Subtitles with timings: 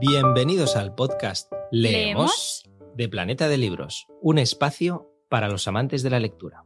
[0.00, 2.62] Bienvenidos al podcast Leemos
[2.94, 6.62] de Planeta de Libros, un espacio para los amantes de la lectura.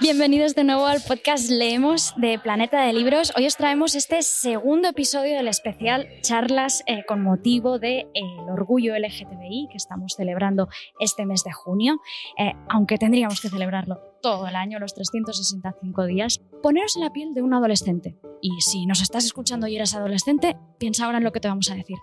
[0.00, 3.30] Bienvenidos de nuevo al podcast Leemos de Planeta de Libros.
[3.36, 8.50] Hoy os traemos este segundo episodio del especial Charlas eh, con motivo del de, el
[8.50, 10.68] orgullo LGTBI que estamos celebrando
[10.98, 12.00] este mes de junio,
[12.38, 16.40] eh, aunque tendríamos que celebrarlo todo el año, los 365 días.
[16.62, 18.16] Poneros en la piel de un adolescente.
[18.40, 21.70] Y si nos estás escuchando y eres adolescente, piensa ahora en lo que te vamos
[21.70, 21.98] a decir.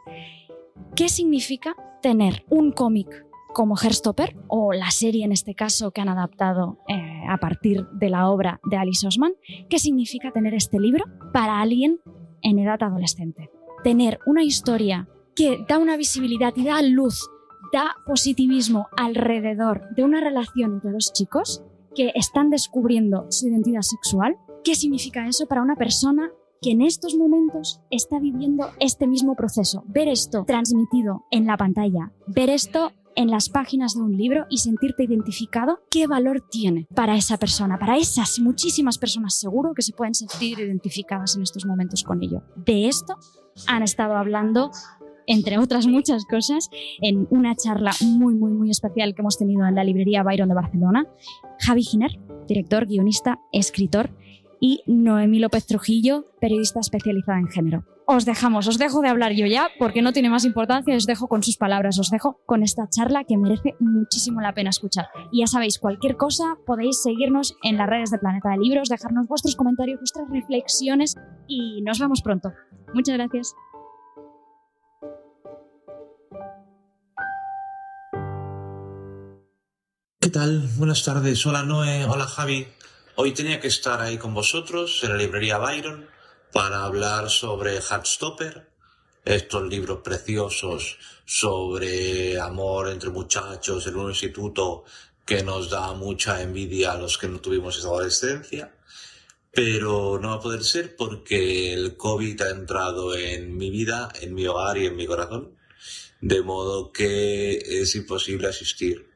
[0.96, 6.10] ¿Qué significa tener un cómic como Herstopper, o la serie en este caso que han
[6.10, 9.34] adaptado eh, a partir de la obra de Alice Osman,
[9.70, 12.00] ¿qué significa tener este libro para alguien
[12.42, 13.50] en edad adolescente?
[13.84, 17.30] Tener una historia que da una visibilidad y da luz,
[17.72, 21.64] da positivismo alrededor de una relación entre dos chicos
[21.96, 24.38] que están descubriendo su identidad sexual.
[24.64, 26.30] ¿Qué significa eso para una persona
[26.62, 29.84] que en estos momentos está viviendo este mismo proceso?
[29.88, 34.60] Ver esto transmitido en la pantalla, ver esto en las páginas de un libro y
[34.60, 37.78] sentirte identificado, ¿qué valor tiene para esa persona?
[37.78, 42.44] Para esas muchísimas personas seguro que se pueden sentir identificadas en estos momentos con ello.
[42.56, 43.16] De esto
[43.68, 44.72] han estado hablando
[45.30, 46.70] entre otras muchas cosas,
[47.02, 50.56] en una charla muy, muy, muy especial que hemos tenido en la librería Byron de
[50.56, 51.06] Barcelona.
[51.60, 54.10] Javi Giner, director, guionista, escritor,
[54.60, 57.86] y Noemí López Trujillo, periodista especializada en género.
[58.12, 61.28] Os dejamos, os dejo de hablar yo ya porque no tiene más importancia, os dejo
[61.28, 65.10] con sus palabras, os dejo con esta charla que merece muchísimo la pena escuchar.
[65.32, 69.28] Y ya sabéis, cualquier cosa podéis seguirnos en las redes de Planeta de Libros, dejarnos
[69.28, 72.52] vuestros comentarios, vuestras reflexiones y nos vemos pronto.
[72.96, 73.54] Muchas gracias.
[80.20, 80.68] ¿Qué tal?
[80.78, 81.46] Buenas tardes.
[81.46, 82.66] Hola Noé, hola Javi.
[83.18, 86.18] Hoy tenía que estar ahí con vosotros en la librería Byron
[86.52, 88.70] para hablar sobre Heartstopper,
[89.26, 94.84] estos libros preciosos sobre amor entre muchachos en un instituto
[95.26, 98.76] que nos da mucha envidia a los que no tuvimos esa adolescencia.
[99.52, 104.34] Pero no va a poder ser porque el COVID ha entrado en mi vida, en
[104.34, 105.56] mi hogar y en mi corazón.
[106.22, 109.10] De modo que es imposible asistir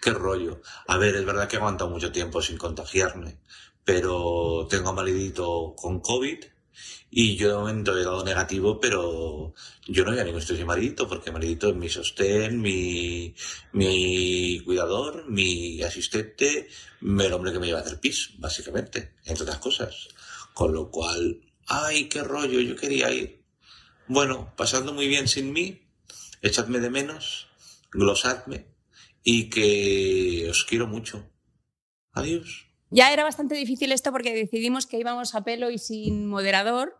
[0.00, 0.60] qué rollo.
[0.86, 3.38] A ver, es verdad que he aguantado mucho tiempo sin contagiarme,
[3.84, 6.44] pero tengo a maridito con COVID
[7.10, 9.54] y yo de momento he dado negativo, pero
[9.86, 13.34] yo no voy a ningún estudio maridito porque maridito es mi sostén, mi,
[13.72, 16.68] mi cuidador, mi asistente,
[17.00, 20.08] el hombre que me lleva a hacer pis, básicamente, entre otras cosas.
[20.52, 23.42] Con lo cual, ay, qué rollo, yo quería ir.
[24.06, 25.82] Bueno, pasando muy bien sin mí,
[26.42, 27.48] echadme de menos,
[27.90, 28.66] glosadme,
[29.24, 31.28] y que os quiero mucho.
[32.12, 32.67] Adiós.
[32.90, 36.96] Ya era bastante difícil esto porque decidimos que íbamos a pelo y sin moderador,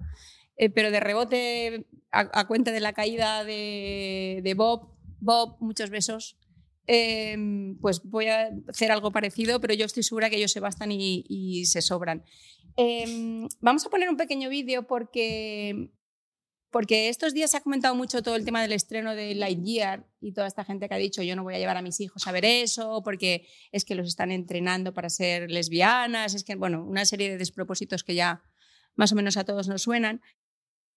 [0.56, 4.90] eh, pero de rebote, a, cuenta de la caída de, Bob,
[5.20, 6.36] Bob, muchos besos,
[6.86, 10.90] em, pues voy a hacer algo parecido, pero yo estoy segura que ellos se bastan
[10.92, 12.24] y, se sobran.
[12.76, 15.90] Em, vamos a poner un pequeño vídeo porque
[16.70, 20.32] porque estos días se ha comentado mucho todo el tema del estreno de Lightyear y
[20.32, 22.32] toda esta gente que ha dicho yo no voy a llevar a mis hijos a
[22.32, 27.04] ver eso porque es que los están entrenando para ser lesbianas, es que, bueno, una
[27.04, 28.42] serie de despropósitos que ya
[28.96, 30.20] más o menos a todos nos suenan.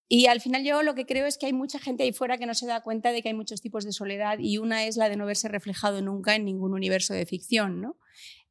[0.09, 2.45] Y al final yo lo que creo es que hay mucha gente ahí fuera que
[2.45, 5.07] no se da cuenta de que hay muchos tipos de soledad y una es la
[5.07, 7.79] de no verse reflejado nunca en ningún universo de ficción.
[7.79, 7.97] ¿no?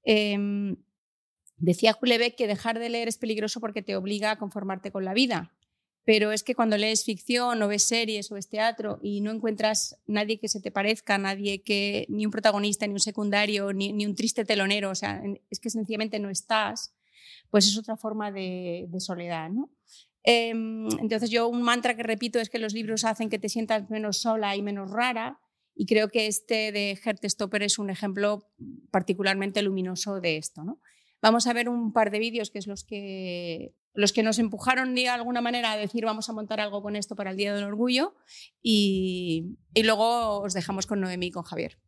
[0.04, 0.38] Eh,
[1.58, 5.12] decía Julebeck que dejar de leer es peligroso porque te obliga a conformarte con la
[5.12, 5.52] vida
[6.04, 9.98] pero es que cuando lees ficción o ves series o ves teatro y no encuentras
[10.06, 14.14] nadie que se te parezca, nadie que, ni un protagonista, ni un secundario, ni, un
[14.14, 16.94] triste telonero, o sea, es que sencillamente no estás,
[17.50, 19.70] pues es otra forma de, soledad, ¿no?
[20.22, 23.88] Em, entonces yo un mantra que repito es que los libros hacen que te sientas
[23.88, 25.40] menos sola y menos rara
[25.74, 28.46] y creo que este de Gert Stopper es un ejemplo
[28.90, 30.78] particularmente luminoso de esto, ¿no?
[31.22, 34.94] Vamos a ver un par de vídeos que es los que los que nos empujaron
[34.94, 37.64] de alguna manera a decir vamos a montar algo con esto para el Día del
[37.64, 38.14] Orgullo
[38.62, 41.78] y, y luego os dejamos con Noemí y con Javier.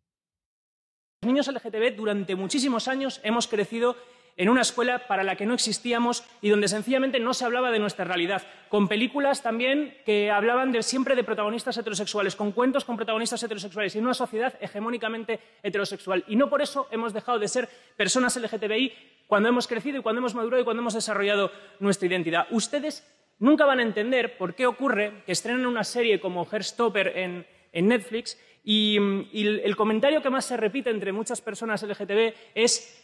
[1.22, 3.96] Los niños LGTB durante muchísimos años hemos crecido
[4.36, 7.78] en una escuela para la que no existíamos y donde sencillamente no se hablaba de
[7.78, 12.96] nuestra realidad, con películas también que hablaban de, siempre de protagonistas heterosexuales, con cuentos con
[12.96, 16.24] protagonistas heterosexuales y en una sociedad hegemónicamente heterosexual.
[16.28, 18.92] Y no por eso hemos dejado de ser personas LGTBI
[19.26, 22.46] cuando hemos crecido y cuando hemos madurado y cuando hemos desarrollado nuestra identidad.
[22.50, 23.06] Ustedes
[23.38, 27.88] nunca van a entender por qué ocurre que estrenen una serie como Herstopper en, en
[27.88, 28.98] Netflix y,
[29.32, 33.02] y el comentario que más se repite entre muchas personas LGTB es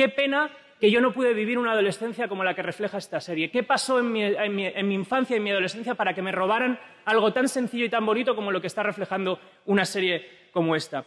[0.00, 0.50] Qué pena
[0.80, 3.50] que yo no pude vivir una adolescencia como la que refleja esta serie.
[3.50, 7.50] ¿Qué pasó en mi, infancia y en mi adolescencia para que me robaran algo tan
[7.50, 11.04] sencillo y tan bonito como lo que está reflejando una serie como esta?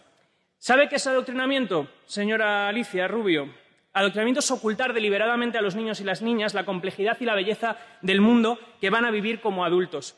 [0.60, 3.52] ¿Sabe qué es adoctrinamiento, señora Alicia Rubio?
[3.94, 7.78] Adoctrinamiento es ocultar deliberadamente a los niños y las niñas la complejidad y la belleza
[8.04, 10.16] del mundo que van a vivir como adultos.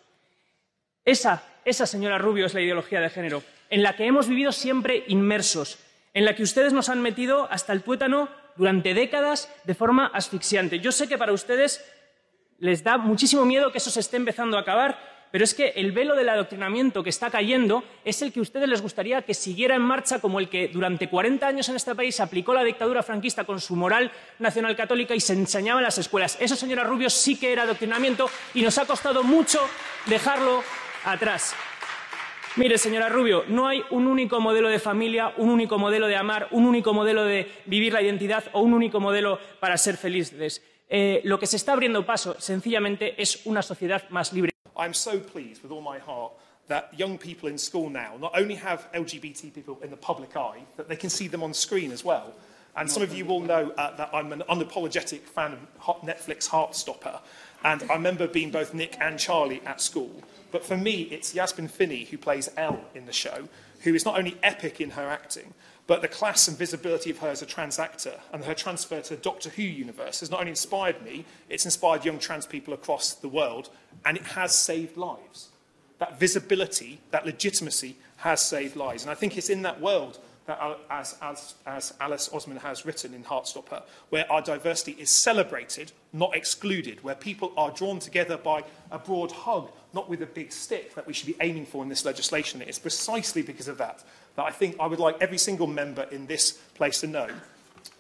[1.05, 5.05] Esa, esa, señora Rubio, es la ideología de género, en la que hemos vivido siempre
[5.07, 5.79] inmersos,
[6.13, 10.79] en la que ustedes nos han metido hasta el tuétano durante décadas de forma asfixiante.
[10.79, 11.83] Yo sé que para ustedes
[12.59, 14.97] les da muchísimo miedo que eso se esté empezando a acabar,
[15.31, 18.69] pero es que el velo del adoctrinamiento que está cayendo es el que a ustedes
[18.69, 22.19] les gustaría que siguiera en marcha como el que durante 40 años en este país
[22.21, 26.37] aplicó la dictadura franquista con su moral nacional católica y se enseñaba en las escuelas.
[26.39, 29.59] Eso, señora Rubio, sí que era adoctrinamiento y nos ha costado mucho
[30.05, 30.63] dejarlo
[31.03, 31.53] atrás.
[32.57, 36.47] Mire, señora Rubio, no hay un único modelo de familia, un único modelo de amar,
[36.51, 40.61] un único modelo de vivir la identidad o un único modelo para ser felices.
[40.87, 44.53] Eh, lo que se está abriendo paso, sencillamente, es una sociedad más libre.
[44.77, 46.31] I'm so pleased with all my heart
[46.69, 50.63] that young people in school now not only have LGBT people in the public eye,
[50.77, 52.33] that they can see them on screen as well.
[52.77, 57.19] And some of you will know uh, that I'm an unapologetic fan of Netflix Heartstopper.
[57.65, 60.11] And I remember being both Nick and Charlie at school.
[60.51, 63.49] But for me, it's Yasmin Finney who plays Elle in the show,
[63.81, 65.53] who is not only epic in her acting,
[65.87, 69.15] but the class and visibility of her as a trans actor and her transfer to
[69.15, 73.13] the Doctor Who universe has not only inspired me, it's inspired young trans people across
[73.13, 73.69] the world,
[74.03, 75.49] and it has saved lives.
[75.99, 79.03] That visibility, that legitimacy has saved lives.
[79.03, 83.13] And I think it's in that world that, as, as, as Alice Osman has written
[83.13, 88.63] in Heartstopper, where our diversity is celebrated, not excluded, where people are drawn together by
[88.91, 91.89] a broad hug, not with a big stick that we should be aiming for in
[91.89, 92.61] this legislation.
[92.61, 94.03] It's precisely because of that
[94.35, 97.29] that I think I would like every single member in this place to know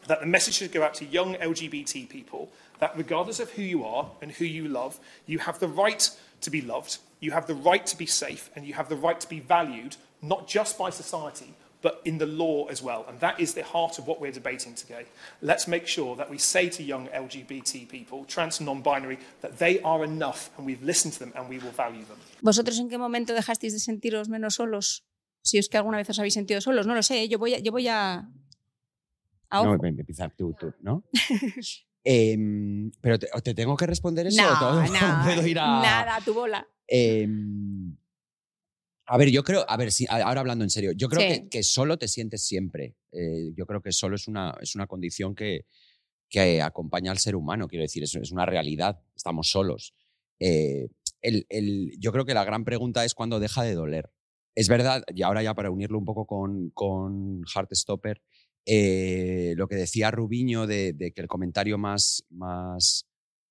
[0.07, 3.85] that the message should go out to young LGBT people that regardless of who you
[3.85, 6.09] are and who you love, you have the right
[6.41, 9.19] to be loved, you have the right to be safe, and you have the right
[9.19, 11.53] to be valued, not just by society,
[11.85, 13.05] but in the law as well.
[13.07, 15.05] And that is the heart of what we're debating today.
[15.43, 19.79] Let's make sure that we say to young LGBT people, trans and non-binary, that they
[19.81, 22.17] are enough and we've listened to them and we will value them.
[22.41, 25.05] ¿Vosotros en qué momento dejasteis de sentiros menos solos?
[25.43, 27.21] Si es que alguna vez os habéis sentido solos, no lo sé.
[27.21, 27.29] ¿eh?
[27.29, 27.59] Yo voy a.
[27.59, 28.27] Yo voy a,
[29.51, 31.03] a no, empezar tú, tú, ¿no?
[32.03, 32.35] eh,
[32.99, 34.41] pero te, te, tengo que responder eso.
[34.41, 36.67] No, todo, no, puedo ir a, nada, tu bola.
[36.87, 37.27] Eh,
[39.07, 41.41] a ver, yo creo, a ver, si, ahora hablando en serio, yo creo Sí.
[41.43, 42.95] que, que solo te sientes siempre.
[43.11, 45.65] Eh, yo creo que solo es una, es una condición que,
[46.29, 49.93] que acompaña al ser humano, quiero decir, es, es una realidad, estamos solos.
[50.39, 50.87] Eh,
[51.21, 54.09] el- el- yo creo que la gran pregunta es cuándo deja de doler.
[54.55, 58.21] Es verdad, y ahora ya para unirlo un poco con, con Heartstopper,
[58.65, 63.05] eh, lo que decía Rubiño de, de que el comentario más, más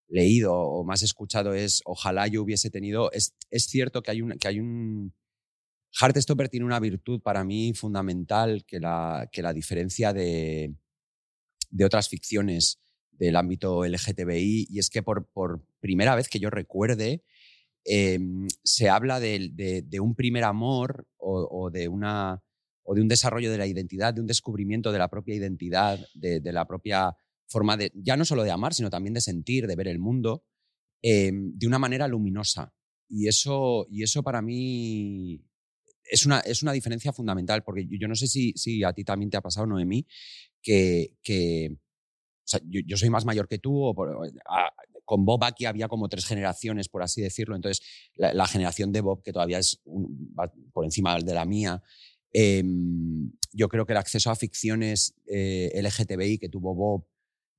[0.08, 4.32] leído o más escuchado es ojalá yo hubiese tenido, es, es cierto que hay un...
[4.38, 5.14] Que hay un
[6.00, 10.74] Heartstopper tiene una virtud para mí fundamental que la, que la diferencia de,
[11.70, 12.80] de otras ficciones
[13.12, 17.22] del ámbito LGTBI y es que por, por primera vez que yo recuerde
[17.84, 18.18] eh,
[18.62, 22.42] se habla de, de- un primer amor o, de una,
[22.82, 26.40] o de un desarrollo de la identidad, de un descubrimiento de la propia identidad, de,
[26.52, 27.14] la propia
[27.46, 30.44] forma de, ya no solo de amar, sino también de sentir, de ver el mundo,
[31.02, 32.72] eh, de una manera luminosa.
[33.08, 35.44] Y eso, y eso para mí
[36.10, 39.30] es una, es una diferencia fundamental, porque yo, no sé si, si a ti también
[39.30, 40.06] te ha pasado, Noemí,
[40.62, 44.72] que, que o sea, yo, yo soy más mayor que tú, o por- a-
[45.04, 47.84] con Bob aquí había como tres generaciones, por así decirlo, entonces
[48.16, 49.80] la, generación de Bob, que todavía es
[50.72, 51.82] por encima de la mía,
[52.32, 57.06] em, yo creo que el acceso a ficciones eh, LGTBI que tuvo Bob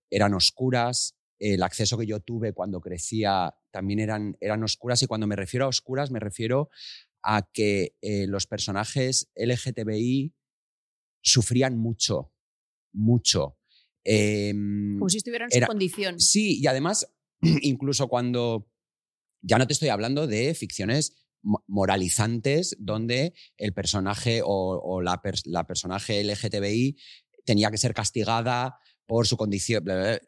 [0.09, 5.27] eran oscuras, el acceso que yo tuve cuando crecía también eran, eran oscuras, y cuando
[5.27, 6.69] me refiero a oscuras me refiero
[7.25, 10.33] a que eh, los personajes LGTBI
[11.21, 12.31] sufrían mucho,
[12.93, 13.57] mucho.
[14.03, 16.19] Em, Como si estuvieran en su condición.
[16.19, 17.11] Sí, y además,
[17.61, 18.69] incluso cuando
[19.41, 24.47] ya no te estoy hablando de ficciones mo- moralizantes donde el personaje o,
[24.83, 26.97] o la, la personaje LGTBI
[27.43, 28.77] tenía que ser castigada
[29.07, 29.83] por su condición.
[29.83, 30.21] bla, bla, bla.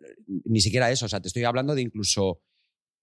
[0.46, 1.06] Ni siquiera eso.
[1.06, 2.42] O sea, te estoy hablando de incluso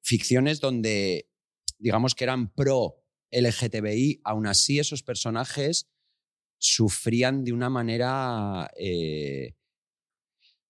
[0.05, 1.31] ficciones donde,
[1.79, 3.04] digamos que eran pro
[3.35, 5.89] LGTBI, aún así esos personajes
[6.59, 8.71] sufrían de una manera.
[8.79, 9.55] eh,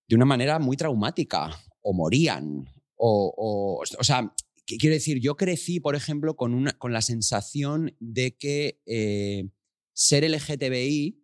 [0.09, 2.67] de una manera muy traumática, o morían,
[2.97, 4.21] o, o, o sea,
[4.67, 9.49] qu- quiero decir, yo crecí, por ejemplo, con, una, con la sensación de que eh,
[9.95, 11.21] ser LGTBI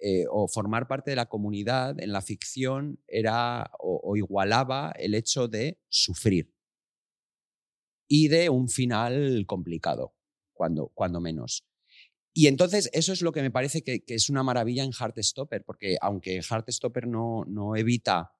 [0.00, 5.48] eh, o formar parte de la comunidad en la ficción era o, igualaba el hecho
[5.48, 6.52] de sufrir
[8.08, 10.14] y de un final complicado,
[10.58, 11.64] cuando, cuando menos.
[12.34, 15.96] Y entonces eso es lo que me parece que, es una maravilla en Heartstopper, porque
[16.00, 18.32] aunque Heartstopper no, no evita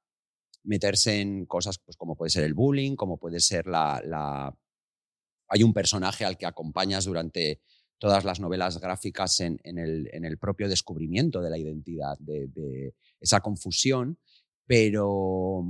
[0.64, 4.54] meterse en cosas pues, como puede ser el bullying, como puede ser la.
[5.50, 7.62] Hay un personaje al que acompañas durante
[7.98, 14.18] todas las novelas gráficas en, el, propio descubrimiento de la identidad, de, esa confusión,
[14.66, 15.64] pero,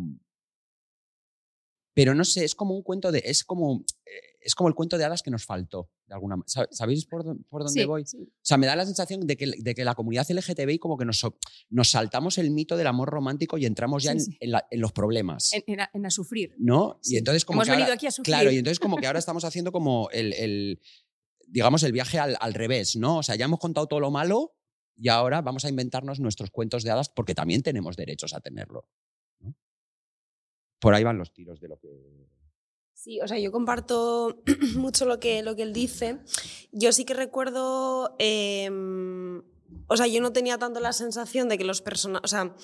[1.95, 4.99] pero no sé, es como un cuento de, es como, eh, es como el cuento
[4.99, 8.03] de hadas que nos faltó, de alguna ¿Sabéis por, dónde voy?
[8.03, 11.05] O sea, me da la sensación de que, de que la comunidad LGTBI como que
[11.05, 11.25] nos,
[11.71, 15.53] nos saltamos el mito del amor romántico y entramos ya en, los problemas.
[15.53, 16.55] En, a, sufrir.
[16.59, 16.99] ¿No?
[17.05, 18.35] Y entonces como Hemos venido aquí a sufrir.
[18.35, 20.81] Claro, y entonces como que ahora estamos haciendo como el
[21.49, 23.19] digamos, el viaje al, revés, ¿no?
[23.19, 24.55] O sea, ya hemos contado todo lo malo
[24.97, 28.87] y ahora vamos a inventarnos nuestros cuentos de hadas porque también tenemos derechos a tenerlo.
[30.79, 32.29] Por ahí van los tiros de lo que...
[32.99, 34.43] Sí, o sea, yo comparto
[34.75, 36.19] mucho lo que, lo que él dice.
[36.73, 39.45] Yo sí que recuerdo, em,
[39.87, 42.57] o sea, yo no tenía tanto la sensación de que los personajes, o sea,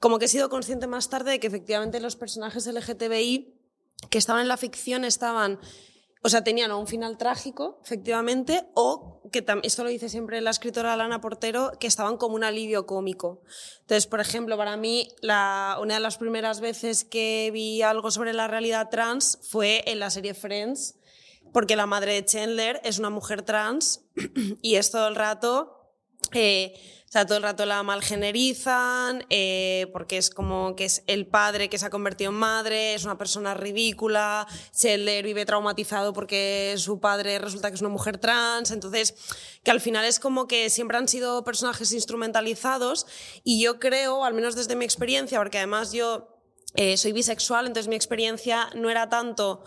[0.00, 3.54] como que he sido consciente más tarde de que efectivamente los personajes LGTBI
[4.08, 5.60] que estaban en la ficción estaban
[6.24, 10.96] o sea, tenían un final trágico, efectivamente, o que esto lo dice siempre la escritora
[10.96, 13.42] Lana Portero, que estaban como un alivio cómico.
[13.80, 18.32] Entonces, por ejemplo, para mí, la, una de las primeras veces que vi algo sobre
[18.32, 20.96] la realidad trans fue en la serie Friends,
[21.52, 24.04] porque la madre de Chandler es una mujer trans
[24.62, 25.78] y es todo el rato...
[26.34, 26.74] Eh,
[27.12, 31.68] o sea, todo el rato la malgenerizan, eh, porque es como que es el padre
[31.68, 37.00] que se ha convertido en madre, es una persona ridícula, Scheller vive traumatizado porque su
[37.00, 39.14] padre resulta que es una mujer trans, entonces
[39.62, 43.06] que al final es como que siempre han sido personajes instrumentalizados
[43.44, 46.40] y yo creo, al menos desde mi experiencia, porque además yo
[46.76, 49.64] eh, soy bisexual, entonces mi experiencia no era tanto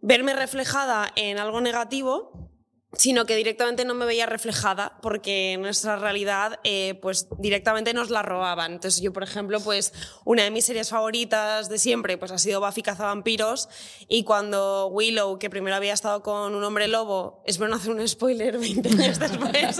[0.00, 2.50] verme reflejada en algo negativo,
[2.96, 8.22] sino que directamente no me veía reflejada porque nuestra realidad eh, pues directamente nos la
[8.22, 8.72] robaban.
[8.72, 9.92] Entonces yo, por ejemplo, pues
[10.24, 13.68] una de mis series favoritas de siempre pues ha sido Buffy cazavampiros
[14.08, 18.06] y cuando Willow, que primero había estado con un hombre lobo, es bueno hacer un
[18.06, 19.76] spoiler 20 años después.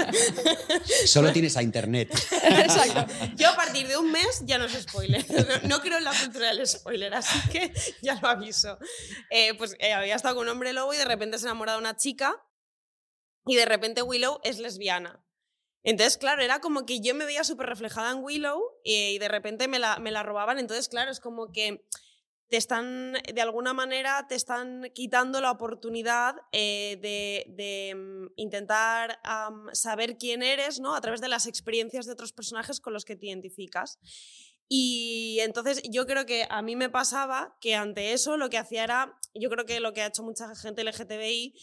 [1.06, 2.10] Solo tienes a internet.
[2.42, 3.06] Exacto.
[3.36, 5.24] Yo a partir de un mes ya no es spoiler.
[5.64, 8.78] No creo en la cultura del spoiler, así que ya lo aviso.
[9.30, 11.78] Eh, pues eh, había estado con un hombre lobo y de repente se enamora de
[11.78, 12.34] una chica
[13.46, 15.24] y de repente Willow es lesbiana.
[15.82, 19.68] Entonces, claro, era como que yo me veía súper reflejada en Willow y, de repente
[19.68, 20.58] me la, me la robaban.
[20.58, 21.84] Entonces, claro, es como que
[22.48, 29.20] te están, de alguna manera, te están quitando la oportunidad eh, de, mm, intentar
[29.72, 30.94] saber quién eres, ¿no?
[30.94, 33.98] A través de las experiencias de otros personajes con los que te identificas.
[34.68, 38.84] Y entonces yo creo que a mí me pasaba que ante eso lo que hacía
[38.84, 41.54] era, yo creo que lo que ha hecho mucha gente LGTBI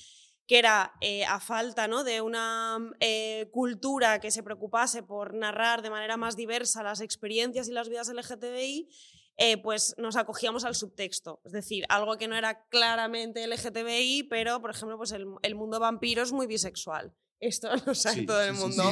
[0.48, 2.04] que era eh, a falta ¿no?
[2.04, 7.68] de una eh, cultura que se preocupase por narrar de manera más diversa las experiencias
[7.68, 8.90] y las vidas LGTBI,
[9.38, 11.42] eh, pues nos acogíamos al subtexto.
[11.46, 15.80] Es decir, algo que no era claramente LGTBI, pero, por ejemplo, pues el, el mundo
[15.80, 17.14] vampiro es muy bisexual.
[17.42, 18.84] Esto lo sabe todo el mundo.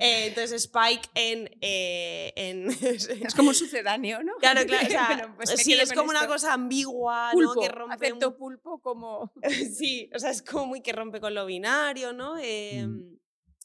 [0.00, 2.32] Eh, entonces, Spike en, eh,
[3.24, 4.34] es como un sucedáneo, ¿no?
[4.40, 5.34] Claro, claro.
[5.36, 7.54] Pues sí, es como una cosa ambigua, ¿no?
[7.54, 7.94] Que rompe.
[7.94, 9.32] Acepto pulpo como.
[9.48, 12.34] sí, o sea, es como muy que rompe con lo binario, ¿no?
[12.34, 12.40] Mm.
[12.42, 13.18] Em,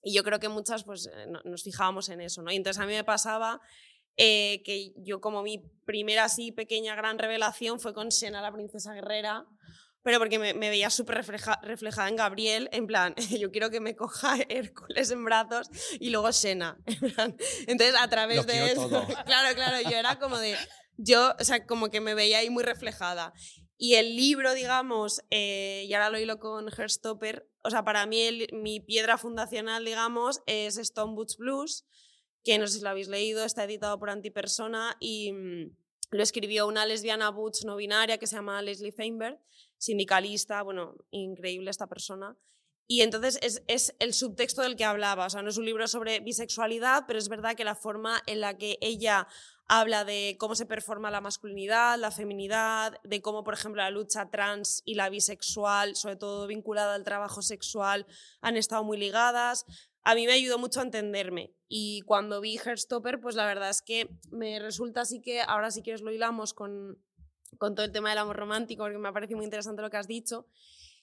[0.04, 2.52] y yo creo que muchas, pues, eh, nos fijábamos en eso, ¿no?
[2.52, 3.60] Y entonces a mí me pasaba.
[4.16, 9.48] que yo como mi primera así pequeña gran revelación fue con Sena, la princesa guerrera,
[10.04, 11.26] pero porque me, veía súper
[11.62, 16.32] reflejada en Gabriel, en plan, yo quiero que me coja Hércules en brazos y luego
[16.32, 16.78] Sena.
[17.68, 18.90] Entonces, a través de eso,
[19.26, 20.56] claro, claro, yo era como de,
[20.98, 23.34] yo, o sea, como que me veía ahí muy reflejada.
[23.82, 28.48] Y el libro, digamos, eh, y ahora lo hilo con Herstopper, o sea, para mí
[28.52, 31.86] mi piedra fundacional, digamos, es Stone Boots Blues,
[32.44, 35.72] que no sé si lo habéis leído, está editado por Antipersona y mm,
[36.12, 39.40] lo escribió una lesbiana butch no binaria que se llama Leslie Feinberg
[39.80, 42.38] sindicalista, bueno, increíble esta persona.
[42.88, 45.88] Y entonces es, es, el subtexto del que hablaba, o sea, no es un libro
[45.88, 49.28] sobre bisexualidad, pero es verdad que la forma en la que ella
[49.68, 54.30] habla de cómo se performa la masculinidad, la feminidad, de cómo, por ejemplo, la lucha
[54.32, 58.08] trans y la bisexual, sobre todo vinculada al trabajo sexual,
[58.42, 59.66] han estado muy ligadas.
[60.04, 61.54] A mí me ayudó mucho a entenderme.
[61.68, 65.84] Y cuando vi Herstopper, pues la verdad es que me resulta así que, ahora sí
[65.84, 66.98] que os lo hilamos con,
[67.58, 69.98] con todo el tema del amor romántico, porque me ha parecido muy interesante lo que
[69.98, 70.48] has dicho.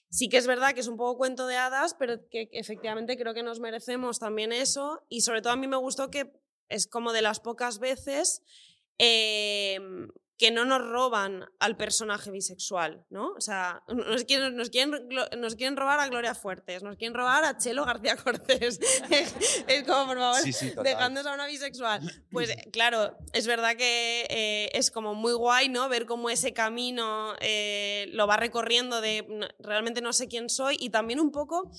[0.09, 3.33] Sí que es verdad que es un poco cuento de hadas, pero que efectivamente creo
[3.33, 5.03] que nos merecemos también eso.
[5.09, 6.31] Y sobre todo a mí me gustó que
[6.69, 8.41] es como de las pocas veces
[8.97, 13.29] em, que no nos roban al personaje bisexual, ¿no?
[13.33, 17.15] O sea, nos quieren, nos quieren, glo- nos quieren robar a Gloria Fuertes, nos quieren
[17.15, 18.79] robar a Chelo García Cortés.
[19.67, 22.01] es como, por favor, Sí, dejándose a una bisexual.
[22.31, 25.89] Pues claro, es verdad que eh, es como muy guay, ¿no?
[25.89, 30.77] Ver cómo ese camino eh, lo va recorriendo de "No, realmente no sé quién soy
[30.79, 31.71] y también un poco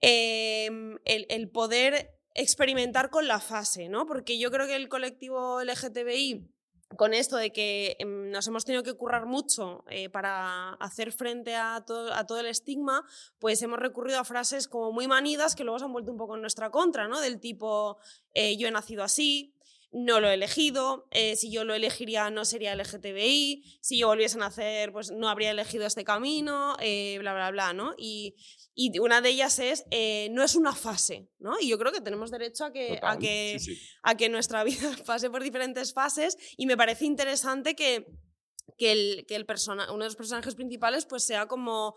[0.00, 0.66] eh,
[1.04, 4.06] el, el poder experimentar con la fase, ¿no?
[4.06, 6.48] Porque yo creo que el colectivo LGTBI
[6.96, 11.54] con esto de que em, nos hemos tenido que currar mucho eh, para hacer frente
[11.54, 13.04] a todo, el estigma,
[13.38, 16.36] pues hemos recurrido a frases como muy manidas que luego se han vuelto un poco
[16.36, 17.20] en nuestra contra, ¿no?
[17.20, 17.98] Del tipo,
[18.34, 19.54] eh, yo he nacido así,
[19.90, 24.36] no lo he elegido, eh, si yo lo elegiría no sería LGTBI, si yo volviese
[24.36, 27.94] a nacer pues no habría elegido este camino, eh, bla, bla, bla, ¿no?
[27.96, 28.36] Y,
[28.74, 31.58] y una de ellas es, eh, no es una fase, ¿no?
[31.58, 33.82] Y yo creo que tenemos derecho a que, a que, sí, sí.
[34.02, 38.06] a que nuestra vida pase por diferentes fases y me parece interesante que,
[38.76, 41.96] que, el, que el persona, uno de los personajes principales pues sea como...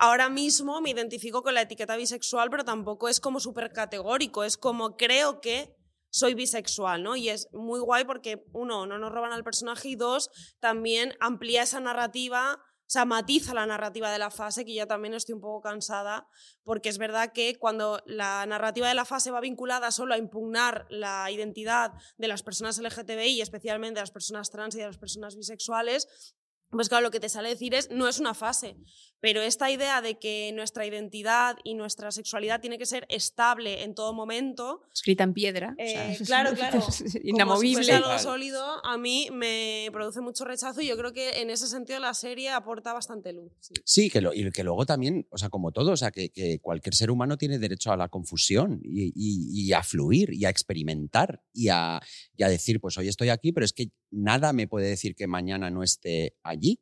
[0.00, 4.56] Ahora mismo me identifico con la etiqueta bisexual, pero tampoco es como súper categórico, es
[4.56, 5.74] como creo que
[6.10, 7.16] soy bisexual, ¿no?
[7.16, 11.62] Y es muy guay porque, uno, no nos roban al personaje y dos, también amplía
[11.62, 15.42] esa narrativa, o sea, matiza la narrativa de la fase, que ya también estoy un
[15.42, 16.26] poco cansada,
[16.64, 20.86] porque es verdad que cuando la narrativa de la fase va vinculada solo a impugnar
[20.88, 25.36] la identidad de las personas LGTBI, especialmente de las personas trans y de las personas
[25.36, 26.34] bisexuales,
[26.70, 28.76] pues claro, lo que te sale decir es, no es una fase,
[29.20, 33.94] pero esta idea de que nuestra identidad y nuestra sexualidad tiene que ser estable en
[33.94, 35.74] todo momento, Escrita en piedra.
[35.78, 36.78] o eh, sea, claro, claro.
[36.88, 37.92] es Como si Inamovible.
[37.92, 41.98] algo sólido, a mí me produce mucho rechazo y yo creo que en ese sentido
[42.00, 43.52] la serie aporta bastante luz.
[43.60, 43.74] sí.
[43.84, 46.60] Sí, que, lo- y que luego también, o sea, como todo, o sea, que, que
[46.60, 50.50] cualquier ser humano tiene derecho a la confusión y, y- y a fluir y a
[50.50, 52.00] experimentar y a,
[52.36, 55.26] y a decir, pues hoy estoy aquí, pero es que nada me puede decir que
[55.26, 56.80] mañana no esté allí.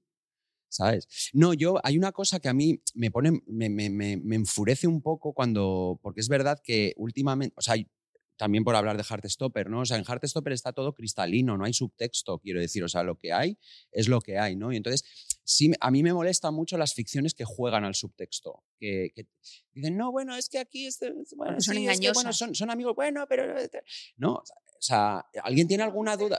[0.76, 1.30] ¿Sabes?
[1.32, 4.86] No, yo, hay una cosa que a mí me pone, me, me- me- me enfurece
[4.86, 7.76] un poco cuando, porque es verdad que últimamente, o sea,
[8.36, 9.80] también por hablar de Heartstopper, ¿no?
[9.80, 13.16] O sea, en Heartstopper está todo cristalino, no hay subtexto, quiero decir, o sea, lo
[13.16, 13.56] que hay
[13.90, 14.70] es lo que hay, ¿no?
[14.70, 15.04] Y entonces,
[15.42, 19.26] sí, a mí me molestan mucho las ficciones que juegan al subtexto, que, que
[19.72, 22.70] dicen, no, bueno, es que aquí, este- bueno, Son sí, es que, bueno, son, son
[22.70, 23.56] amigos, bueno, pero...
[23.56, 23.82] este",
[24.18, 24.44] No, o
[24.82, 26.38] sea, ¿alguien tiene alguna duda?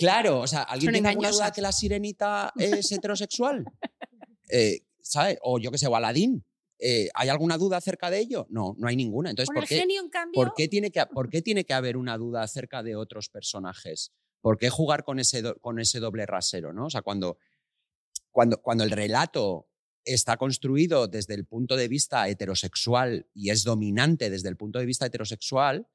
[0.00, 3.64] Claro, o sea, ¿alguien Son tiene alguna duda que la sirenita es heterosexual?
[4.48, 5.38] Eh, ¿Sabes?
[5.42, 6.44] O yo qué sé, o Aladín.
[6.82, 8.46] Eh, ¿Hay alguna duda acerca de ello?
[8.48, 9.28] No, no hay ninguna.
[9.30, 11.64] Entonces, Con ¿por el qué, genio, en cambio, ¿por, qué tiene que, ¿por qué tiene
[11.64, 14.12] que haber una duda acerca de otros personajes?
[14.40, 16.72] ¿Por qué jugar con ese, do- con ese doble rasero?
[16.72, 16.86] ¿no?
[16.86, 17.36] O sea, cuando,
[18.30, 19.68] cuando, cuando el relato
[20.06, 24.86] está construido desde el punto de vista heterosexual y es dominante desde el punto de
[24.86, 25.86] vista heterosexual,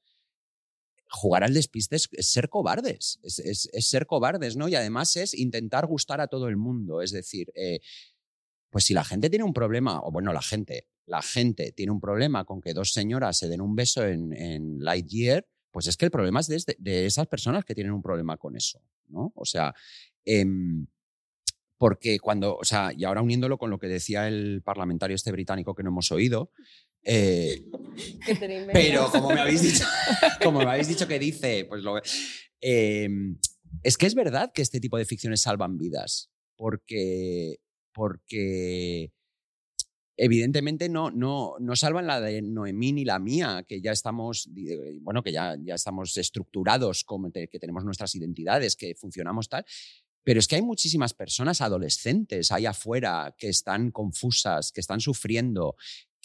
[1.09, 4.67] jugar al despiste es, ser cobardes, es, ser cobardes, ¿no?
[4.67, 7.01] Y además es intentar gustar a todo el mundo.
[7.01, 7.79] Es decir, eh,
[8.69, 12.01] pues si la gente tiene un problema, o bueno, la gente, la gente tiene un
[12.01, 16.05] problema con que dos señoras se den un beso en, en Lightyear, pues es que
[16.05, 19.31] el problema es de, este- esas personas que tienen un problema con eso, ¿no?
[19.35, 19.73] O sea,
[20.23, 20.87] em,
[21.77, 25.75] porque cuando, o sea, y ahora uniéndolo con lo que decía el parlamentario este británico
[25.75, 26.51] que no hemos oído,
[27.05, 27.63] eh,
[28.73, 29.85] pero como me habéis dicho,
[30.43, 31.97] como me habéis dicho que dice, pues lo,
[32.61, 33.07] eh,
[33.83, 37.59] es que es verdad que este tipo de ficciones salvan vidas, porque,
[37.93, 39.11] porque
[40.17, 44.99] evidentemente no, no, no salvan la de Noemí ni la mía, que ya estamos, di-
[45.01, 49.65] bueno, que ya, ya estamos estructurados, como te- que tenemos nuestras identidades, que funcionamos tal.
[50.23, 55.75] Pero es que hay muchísimas personas adolescentes ahí afuera que están confusas, que están sufriendo,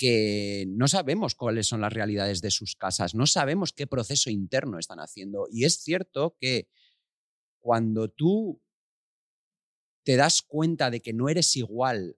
[0.01, 4.79] que no sabemos cuáles son las realidades de sus casas, no sabemos qué proceso interno
[4.79, 5.47] están haciendo.
[5.53, 6.69] Y es cierto que
[7.61, 8.61] cuando tú
[10.05, 12.17] te das cuenta de que no eres igual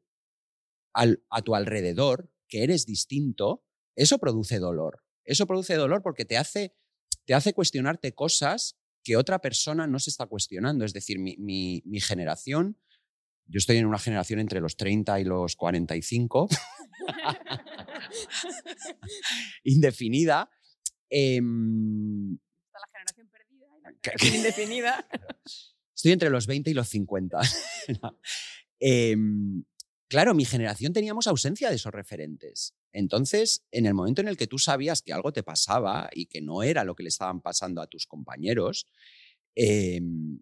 [0.94, 3.64] al- a tu alrededor, que eres distinto,
[3.96, 5.02] eso produce dolor.
[5.24, 6.74] Eso produce dolor porque te hace,
[7.24, 10.84] te hace cuestionarte cosas que otra persona no se está cuestionando.
[10.84, 12.78] Es decir, mi, mi- mi generación,
[13.46, 16.48] yo estoy en una generación entre los 30 y los 45,
[19.64, 20.50] indefinida.
[21.10, 25.08] em, está la generación perdida y la que- generación indefinida.
[25.94, 27.40] Estoy entre los 20 y los 50.
[28.84, 29.62] Em,
[30.08, 32.74] claro, mi generación teníamos ausencia de esos referentes.
[32.92, 36.40] Entonces, en el momento en el que tú sabías que algo te pasaba y que
[36.40, 38.88] no era lo que le estaban pasando a tus compañeros,
[39.54, 40.40] em,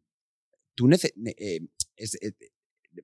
[0.74, 1.60] tú eh,
[1.96, 2.32] es- eh,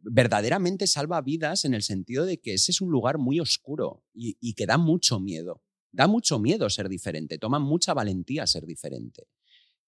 [0.02, 4.36] verdaderamente salva vidas en el sentido de que ese es un lugar muy oscuro y,
[4.40, 5.62] y que da mucho miedo.
[5.92, 9.28] Da mucho miedo ser diferente, toma mucha valentía ser diferente.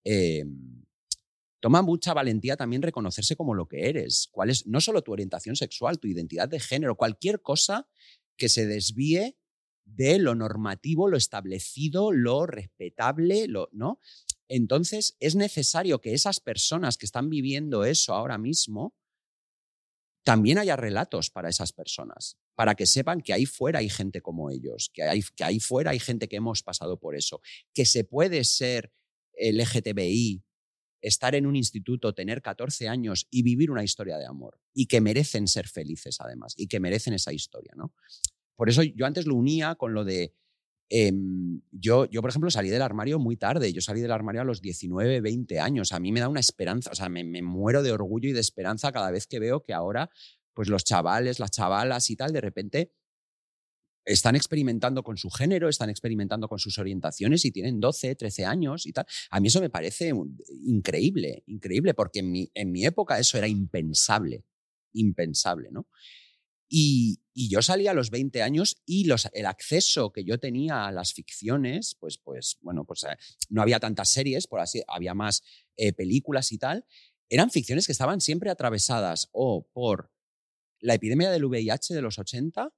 [0.05, 0.45] eh,
[1.61, 4.29] toma mucha valentía también reconocerse como lo que eres.
[4.31, 7.89] Cuál es no solo tu orientación sexual, tu identidad de género, cualquier cosa
[8.37, 9.37] que se desvíe
[9.85, 14.01] de lo normativo, lo establecido, lo respetable, lo, ¿no?
[14.49, 18.95] Entonces es necesario que esas personas que están viviendo eso ahora mismo
[20.29, 24.51] también haya relatos para esas personas, para que sepan que ahí fuera hay gente como
[24.51, 27.41] ellos, que, hay, que ahí fuera hay gente que hemos pasado por eso,
[27.73, 28.93] que se puede ser
[29.33, 30.45] LGTBI,
[31.01, 35.01] estar en un instituto, tener 14 años y vivir una historia de amor, y que
[35.01, 37.95] merecen ser felices además, y que merecen esa historia, ¿no?
[38.55, 40.35] Por eso yo antes lo unía con lo de
[40.91, 43.73] Em, yo, yo, por ejemplo, salí del armario muy tarde.
[43.73, 45.93] Yo salí del armario a los 19, 20 años.
[45.93, 48.93] A mí me da una esperanza, o sea, me, muero de orgullo y de esperanza
[48.93, 50.11] cada vez que veo que ahora,
[50.55, 52.93] pues los chavales, las chavalas y tal, de repente
[54.07, 58.87] están experimentando con su género, están experimentando con sus orientaciones y tienen 12, 13 años
[58.87, 59.05] y tal.
[59.31, 60.15] A mí eso me parece
[60.65, 64.47] increíble, increíble, porque en mi, en mi época eso era impensable,
[64.95, 65.87] impensable, ¿no?
[66.69, 70.93] Y, yo salí a los 20 años y los, el acceso que yo tenía a
[70.93, 73.17] las ficciones, pues, pues bueno, pues eh,
[73.49, 75.43] no había tantas series, por así, había más
[75.77, 76.85] eh, películas y tal,
[77.29, 80.11] eran ficciones que estaban siempre atravesadas o por
[80.81, 82.73] la epidemia del VIH de los 80,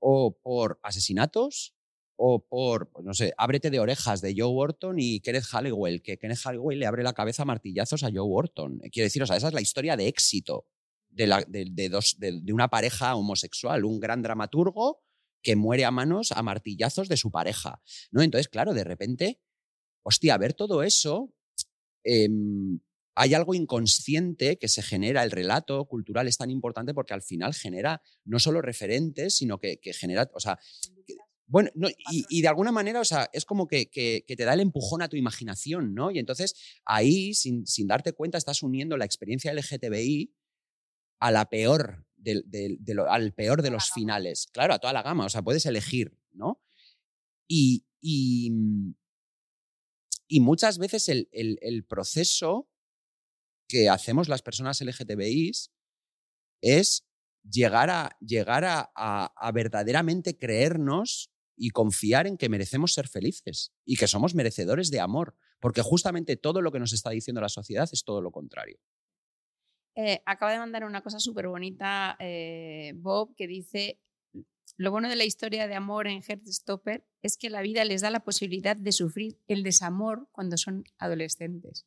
[0.00, 1.74] o por asesinatos,
[2.16, 6.18] o por, pues no sé, Ábrete de orejas de Joe Orton y Kenneth Halliwell, que
[6.18, 8.80] Kenneth Halliwell le abre la cabeza a martillazos a Joe Orton.
[8.92, 10.66] Quiero decir, o sea, esa es la historia de éxito
[11.26, 15.02] de, dos, de, una pareja homosexual, un gran dramaturgo
[15.42, 17.82] que muere a manos, a martillazos de su pareja.
[18.10, 18.22] ¿no?
[18.22, 19.40] Entonces, claro, de repente,
[20.02, 21.34] hostia, ver todo eso,
[22.04, 22.80] em,
[23.14, 27.52] hay algo inconsciente que se genera, el relato cultural es tan importante porque al final
[27.52, 30.58] genera no solo referentes, sino que, genera, o sea,
[31.46, 31.70] bueno,
[32.10, 35.16] y, de alguna manera, o sea, es como que, te da el empujón a tu
[35.16, 36.10] imaginación, ¿no?
[36.10, 36.54] Y entonces
[36.84, 40.30] ahí, sin, sin darte cuenta, estás uniendo la experiencia LGTBI
[41.18, 42.08] a la peor
[43.08, 44.48] al peor de los finales.
[44.52, 46.60] Claro, a toda la gama, o sea, puedes elegir, ¿no?
[47.46, 48.94] Y, y, mm,
[50.40, 52.68] muchas veces el, proceso
[53.68, 55.52] que hacemos las personas LGTBI
[56.60, 57.06] es
[57.48, 64.06] llegar, a, llegar a, verdaderamente creernos y confiar en que merecemos ser felices y que
[64.06, 68.04] somos merecedores de amor, porque justamente todo lo que nos está diciendo la sociedad es
[68.04, 68.78] todo lo contrario.
[70.00, 73.98] Eh, acaba de mandar una cosa súper bonita eh, Bob que dice,
[74.76, 78.10] lo bueno de la historia de amor en Heartstopper es que la vida les da
[78.10, 81.84] la posibilidad de sufrir el desamor cuando son adolescentes.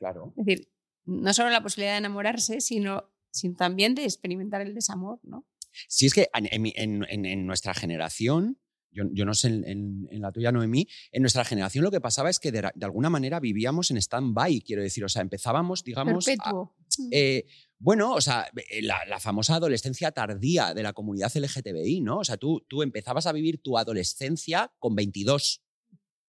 [0.00, 0.34] Claro.
[0.36, 0.68] Es decir,
[1.04, 3.12] no solo la posibilidad de enamorarse, sino,
[3.56, 5.46] también de experimentar el desamor, ¿no?
[5.86, 8.58] Sí, es que en nuestra generación
[8.94, 12.52] yo, no sé en, la tuya, Noemí, en nuestra generación lo que pasaba es que
[12.52, 16.26] de, alguna manera vivíamos en stand-by, quiero decir, o sea, empezábamos, digamos...
[16.26, 17.08] Mm.
[17.10, 17.46] Eh,
[17.78, 22.18] bueno, o sea, eh, la, famosa adolescencia tardía de la comunidad LGTBI, ¿no?
[22.18, 25.62] O sea, tú, tú empezabas a vivir tu adolescencia con 22,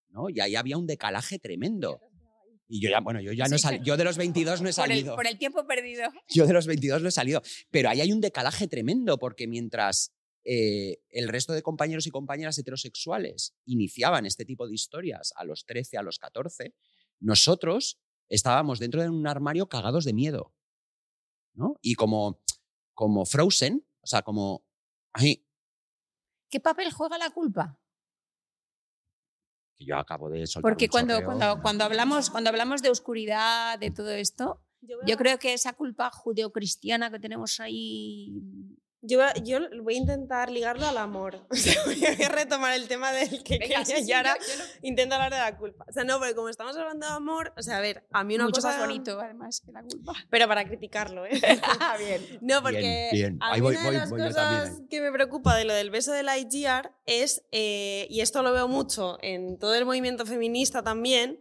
[0.09, 0.29] ¿no?
[0.29, 2.01] Y ahí había un decalaje tremendo.
[2.67, 5.15] Y yo ya, bueno, yo ya no he yo de los 22 no he salido.
[5.15, 6.09] por el tiempo perdido.
[6.29, 7.41] Yo de los 22 no he salido.
[7.69, 10.13] Pero ahí hay un decalaje tremendo, porque mientras
[10.45, 15.65] eh, el resto de compañeros y compañeras heterosexuales iniciaban este tipo de historias a los
[15.65, 16.73] 13, a los 14,
[17.19, 20.53] nosotros estábamos dentro de un armario cagados de miedo.
[21.55, 21.77] ¿no?
[21.81, 22.41] Y como,
[22.93, 24.65] como Frozen, o sea, como...
[25.13, 25.47] Ay,
[26.49, 27.79] ¿Qué papel juega la culpa?
[29.75, 33.91] Que yo acabo de soltar Porque cuando, cuando, cuando, hablamos, cuando hablamos de oscuridad, de
[33.91, 34.61] todo esto,
[35.05, 38.31] yo creo que esa culpa judeocristiana que tenemos ahí
[39.05, 41.45] yo, yo, voy a intentar ligarlo al amor.
[41.85, 44.37] voy a retomar el tema del que Venga, sí, y ahora
[44.81, 45.85] intento hablar de la culpa.
[45.87, 48.35] O sea, no, porque como estamos hablando de amor, o sea, a ver, a mí
[48.35, 48.69] una Mucho cosa...
[48.69, 50.13] más bonito, además, que la culpa.
[50.29, 51.39] Pero para criticarlo, ¿eh?
[51.79, 52.21] Ah, bien.
[52.41, 55.89] No, porque bien, a mí una de las cosas que me preocupa de lo del
[55.89, 60.25] beso de la IGR es, eh, y esto lo veo mucho en todo el movimiento
[60.25, 61.39] feminista también,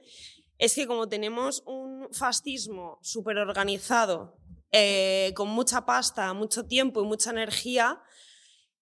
[0.58, 4.38] es que como tenemos un fascismo súper organizado
[4.76, 8.02] eh, con mucha pasta, mucho tiempo y mucha energía,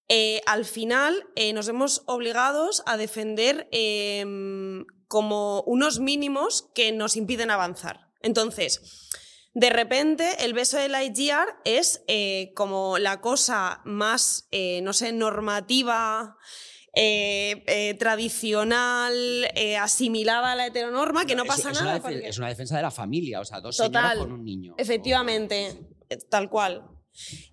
[0.07, 7.15] eh, al final eh, nos vemos obligados a defender em, como unos mínimos que nos
[7.15, 8.09] impiden avanzar.
[8.21, 8.81] Entonces,
[9.53, 12.03] de repente, el beso del IGR es
[12.55, 14.49] como la cosa más,
[14.81, 16.37] no sé, normativa,
[17.97, 19.47] tradicional,
[19.79, 22.01] asimilada a la heteronorma, que no pasa nada.
[22.09, 24.75] Es una defensa de la familia, o sea, dos señoras con un niño.
[24.77, 25.75] Efectivamente,
[26.29, 26.87] tal cual.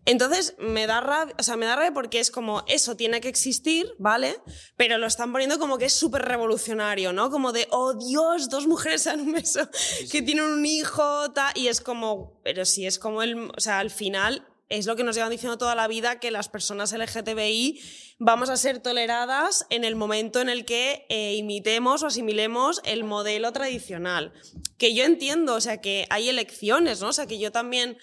[0.06, 3.28] Entonces me da rabia, o sea, me da rabia porque es como eso tiene que
[3.28, 4.34] existir, ¿vale?
[4.76, 7.30] Pero lo están poniendo como que es súper revolucionario, ¿no?
[7.30, 9.68] Como de, oh Dios, dos mujeres en un beso
[10.10, 13.80] que tienen un hijo, ta, y es como, pero si es como el, o sea,
[13.80, 17.82] al final es lo que nos llevan diciendo toda la vida, que las personas LGTBI
[18.20, 23.02] vamos a ser toleradas en el momento en el que eh, imitemos o asimilemos el
[23.02, 24.32] modelo tradicional.
[24.76, 27.08] Que yo entiendo, o sea, que hay elecciones, ¿no?
[27.08, 27.96] O sea, que yo también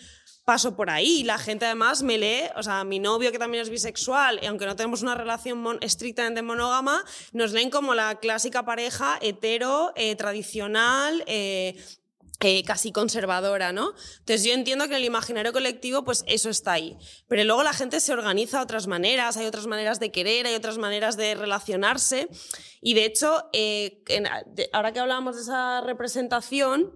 [0.44, 3.62] paso por ahí y la gente además me lee, o sea, mi novio que también
[3.62, 8.66] es bisexual, y aunque no tenemos una relación estrictamente monógama, nos leen como la clásica
[8.66, 11.76] pareja hetero, eh, tradicional, eh,
[12.40, 13.94] eh, casi conservadora, ¿no?
[14.20, 16.98] Entonces yo entiendo que en el imaginario colectivo pues eso está ahí,
[17.28, 20.56] pero luego la gente se organiza de otras maneras, hay otras maneras de querer, hay
[20.56, 22.30] otras maneras de relacionarse
[22.82, 24.04] y de hecho, eh,
[24.72, 26.94] ahora que hablábamos de esa representación,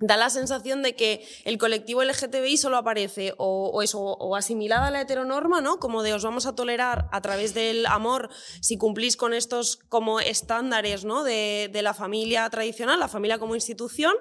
[0.00, 4.90] da la sensación de que el colectivo LGTBI solo aparece o, eso, o asimilada a
[4.90, 5.78] la heteronorma, ¿no?
[5.78, 8.28] Como de os vamos a tolerar a través del amor
[8.60, 11.22] si cumplís con estos como estándares, ¿no?
[11.22, 14.14] De, de la familia tradicional, la familia como institución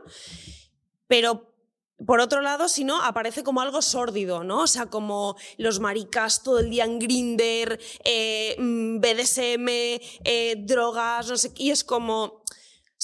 [1.12, 1.54] pero
[2.08, 4.62] por otro lado, si no, aparece como algo sórdido, ¿no?
[4.62, 9.68] O sea, como los maricas todo el día en Grinder, eh, mm, BDSM,
[10.24, 12.24] eh, drogas, no sé, y es como...
[12.24, 12.44] O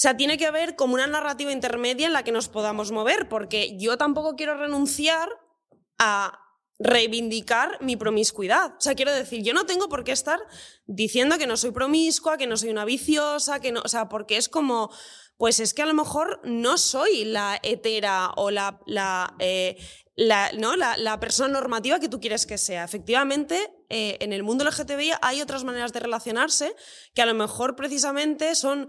[0.00, 3.76] sea, tiene que haber como una narrativa intermedia en la que nos podamos mover, porque
[3.76, 5.28] yo tampoco quiero renunciar
[5.98, 6.38] a
[6.78, 8.74] reivindicar mi promiscuidad.
[8.78, 10.40] O sea, quiero decir, yo no tengo por qué estar
[10.86, 14.38] diciendo que no soy promiscua, que no soy una viciosa, que no, o sea, porque
[14.38, 14.90] es como
[15.38, 19.78] pues es que a lo mejor no soy la hetera o la, la, eh,
[20.58, 20.76] ¿no?
[20.76, 22.84] la, persona normativa que tú quieres que sea.
[22.84, 26.74] Efectivamente, eh, en el mundo LGTBI hay otras maneras de relacionarse
[27.14, 28.88] que a lo mejor precisamente son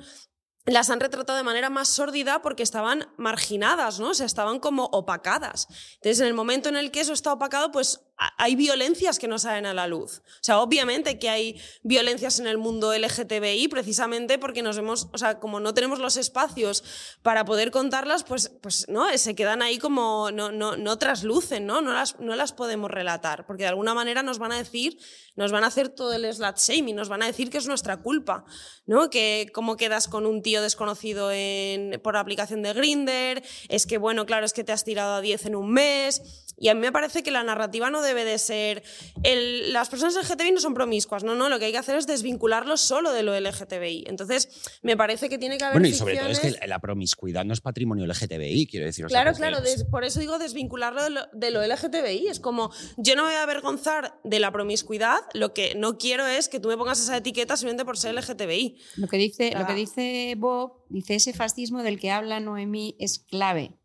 [0.65, 4.09] las han retratado de manera más sórdida porque estaban marginadas, ¿no?
[4.09, 5.67] O sea, estaban como opacadas.
[5.95, 8.01] Entonces, en el momento en el que eso está opacado, pues
[8.37, 10.21] hay violencias que no salen a la luz.
[10.25, 15.17] O sea, obviamente que hay violencias en el mundo LGTBI precisamente porque nos vemos, o
[15.17, 16.83] sea, como no tenemos los espacios
[17.21, 19.05] para poder contarlas, pues, pues ¿no?
[19.17, 21.81] Se quedan ahí como, no, no, no traslucen, ¿no?
[21.81, 24.97] No las, no las podemos relatar, porque de alguna manera nos van a decir,
[25.35, 27.97] nos van a hacer todo el slut shaming, nos van a decir que es nuestra
[27.97, 28.43] culpa,
[28.85, 29.09] ¿no?
[29.09, 34.25] Que cómo quedas con un tío desconocido en, por aplicación de Grinder, es que, bueno,
[34.25, 36.91] claro, es que te has tirado a 10 en un mes, y a mí me
[36.91, 38.83] parece que la narrativa no debe de ser.
[39.23, 41.49] El, las personas LGTBI no son promiscuas, no, no.
[41.49, 44.05] Lo que hay que hacer es desvincularlo solo de lo LGTBI.
[44.07, 44.49] Entonces,
[44.81, 45.75] me parece que tiene que haber.
[45.75, 49.05] Bueno, y sobre todo es que la promiscuidad no es patrimonio LGTBI, quiero decir.
[49.05, 49.59] Claro, claro.
[49.89, 52.27] por eso digo desvincularlo de lo, de lo, LGTBI.
[52.27, 56.27] Es como, yo no me voy a avergonzar de la promiscuidad, lo que no quiero
[56.27, 58.77] es que tú me pongas esa etiqueta simplemente por ser LGTBI.
[58.97, 63.19] Lo que dice, lo que dice Bob, dice ese fascismo del que habla Noemí es
[63.19, 63.78] clave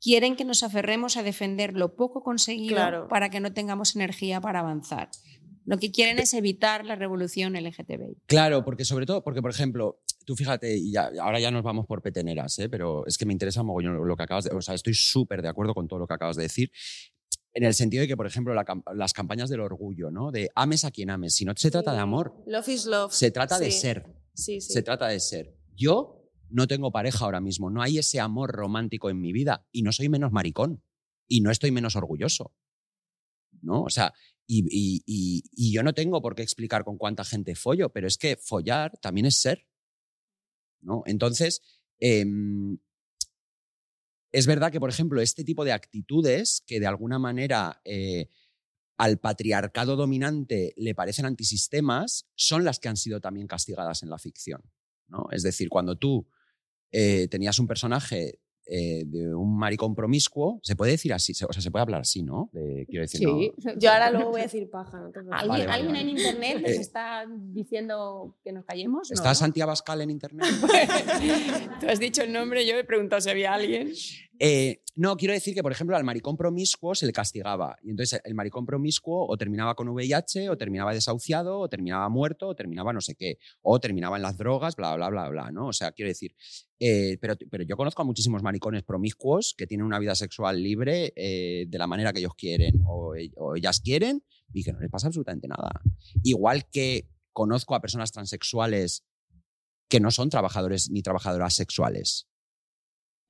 [0.00, 4.60] quieren que nos aferremos a defender lo poco conseguido para que no tengamos energía para
[4.60, 5.10] avanzar.
[5.64, 8.22] Lo que quieren es evitar la revolución LGTBI.
[8.26, 12.00] Claro, porque sobre todo, porque por ejemplo, tú fíjate, y ahora ya nos vamos por
[12.00, 12.70] peteneras, ¿eh?
[12.70, 15.48] pero es que me interesa mogollón lo que acabas de, o sea, estoy súper de
[15.48, 16.72] acuerdo con todo lo que acabas de decir.
[17.52, 20.30] En el sentido de que, por ejemplo, las campañas del orgullo, ¿no?
[20.30, 21.34] De ames a quien ames.
[21.34, 22.34] Si no se trata de amor.
[22.46, 23.12] Love is love.
[23.12, 24.06] Se trata de ser.
[24.32, 25.54] Sí, se trata de ser.
[25.74, 26.17] Yo
[26.50, 29.92] no tengo pareja ahora mismo, no hay ese amor romántico en mi vida y no
[29.92, 30.82] soy menos maricón
[31.26, 32.54] y no estoy menos orgulloso.
[33.60, 33.82] ¿No?
[33.82, 34.14] O sea,
[34.46, 38.98] y, yo no tengo por qué explicar con cuánta gente follo, pero es que follar
[39.00, 39.66] también es ser.
[40.80, 41.02] ¿No?
[41.06, 41.60] Entonces,
[41.98, 42.78] em,
[44.30, 48.28] es verdad que, por ejemplo, este tipo de actitudes que de alguna manera eh,
[48.96, 54.18] al patriarcado dominante le parecen antisistemas, son las que han sido también castigadas en la
[54.18, 54.62] ficción.
[55.06, 55.28] ¿no?
[55.30, 56.28] Es decir, cuando tú
[56.92, 61.62] eh, tenías un personaje eh, de un maricón promiscuo, se puede decir así, o sea,
[61.62, 62.50] se puede hablar así, ¿no?
[62.52, 65.10] quiero decir, sí, yo ahora luego voy a decir paja.
[65.30, 69.10] ¿Alguien, ¿Alguien en internet nos eh, está diciendo que nos callemos?
[69.10, 70.46] ¿Está Santi Abascal en internet?
[71.80, 73.90] Tú has dicho el nombre, yo he preguntado si había alguien.
[74.38, 77.76] Eh, no, quiero decir que, por ejemplo, al maricón promiscuo se le castigaba.
[77.82, 82.48] Y entonces el maricón promiscuo o terminaba con VIH, o terminaba desahuciado, o terminaba muerto,
[82.48, 85.68] o terminaba no sé qué, o terminaba en las drogas, bla, bla, bla, bla, ¿no?
[85.68, 86.34] O sea, quiero decir,
[86.78, 91.12] eh, pero, pero yo conozco a muchísimos maricones promiscuos que tienen una vida sexual libre
[91.16, 94.90] eh, de la manera que ellos quieren o, o ellas quieren y que no les
[94.90, 95.70] pasa absolutamente nada.
[96.22, 99.04] Igual que conozco a personas transexuales
[99.88, 102.28] que no son trabajadores ni trabajadoras sexuales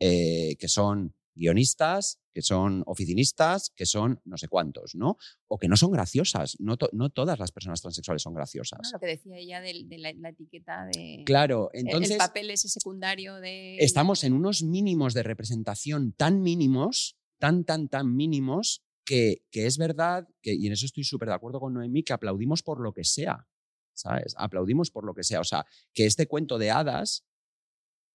[0.01, 5.17] eh, que son guionistas, que son oficinistas, que son no sé cuántos, ¿no?
[5.49, 6.57] O que no son graciosas.
[6.61, 8.91] No, no todas las personas transexuales son graciosas.
[8.93, 11.23] lo que decía ella de, la, etiqueta de...
[11.25, 12.13] Claro, entonces...
[12.13, 13.77] El, papel ese secundario de...
[13.79, 19.79] Estamos en unos mínimos de representación tan mínimos, tan, tan, tan mínimos, que, que es
[19.79, 22.93] verdad, que, y en eso estoy súper de acuerdo con Noemí, que aplaudimos por lo
[22.93, 23.49] que sea,
[23.95, 24.35] ¿sabes?
[24.37, 25.41] Aplaudimos por lo que sea.
[25.41, 27.25] O sea, que este cuento de hadas,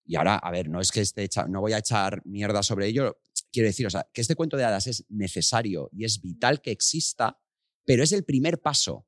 [0.06, 2.86] y ahora, a ver, no es que esté echa- no voy a echar mierda sobre
[2.86, 3.18] ello,
[3.52, 6.70] quiero decir, o sea, que este cuento de hadas es necesario y es vital que
[6.70, 7.38] exista,
[7.86, 9.06] pero es el primer paso.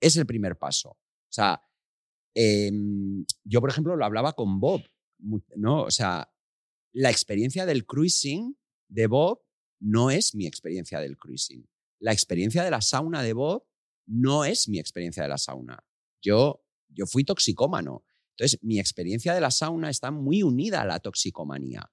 [0.00, 0.90] Es el primer paso.
[0.90, 0.98] O
[1.32, 1.62] sea,
[2.34, 4.82] em, yo, por ejemplo, lo hablaba con Bob,
[5.56, 5.82] ¿no?
[5.84, 6.30] O sea,
[6.92, 8.56] la experiencia del cruising
[8.88, 9.42] de Bob
[9.80, 11.66] no es mi experiencia del cruising.
[12.00, 13.64] La experiencia de la sauna de Bob
[14.06, 15.82] no es mi experiencia de la sauna.
[16.20, 18.04] Yo, yo fui toxicómano.
[18.42, 21.92] Entonces, mi experiencia de la sauna está muy unida a la toxicomanía.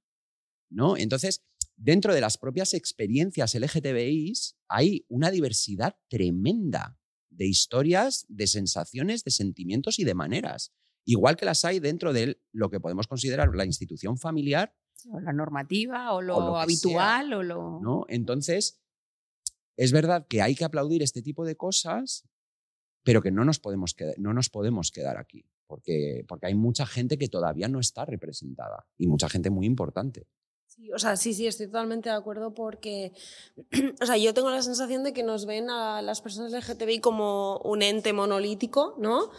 [0.71, 0.97] ¿no?
[0.97, 6.97] Entonces, dentro de las propias experiencias LGTBIs hay una diversidad tremenda
[7.29, 10.73] de historias, de sensaciones, de sentimientos y de maneras.
[11.05, 14.73] Igual que las hay dentro de lo que podemos considerar la institución familiar,
[15.11, 17.79] O la normativa, o lo, O lo que habitual, o lo.
[17.79, 18.05] ¿no?
[18.09, 18.81] Entonces,
[19.77, 22.27] es verdad que hay que aplaudir este tipo de cosas,
[23.03, 27.19] pero que no nos podemos no nos podemos quedar aquí, porque, porque hay mucha gente
[27.19, 30.25] que todavía no está representada y mucha gente muy importante.
[30.65, 33.13] Sí, o sea, sí, sí, estoy totalmente de acuerdo porque,
[34.01, 37.59] o sea, yo tengo la sensación de que nos ven a las personas LGTBI como
[37.59, 39.29] un ente monolítico, ¿no?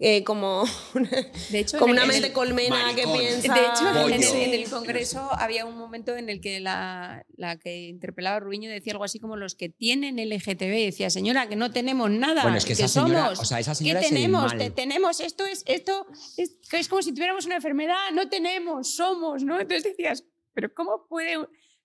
[0.00, 0.62] Eh, como
[0.94, 1.10] una,
[1.50, 3.12] De hecho, como una el- mente colmena maricón.
[3.12, 3.52] que piensa...
[3.54, 4.34] De hecho, en el, Bollo.
[4.44, 8.70] en el Congreso había un momento en el que la, la que interpelaba a Rubiño
[8.70, 10.84] decía algo así como los que tienen LGTB.
[10.86, 12.42] Decía, señora, que no tenemos nada.
[12.42, 13.10] Bueno, es que esa somos.
[13.10, 14.56] señora, o sea, esa señora ¿Qué es tenemos?
[14.56, 16.06] Te- tenemos, esto es, esto
[16.36, 19.60] es, es como si tuviéramos una enfermedad, no tenemos, somos, ¿no?
[19.60, 21.36] Entonces decías, pero ¿cómo puede,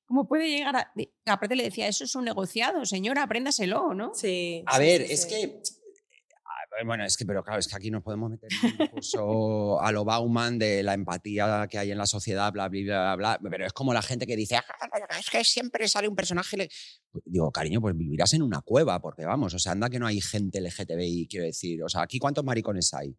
[0.05, 0.93] cómo puede llegar a...?
[1.25, 4.13] Aparte le decía, eso es un negociado, señora, apréndaselo, ¿no?
[4.13, 4.63] Sí.
[4.67, 5.29] A sí, ver, sí, es sí.
[5.29, 5.61] que.
[6.79, 9.79] A- Bueno, es que, pero claro, es que aquí nos podemos meter en un discurso
[9.81, 13.49] a lo Bauman de la empatía que hay en la sociedad, bla, bla, bla, bla.
[13.49, 14.63] Pero es como la gente que dice, "Ah,
[15.19, 16.57] es que siempre sale un personaje.
[16.57, 16.69] le-".
[17.11, 20.07] Pues Digo, cariño, pues vivirás en una cueva, porque vamos, o sea, anda que no
[20.07, 21.83] hay gente LGTBI, quiero decir.
[21.83, 23.15] O sea, aquí cuántos maricones hay.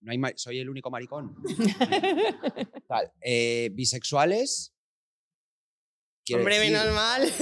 [0.00, 1.34] No hay soy el único maricón.
[2.88, 4.72] Tal, eh, bisexuales.
[6.28, 7.22] Quiero Hombre, decir, menos mal.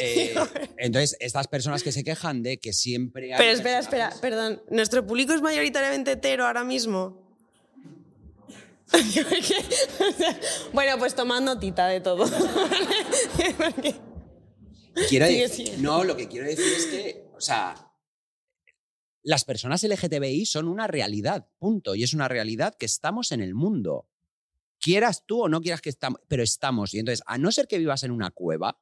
[0.00, 0.34] eh,
[0.76, 4.62] entonces, estas personas que se quejan de que siempre hay Pero espera, espera, perdón.
[4.70, 7.26] ¿Nuestro público es mayoritariamente hetero ahora mismo?
[10.72, 12.24] Bueno, pues tomad notita de todo.
[15.08, 15.78] Quiero decir-.
[15.78, 17.92] No, lo que quiero decir es que, o sea,
[19.22, 21.94] las personas LGTBI son una realidad, punto.
[21.94, 24.08] Y es una realidad que estamos en el mundo.
[24.80, 26.94] Quieras tú o no quieras que estamos, pero estamos.
[26.94, 28.80] Y entonces, a no ser que vivas en una cueva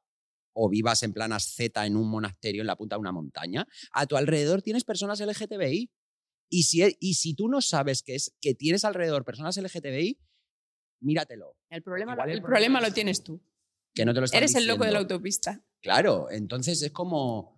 [0.53, 4.05] o vivas en plan asceta en un monasterio en la punta de una montaña, a
[4.05, 5.91] tu alrededor tienes personas LGTBI.
[6.49, 10.19] Y si, e- y si tú no sabes que, es, que tienes alrededor personas LGTBI,
[11.01, 11.57] míratelo.
[11.69, 13.41] El problema, el el problema lo tienes tú.
[13.93, 15.63] Que no te lo Eres el loco de la autopista.
[15.81, 17.56] Claro, entonces es como.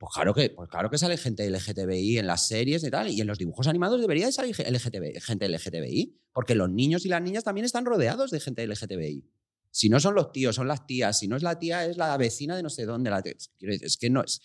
[0.00, 3.20] Pues claro que, pues claro que sale gente LGTBI en las series y tal, y
[3.20, 7.20] en los dibujos animados debería de salir LGTBI, gente LGTBI, porque los niños y las
[7.20, 9.26] niñas también están rodeados de gente LGTBI.
[9.70, 11.18] Si no son los tíos, son las tías.
[11.18, 13.10] Si no es la tía, es la vecina de no sé dónde.
[13.10, 13.22] La,
[13.60, 14.40] es que no es.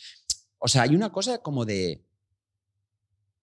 [0.60, 2.04] O sea, hay una cosa como de.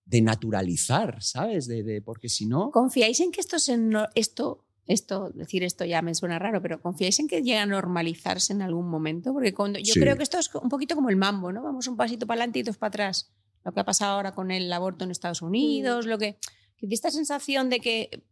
[0.05, 1.67] de naturalizar, ¿sabes?
[1.67, 2.71] De, de- porque si no.
[2.71, 6.81] ¿Confiáis en que esto, se no- esto, esto, decir esto ya me suena raro, pero
[6.81, 9.33] ¿confiáis en que llega a normalizarse en algún momento?
[9.33, 10.01] Porque cuando, yo Sí.
[10.01, 11.63] creo que esto es un poquito como el mambo, ¿no?
[11.63, 13.31] Vamos un pasito para adelante y dos para atrás.
[13.65, 16.37] Lo que ha pasado ahora con el aborto en Estados Unidos, lo que,
[16.77, 18.23] que esta sensación de que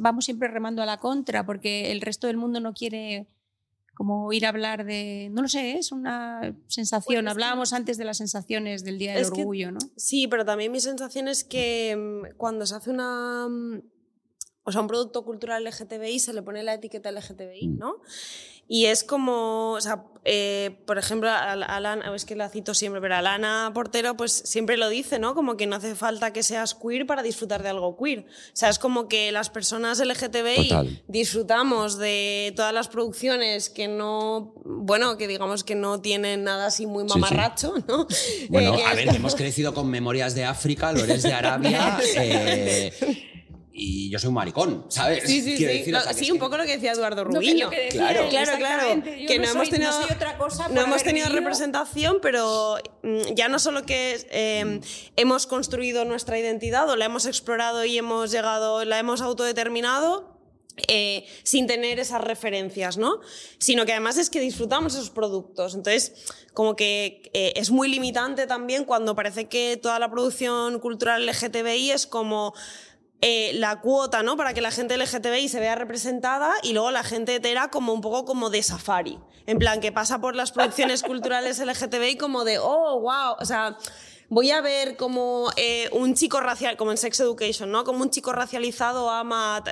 [0.00, 3.26] vamos siempre remando a la contra porque el resto del mundo no quiere
[3.94, 7.24] como ir a hablar de, no lo sé, es una sensación.
[7.24, 9.78] Que- Hablábamos antes de las sensaciones del Día del Es que- Orgullo, ¿no?
[9.96, 11.96] Sí, pero también mi sensación es que
[12.32, 13.46] mm, cuando se hace una.
[14.68, 17.78] O sea, un producto cultural LGTBI se le pone la etiqueta LGTBI, Mm.
[17.78, 17.96] ¿no?
[18.70, 22.74] Y es como, o sea, eh, por ejemplo, a, a Lana- es que la cito
[22.74, 25.34] siempre, pero a Lana Portero pues siempre lo dice, ¿no?
[25.34, 28.26] Como que no hace falta que seas queer para disfrutar de algo queer.
[28.26, 31.02] O sea, es como que las personas LGTBI Total.
[31.08, 36.84] disfrutamos de todas las producciones que no, bueno, que digamos que no tienen nada así
[36.84, 38.06] muy mamarracho, ¿no?
[38.50, 41.98] Bueno, Eh, a ver, como- hemos crecido con Memorias de África, Lores de Arabia.
[42.16, 42.92] eh,
[43.78, 45.24] y yo soy un maricón, ¿sabes?
[45.24, 45.78] Sí, sí, Quiero sí.
[45.78, 48.24] decir, o No, sea, sí, un poco lo que decía Eduardo que- decía Claro.
[48.24, 49.02] él, Claro, claro.
[49.04, 51.40] Que no no, soy- hemos tenido, no soy otra cosa por no hemos tenido vivido.
[51.40, 54.80] representación, pero mm, ya no solo que eh,
[55.16, 60.36] hemos construido nuestra identidad o la hemos explorado y hemos llegado, la hemos autodeterminado.
[60.86, 63.18] eh, sin tener esas referencias, ¿no?
[63.58, 65.74] Sino que además es que disfrutamos esos productos.
[65.74, 66.12] Entonces,
[66.54, 71.90] como que eh, es muy limitante también cuando parece que toda la producción cultural LGTBI
[71.90, 72.54] es como
[73.20, 74.36] eh, la cuota, ¿no?
[74.36, 78.00] Para que la gente LGTBI se vea representada y luego la gente hetera como un
[78.00, 79.18] poco como de safari.
[79.46, 83.76] En plan, que pasa por las producciones culturales LGTBI como de, oh, wow, o sea,
[84.28, 87.82] voy a ver como eh, un chico racial, como en Sex Education, ¿no?
[87.82, 89.64] Como un chico racializado ama...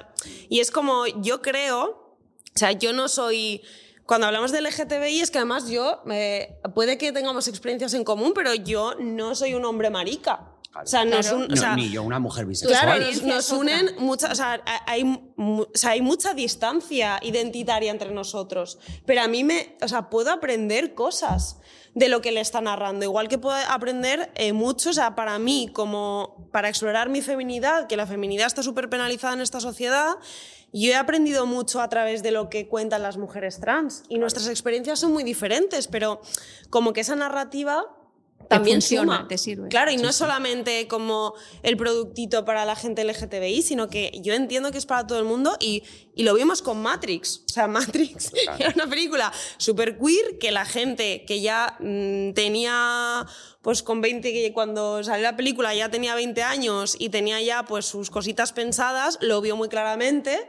[0.49, 2.17] Y es como, yo creo,
[2.55, 3.63] o sea, yo no soy...
[4.07, 8.33] Cuando hablamos de LGTBI es que además yo, eh, puede que tengamos experiencias en común,
[8.35, 10.56] pero yo no soy un hombre marica.
[10.83, 11.37] O sea, nos Claro.
[11.39, 12.81] un- o No, sea, ni yo, una mujer bisexual.
[12.99, 18.11] Claro, nos, unen muchas, o sea, hay, mu- o sea, hay mucha distancia identitaria entre
[18.11, 21.59] nosotros, pero a mí me, o sea, puedo aprender cosas
[21.95, 25.39] de lo que le está narrando, igual que puedo aprender eh, mucho, o sea, para
[25.39, 30.15] mí, como para explorar mi feminidad, que la feminidad está súper penalizada en esta sociedad,
[30.73, 34.03] yo he aprendido mucho a través de lo que cuentan las mujeres trans.
[34.11, 36.21] Y nuestras experiencias son muy diferentes, pero
[36.69, 37.87] como que esa narrativa
[38.49, 39.29] también funciona, suma.
[39.29, 39.69] te sirve.
[39.69, 44.35] Claro, y no es solamente como el productito para la gente LGTBI, sino que yo
[44.35, 45.83] entiendo que es para todo el mundo y,
[46.15, 47.43] y lo vimos con Matrix.
[47.47, 53.27] O sea, Matrix era una película súper queer que la gente que ya mm, tenía,
[53.63, 57.65] pues con 20, que cuando salió la película ya tenía 20 años y tenía ya
[57.65, 60.49] pues sus cositas pensadas, lo vio muy claramente.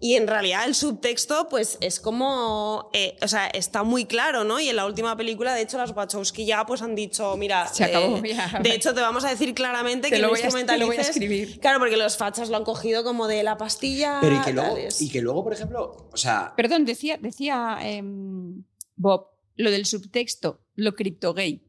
[0.00, 4.60] Y en realidad el subtexto, pues es como, eh, o sea, está muy claro, ¿no?
[4.60, 7.82] Y en la última película, de hecho, las Wachowski ya pues han dicho, mira, Se
[7.84, 8.60] acabó, eh, ya.
[8.62, 10.86] de hecho te vamos a decir claramente Te que lo no voy a- te lo
[10.86, 11.58] voy a escribir.
[11.58, 14.18] Claro, porque los fachas lo han cogido como de la pastilla.
[14.20, 15.02] Pero y que, luego, tales.
[15.02, 18.62] y que luego, por ejemplo, o sea, Perdón, decía, decía em,
[18.94, 19.26] Bob,
[19.56, 21.64] lo del subtexto, lo criptogay.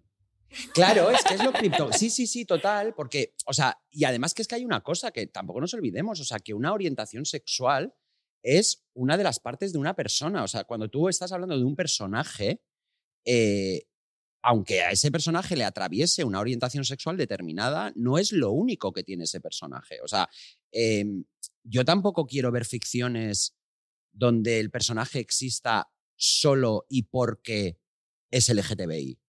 [0.73, 1.91] Claro, es que es lo cripto.
[1.93, 2.93] Sí, sí, sí, total.
[2.95, 6.19] Porque, o sea, y además que es que hay una cosa que tampoco nos olvidemos,
[6.19, 7.93] o sea, que una orientación sexual
[8.43, 10.43] es una de las partes de una persona.
[10.43, 12.61] O sea, cuando tú estás hablando de un personaje,
[13.25, 13.83] eh,
[14.41, 19.03] aunque a ese personaje le atraviese una orientación sexual determinada, no es lo único que
[19.03, 19.99] tiene ese personaje.
[20.01, 20.29] O sea,
[20.71, 21.25] em,
[21.63, 23.57] yo tampoco quiero ver ficciones
[24.11, 27.79] donde el personaje exista solo y porque
[28.31, 29.19] es LGTBI.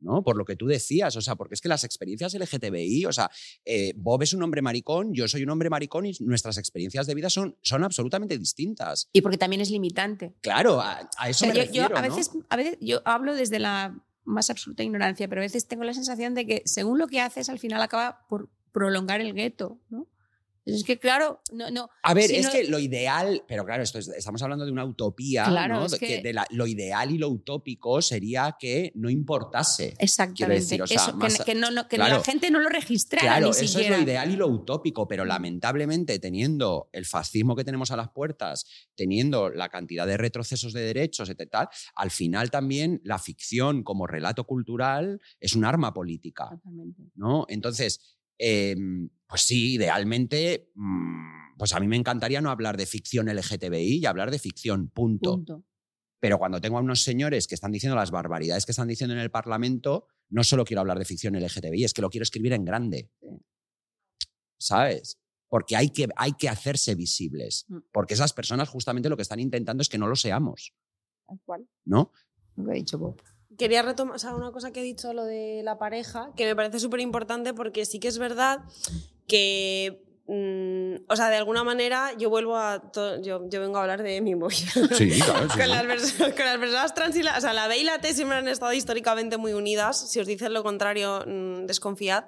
[0.00, 0.22] ¿No?
[0.22, 3.30] Por lo que tú decías, o sea, porque es que las experiencias LGTBI, o sea,
[3.64, 7.14] eh, Bob es un hombre maricón, yo soy un hombre maricón y nuestras experiencias de
[7.14, 9.08] vida son, son absolutamente distintas.
[9.12, 10.34] Y porque también es limitante.
[10.40, 12.14] Claro, a, a eso O sea, me yo, yo refiero, a, ¿no?
[12.14, 15.94] veces, a veces yo hablo desde la más absoluta ignorancia, pero a veces tengo la
[15.94, 20.06] sensación de que según lo que haces, al final acaba por prolongar el gueto, ¿no?
[20.66, 21.88] Es que, claro, no, no.
[22.02, 24.70] A ver, si es no- que lo ideal, pero claro, esto es- estamos hablando de
[24.72, 25.86] una utopía, Claro, ¿no?
[25.86, 29.94] es De que que- de la- lo ideal y lo utópico sería que no importase.
[29.98, 30.60] Exactamente.
[30.60, 32.18] decir, o sea, eso, que- más- que, no, que claro.
[32.18, 33.96] la gente no lo registrara Claro, ni eso siquiera.
[33.96, 38.10] es lo ideal y lo utópico, pero lamentablemente teniendo el fascismo que tenemos a las
[38.10, 43.82] puertas, teniendo la cantidad de retrocesos de derechos, etc., tal, al final también la ficción
[43.82, 46.50] como relato cultural es un arma política.
[47.14, 47.46] ¿no?
[47.48, 53.28] Entonces, em, pues sí, idealmente, mm, pues a mí me encantaría no hablar de ficción
[53.28, 55.32] LGTBI y hablar de ficción, punto.
[55.32, 55.64] Punto.
[56.18, 59.20] Pero cuando tengo a unos señores que están diciendo las barbaridades que están diciendo en
[59.20, 62.64] el Parlamento, no solo quiero hablar de ficción LGTBI, es que lo quiero escribir en
[62.64, 63.10] grande.
[64.58, 65.18] ¿Sabes?
[65.48, 67.66] Porque hay que, hay que hacerse visibles.
[67.68, 67.78] Mm.
[67.92, 70.74] Porque esas personas justamente lo que están intentando es que no lo seamos.
[71.84, 72.12] ¿no?
[72.56, 73.22] Lo que ha dicho Bob.
[73.60, 76.56] Quería retomar o sea, una cosa que he dicho, lo de la pareja, que me
[76.56, 78.60] parece súper importante porque sí que es verdad
[79.26, 80.02] que,
[81.08, 84.20] o sea, de alguna manera yo vuelvo a, to- yo, yo vengo a hablar de
[84.20, 84.70] mi movida.
[84.96, 85.48] Sí, claro.
[85.50, 85.66] sí, con, sí.
[85.66, 88.36] las con las personas trans y la, o sea, la B y la T siempre
[88.38, 90.10] han estado históricamente muy unidas.
[90.10, 92.24] Si os dicen lo contrario, mm, desconfiad.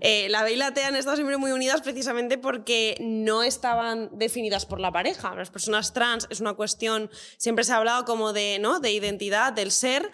[0.00, 4.10] Eh, la B y la T han estado siempre muy unidas precisamente porque no estaban
[4.12, 5.34] definidas por la pareja.
[5.34, 8.80] Las personas trans es una cuestión, siempre se ha hablado como de, ¿no?
[8.80, 10.10] de identidad, del ser.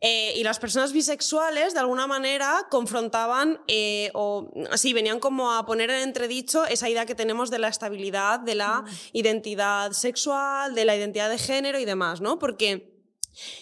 [0.00, 5.64] Eh, y las personas bisexuales, de alguna manera, confrontaban eh, o así venían como a
[5.66, 10.86] poner en entredicho esa idea que tenemos de la estabilidad, de la identidad sexual, de
[10.86, 12.38] la identidad de género y demás, ¿no?
[12.38, 12.99] Porque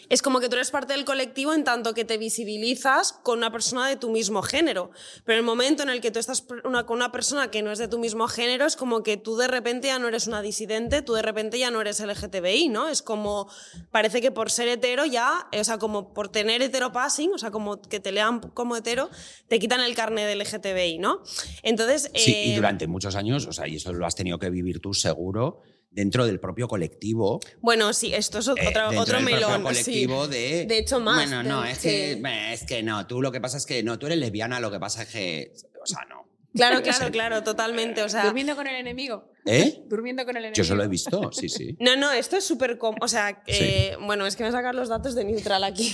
[0.08, 3.52] es como que tú eres parte del colectivo en tanto que te visibilizas con una
[3.52, 4.90] persona de tu mismo género.
[5.24, 7.78] Pero el momento en el que tú estás una- con una persona que no es
[7.78, 11.02] de tu mismo género, es como que tú de repente ya no eres una disidente,
[11.02, 12.88] tú de repente ya no eres LGTBI, ¿no?
[12.88, 13.48] Es como,
[13.90, 17.50] parece que por ser hetero ya, eh, o sea, como por tener heteropassing, o sea,
[17.50, 19.10] como que te lean como hetero,
[19.48, 21.22] te quitan el carnet de LGTBI, ¿no?
[21.62, 22.10] Entonces...
[22.14, 24.80] Sí, y eh, durante muchos años, o sea, y eso lo has tenido que vivir
[24.80, 25.60] tú seguro,
[25.90, 27.40] dentro del propio colectivo.
[27.60, 29.58] Bueno, sí, esto es eh, otro, dentro otro del propio melón.
[29.58, 29.62] sí.
[29.82, 30.66] colectivo de.
[30.66, 32.22] De hecho, más, Bueno, no, de- es que, sí.
[32.24, 34.70] eh, es que no, tú lo que pasa es que no, tú eres lesbiana, lo
[34.70, 35.52] que pasa es que.
[35.82, 36.27] O sea, no.
[36.54, 38.02] Claro, claro, claro, totalmente.
[38.02, 39.30] O sea, Durmiendo con el enemigo.
[39.46, 39.82] ¿Eh?
[39.86, 40.56] Durmiendo con el enemigo.
[40.56, 41.76] Yo eso lo he visto, sí, sí.
[41.80, 42.78] No, no, esto es súper...
[43.00, 45.92] O sea, eh, bueno, es que me sacar los datos de Neutral aquí.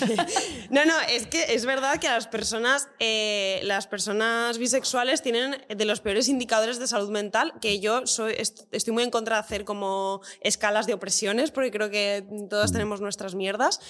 [0.71, 5.85] no, no, es que es verdad que las personas, eh, las personas bisexuales tienen de
[5.85, 9.41] los peores indicadores de salud mental, que yo soy, est- estoy muy en contra de
[9.41, 13.81] hacer como escalas de opresiones, porque creo que todos tenemos nuestras mierdas.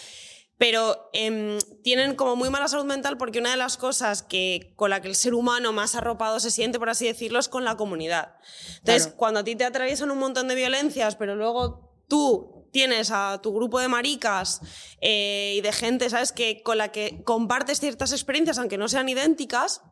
[0.57, 4.89] Pero em, tienen como muy mala salud mental porque una de las cosas que, con
[4.91, 7.77] la que el ser humano más arropado se siente, por así decirlo, es con la
[7.77, 8.37] comunidad.
[8.79, 9.17] Entonces, Claro.
[9.17, 13.53] cuando a ti te atraviesan un montón de violencias, pero luego tú tienes a tu
[13.53, 14.61] grupo de maricas
[15.01, 19.09] eh, y de gente, ¿sabes?, que, con la que compartes ciertas experiencias, aunque no sean
[19.09, 19.83] idénticas,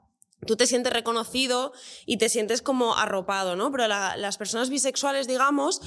[0.46, 1.72] tú te sientes reconocido
[2.06, 3.70] y te sientes como arropado, ¿no?
[3.70, 5.80] Pero la- las personas bisexuales, digamos,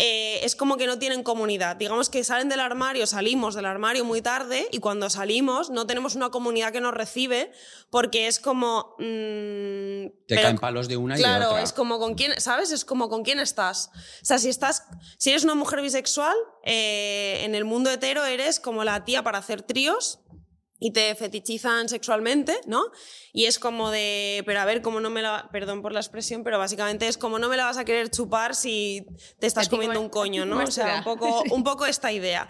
[0.00, 1.74] eh, es como que no tienen comunidad.
[1.76, 6.14] Digamos que salen del armario, salimos del armario muy tarde y cuando salimos no tenemos
[6.14, 7.50] una comunidad que nos recibe
[7.90, 8.94] porque es como...
[8.98, 11.62] mm, Te pero- caen palos de una y de Claro, otra.
[11.62, 12.70] es como con quién, ¿sabes?
[12.70, 13.90] Es como con quién estás.
[14.22, 14.84] O sea, si estás,
[15.18, 19.38] si eres una mujer bisexual, eh, en el mundo hetero eres como la tía para
[19.38, 20.20] hacer tríos
[20.80, 22.82] y te fetichizan sexualmente, ¿no?
[23.32, 26.44] Y es como de, pero a ver, cómo no me la, perdón por la expresión,
[26.44, 29.04] pero básicamente es como no me la vas a querer chupar si
[29.40, 30.64] te estás como- comiendo un coño, como ¿no?
[30.68, 32.48] O sea, un poco, un poco esta idea.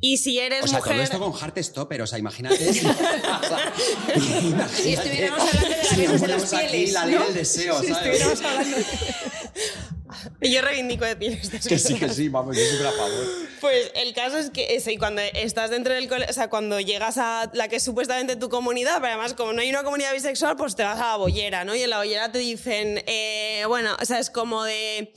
[0.00, 0.92] Y si eres O sea, mujer...
[0.94, 2.72] todo esto con Heartstopper, o sea, imagínate.
[2.72, 3.72] si- o sea,
[4.40, 7.24] imagínate Si estuviéramos hablando de la si de las aquí pieles, la ley ¿no?
[7.24, 7.96] del deseo, Si ¿sabes?
[8.20, 8.84] estuviéramos hablando de-
[10.40, 13.24] yo reivindico decir estas Que sí, que sí, vamos, yo súper a favor.
[13.60, 16.78] Pues el caso es que eso, y cuando estás dentro del colegio, o sea, cuando
[16.80, 20.12] llegas a la que es supuestamente tu comunidad, pero además como no hay una comunidad
[20.12, 21.74] bisexual, pues te vas a la bollera, ¿no?
[21.74, 25.12] Y en la bollera te dicen, eh, bueno, o sea, es como de...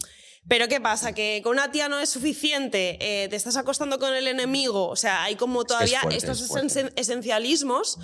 [0.47, 1.13] Pero ¿qué pasa?
[1.13, 4.95] Que con una tía no es suficiente, eh, te estás acostando con el enemigo, o
[4.95, 7.99] sea, hay como todavía fuerte, estos es esen- esencialismos.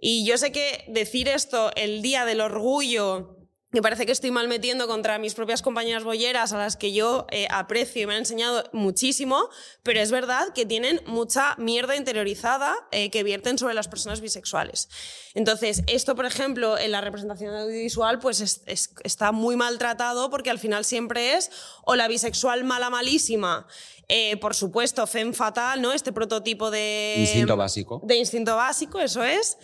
[0.00, 3.35] Y yo sé que decir esto el día del orgullo
[3.78, 7.26] me parece que estoy mal metiendo contra mis propias compañeras bolleras a las que yo
[7.30, 9.48] eh, aprecio y me han enseñado muchísimo,
[9.82, 14.88] pero es verdad que tienen mucha mierda interiorizada eh, que vierten sobre las personas bisexuales.
[15.34, 20.50] Entonces, esto, por ejemplo, en la representación audiovisual, pues es- es- está muy maltratado porque
[20.50, 21.50] al final siempre es
[21.84, 23.66] o la bisexual mala malísima,
[24.08, 25.92] eh, por supuesto, femme fatal, ¿no?
[25.92, 27.16] Este prototipo de...
[27.18, 28.00] Instinto básico.
[28.04, 29.58] De instinto básico, eso es.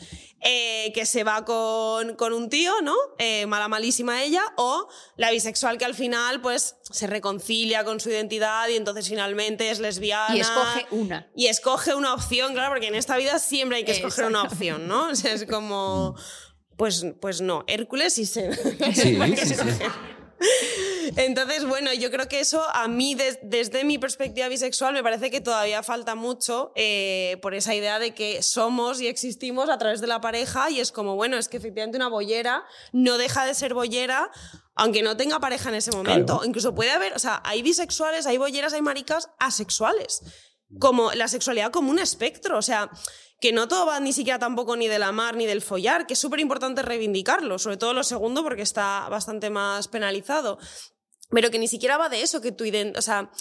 [0.44, 2.96] eh, que se va con, con un tío, ¿no?
[3.18, 4.42] Eh, mala malísima ella.
[4.56, 9.70] O la bisexual que al final, pues, se reconcilia con su identidad y entonces finalmente
[9.70, 10.34] es lesbiana.
[10.36, 11.30] Y escoge una.
[11.36, 14.88] Y escoge una opción, claro, porque en esta vida siempre hay que escoger una opción,
[14.88, 15.10] ¿no?
[15.10, 16.16] O sea, es como.
[16.76, 18.52] Pues, pues no, Hércules y se.
[18.92, 19.54] Sí, sí, sí.
[21.16, 25.30] Entonces, bueno, yo creo que eso a mí, des- desde mi perspectiva bisexual, me parece
[25.30, 30.00] que todavía falta mucho eh, por esa idea de que somos y existimos a través
[30.00, 33.54] de la pareja y es como, bueno, es que efectivamente una bollera no deja de
[33.54, 34.30] ser bollera
[34.74, 36.34] aunque no tenga pareja en ese momento.
[36.36, 36.48] Claro.
[36.48, 40.22] Incluso puede haber, o sea, hay bisexuales, hay bolleras, hay maricas asexuales.
[40.78, 42.90] Como la sexualidad como un espectro, o sea,
[43.42, 46.18] que no todo va ni siquiera tampoco ni del amar ni del follar, que es
[46.20, 50.58] súper importante reivindicarlo, sobre todo lo segundo porque está bastante más penalizado.
[51.28, 53.32] Pero que ni siquiera va de eso, que tu ident- o sea,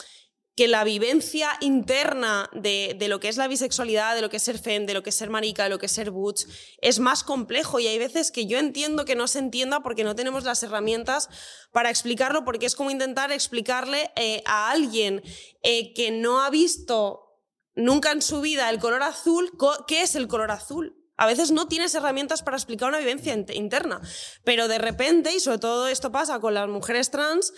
[0.56, 4.44] que la vivencia interna de, de lo que es la bisexualidad, de lo que es
[4.44, 6.46] ser fem, de lo que es ser marica, de lo que es ser butch,
[6.82, 7.80] es más complejo.
[7.80, 11.30] Y hay veces que yo entiendo que no se entienda porque no tenemos las herramientas
[11.72, 15.22] para explicarlo, porque es como intentar explicarle eh, a alguien
[15.62, 17.28] eh, que no ha visto
[17.76, 19.52] nunca en su vida el color azul,
[19.88, 20.98] ¿qué es el color azul?
[21.18, 24.02] A veces no tienes herramientas para explicar una vivencia int- interna,
[24.44, 27.54] pero de repente, y sobre todo esto pasa con las mujeres trans,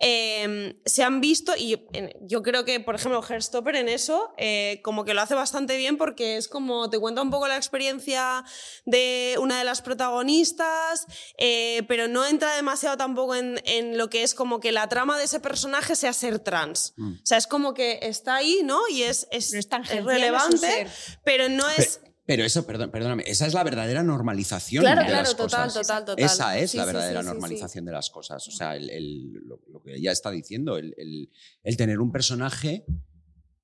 [0.00, 4.80] eh, se han visto, y en- yo creo que, por ejemplo, Herstopper en eso, eh,
[4.84, 8.44] como que lo hace bastante bien porque es como te cuenta un poco la experiencia
[8.86, 14.22] de una de las protagonistas, eh, pero no entra demasiado tampoco en, en lo que
[14.22, 16.94] es como que la trama de ese personaje sea ser trans.
[16.96, 17.12] Mm.
[17.14, 18.80] O sea, es como que está ahí, ¿no?
[18.88, 19.68] Y es, es, es
[20.04, 20.86] relevante,
[21.24, 22.00] pero no es...
[22.28, 25.86] Pero eso, perdón, perdóname, esa es la verdadera normalización Claro, de claro, las total, cosas.
[25.86, 26.24] total, total.
[26.26, 28.46] Esa es Sí, la verdadera sí, sí, normalización de las cosas.
[28.46, 31.30] O sea, el- el- lo, lo que ella está diciendo, el, el-
[31.62, 32.84] el tener un personaje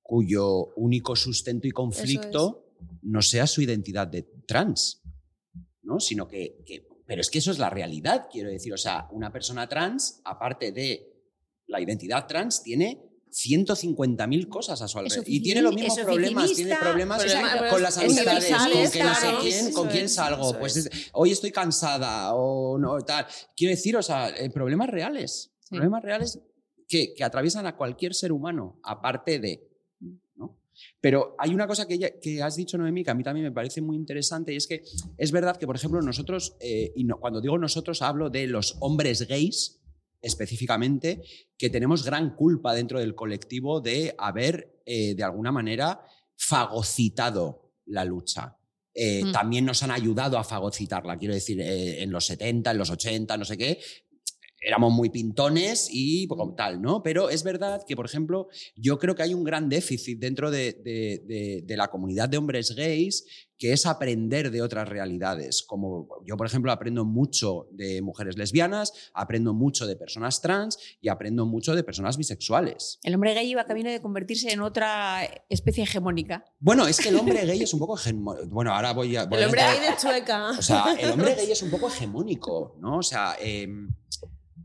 [0.01, 5.03] cuyo único sustento y conflicto no sea su identidad de trans,
[5.83, 5.99] ¿no?
[5.99, 8.73] Sino que, que- Pero es que eso es la realidad, quiero decir.
[8.73, 11.13] O sea, una persona trans, aparte de
[11.67, 13.04] la identidad trans, tiene
[13.35, 15.25] 150.000 cosas a su alrededor.
[15.27, 19.13] Y tiene los mismos problemas, tiene problemas Problema- con las es amistades, con que no
[19.15, 20.57] sé claro, quién, con quién salgo.
[20.57, 20.85] Pues es.
[20.85, 23.25] es- hoy estoy cansada o no, tal.
[23.55, 25.51] Quiero decir, o sea, eh, problemas reales.
[25.69, 26.39] Problemas reales
[26.87, 29.67] que, que atraviesan a cualquier ser humano, aparte de.
[30.35, 30.57] ¿no?
[31.01, 33.51] Pero hay una cosa que, ella- que has dicho, Noemí, que a mí también me
[33.51, 34.83] parece muy interesante, y es que
[35.17, 38.77] es verdad que, por ejemplo, nosotros, eh, y no- cuando digo nosotros, hablo de los
[38.79, 39.81] hombres gays
[40.25, 41.21] específicamente,
[41.57, 46.01] que tenemos gran culpa dentro del colectivo de haber, eh, de alguna manera,
[46.35, 48.57] fagocitado la lucha.
[48.93, 49.31] Eh, Mm.
[49.31, 53.37] También nos han ayudado a fagocitarla, quiero decir, eh, en los 70, en los 80,
[53.37, 53.79] no sé qué,
[54.65, 57.03] éramos muy pintones y pues, como tal, ¿no?
[57.03, 60.73] Pero es verdad que, por ejemplo, yo creo que hay un gran déficit dentro de,
[60.73, 63.25] de- de- de la comunidad de hombres gays,
[63.57, 65.63] que es aprender de otras realidades.
[65.63, 71.07] Como yo, por ejemplo, aprendo mucho de mujeres lesbianas, aprendo mucho de personas trans y
[71.07, 72.99] aprendo mucho de personas bisexuales.
[73.03, 76.43] El hombre gay iba camino de convertirse en otra especie hegemónica.
[76.59, 77.95] Bueno, es que el hombre gay es un poco...
[77.95, 79.25] hegemo- Bueno, ahora voy a...
[79.25, 80.49] voy El a hombre ahí de chueca.
[80.49, 82.97] O sea, el hombre gay es un poco hegemónico, ¿no?
[82.97, 83.89] O sea, em,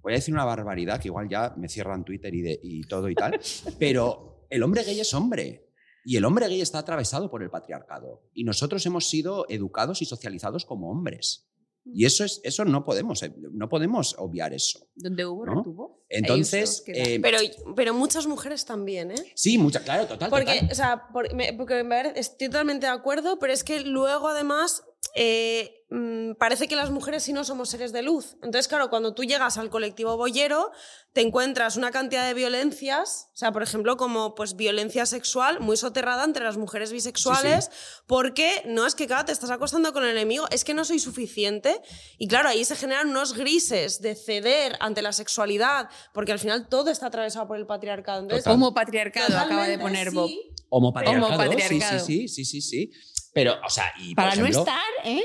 [0.02, 3.08] voy a decir una barbaridad que igual ya me cierran Twitter y, de- y todo
[3.08, 3.38] y tal,
[3.78, 5.66] pero el hombre gay es hombre.
[6.04, 8.22] Y el hombre gay está atravesado por el patriarcado.
[8.32, 11.46] Y nosotros hemos sido educados y socializados como hombres.
[11.84, 14.80] Y eso, es, eso no, podemos, eh, no podemos obviar eso.
[14.94, 15.54] Donde hubo, ¿No?
[15.56, 16.04] retuvo.
[16.08, 17.38] Entonces, eh, Pero,
[17.74, 19.32] pero muchas mujeres también, ¿eh?
[19.34, 20.30] sí, mucha, claro, total.
[20.30, 20.68] Porque, total.
[20.70, 24.82] o sea, por- me- porque me estoy totalmente de acuerdo, pero es que luego además
[25.14, 28.36] eh, mm, parece que las mujeres sí no somos seres de luz.
[28.42, 30.70] Entonces, claro, cuando tú llegas al colectivo boyero,
[31.12, 35.76] te encuentras una cantidad de violencias, o sea, por ejemplo, como pues violencia sexual muy
[35.76, 37.70] soterrada entre las mujeres bisexuales,
[38.06, 41.00] porque no es que, claro, te estás acostando con el enemigo, es que no soy
[41.00, 41.80] suficiente.
[42.18, 46.68] Y claro, ahí se generan unos grises de ceder ante la sexualidad, porque al final
[46.68, 48.20] todo está atravesado por el patriarcado.
[48.20, 48.54] Entonces, Total.
[48.54, 50.30] Homo patriarcado acaba de poner sí, Bob.
[50.68, 52.06] Homopatriarcado, Homopatriarcado.
[52.06, 52.90] Sí, sí, sí, sí, sí, sí.
[53.32, 55.22] Pero, o sea, y Para no estar, ¿eh?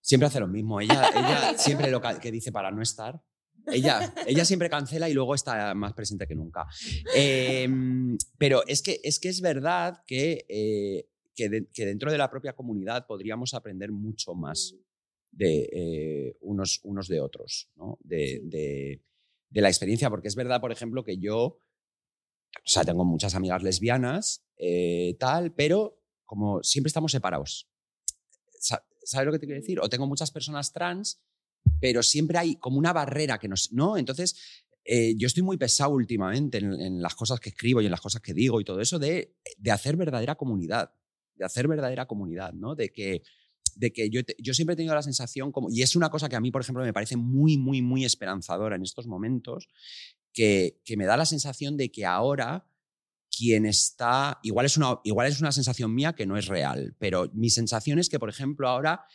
[0.00, 0.80] Siempre hace lo mismo.
[0.80, 3.20] Ella, ella siempre lo que dice para no estar.
[3.66, 6.66] Ella, ella siempre cancela y luego está más presente que nunca.
[7.16, 7.66] Eh,
[8.36, 12.30] pero es que, es que es verdad que, eh, que, de- que dentro de la
[12.30, 14.74] propia comunidad podríamos aprender mucho más
[15.30, 17.98] de eh, unos, unos de otros, ¿no?
[18.02, 19.02] de, de-
[19.48, 20.10] de la experiencia.
[20.10, 21.58] Porque es verdad, por ejemplo, que yo,
[22.58, 27.68] o sea, tengo muchas amigas lesbianas, eh, tal, pero como siempre estamos separados.
[28.58, 29.80] Sa- ¿Sabes lo que te quiero decir?
[29.80, 31.20] O tengo muchas personas trans,
[31.80, 33.72] pero siempre hay como una barrera que nos...
[33.72, 33.96] ¿No?
[33.98, 34.36] Entonces,
[34.84, 38.00] eh, yo estoy muy pesado últimamente en, en las cosas que escribo y en las
[38.00, 40.92] cosas que digo y todo eso de, de hacer verdadera comunidad,
[41.34, 42.74] de hacer verdadera comunidad, ¿no?
[42.74, 43.22] De que,
[43.76, 45.68] de que yo, te- yo siempre he tenido la sensación como...
[45.70, 48.76] Y es una cosa que a mí, por ejemplo, me parece muy, muy, muy esperanzadora
[48.76, 49.68] en estos momentos,
[50.34, 52.66] que, que me da la sensación de que ahora
[53.36, 57.30] quien está, igual es, una, igual es una sensación mía que no es real, pero
[57.32, 59.06] mi sensación es que, por ejemplo, ahora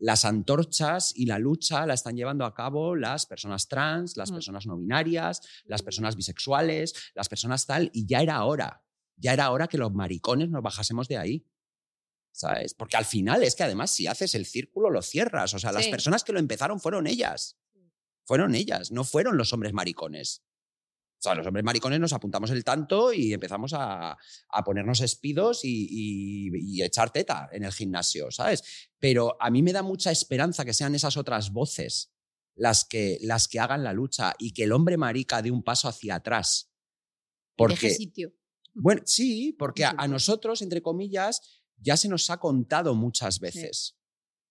[0.00, 4.34] las antorchas y la lucha la están llevando a cabo las personas trans, las Mm.
[4.34, 8.84] personas no binarias, las personas bisexuales, las personas tal, y ya era hora,
[9.16, 11.46] ya era hora que los maricones nos bajásemos de ahí.
[12.30, 12.74] ¿Sabes?
[12.74, 15.54] Porque al final es que además si haces el círculo lo cierras.
[15.54, 17.58] O sea, las personas que lo empezaron fueron ellas.
[18.24, 20.44] Fueron ellas, no fueron los hombres maricones.
[21.18, 25.64] O sea, los hombres maricones nos apuntamos el tanto y empezamos a, a ponernos espidos
[25.64, 28.62] y, y- y echar teta en el gimnasio, ¿sabes?
[29.00, 32.12] Pero a mí me da mucha esperanza que sean esas otras voces
[32.54, 35.88] las que, las que hagan la lucha y que el hombre marica dé un paso
[35.88, 36.72] hacia atrás.
[37.56, 38.32] Porque, sitio.
[38.74, 43.96] bueno, sí, porque a, nosotros, entre comillas, ya se nos ha contado muchas veces.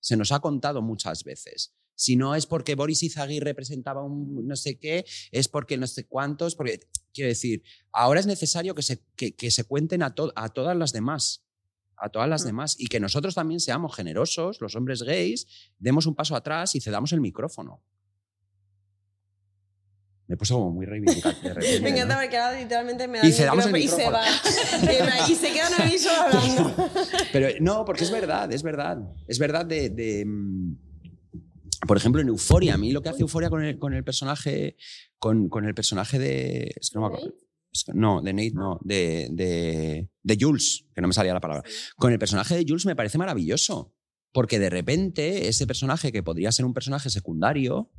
[0.01, 1.76] Se nos ha contado muchas veces.
[1.99, 6.05] Si no es porque Boris Izaguirre representaba un no sé qué, es porque no sé
[6.05, 6.79] cuántos, porque
[7.11, 10.77] quiero decir, ahora es necesario que se, que, que se cuenten a, to- a todas
[10.77, 11.43] las demás,
[11.97, 12.47] a todas las Mm.
[12.47, 15.47] demás, y que nosotros también seamos generosos, los hombres gays,
[15.79, 17.81] demos un paso atrás y cedamos el micrófono.
[20.27, 21.55] Me puso como muy reivindicativo.
[21.81, 22.21] Me encanta ¿no?
[22.21, 24.23] porque ahora literalmente me Y da el cedamos el y se va.
[25.29, 26.89] Y se queda Noemí solo hablando.
[27.31, 28.97] Pero no, porque es verdad, es verdad.
[29.27, 29.89] Es verdad de.
[29.89, 30.86] de, mm,
[31.87, 34.75] por ejemplo, en Euforia, a mí lo que hace Euforia con el, con el personaje.
[35.19, 36.71] Con, con el personaje de.
[36.79, 37.33] Es que no me acuerdo.
[37.71, 38.79] Es que- no, de Nate, no.
[38.83, 41.63] De, de, de Jules, que no me salía la palabra.
[41.95, 43.93] Con el personaje de Jules me parece maravilloso.
[44.31, 47.91] Porque de repente ese personaje que podría ser un personaje secundario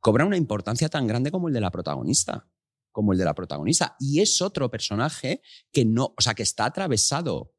[0.00, 2.48] cobra una importancia tan grande como el de la protagonista.
[2.90, 3.96] Como el de la protagonista.
[4.00, 6.14] Y es otro personaje que no.
[6.16, 7.54] O sea, que está atravesado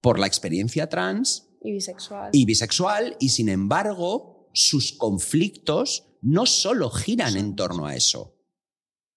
[0.00, 2.30] por la experiencia trans Y bisexual.
[2.32, 8.34] y bisexual y sin embargo sus conflictos no solo giran en torno a eso,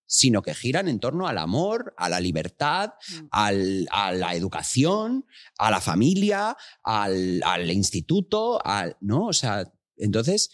[0.05, 3.27] sino que giran en torno al amor, a la libertad, Mm.
[3.32, 5.25] al- a la educación,
[5.57, 9.27] a la familia, al, al instituto, al, ¿no?
[9.27, 10.49] O sea, entonces,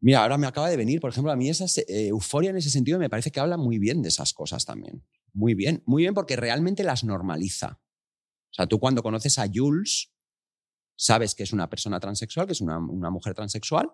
[0.00, 2.70] mira, ahora me acaba de venir, por ejemplo, a mí esa eh, euforia en ese
[2.70, 5.06] sentido me parece que habla muy bien de esas cosas también.
[5.32, 7.80] Muy bien, muy bien porque realmente las normaliza.
[8.50, 10.12] O sea, tú cuando conoces a Jules,
[10.96, 13.90] sabes que es una persona transexual, que es una, una mujer transexual,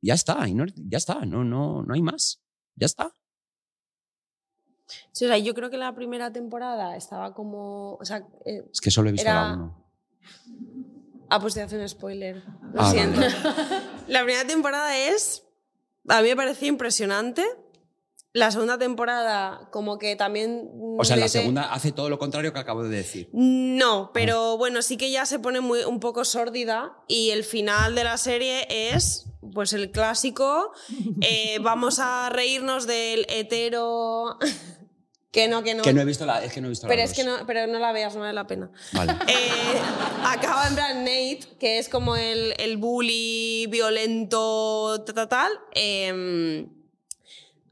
[0.00, 2.42] y ya está, y no, ya está, no, no, no hay más.
[2.76, 3.12] Ya está.
[5.12, 7.94] Sí, o sea, yo creo que la primera temporada estaba como.
[7.94, 9.84] O sea, eh, Es que solo he visto Era- la uno.
[11.30, 12.42] Ah, pues te hace un spoiler.
[12.72, 13.20] Lo Ah, siento.
[13.20, 13.34] vale.
[14.08, 15.42] La primera temporada es.
[16.08, 17.42] A mí me pareció impresionante.
[18.34, 20.68] La segunda temporada, como que también.
[20.98, 23.30] O sea, la segunda hace todo lo contrario que acabo de decir.
[23.32, 27.94] No, pero bueno, sí que ya se pone muy, un poco sórdida y el final
[27.94, 30.72] de la serie es pues el clásico,
[31.20, 34.36] eh, vamos a reírnos del hetero...
[35.30, 35.84] que no, que no.
[35.84, 37.46] Que no he visto la, es que no he visto pero la es que no,
[37.46, 38.68] pero no la veas, no vale la pena.
[38.92, 39.12] Vale.
[39.28, 39.80] Eh,
[40.24, 45.52] acaba en plan Nate, que es como el, el bully violento, tal, tal, tal.
[45.76, 46.66] eh,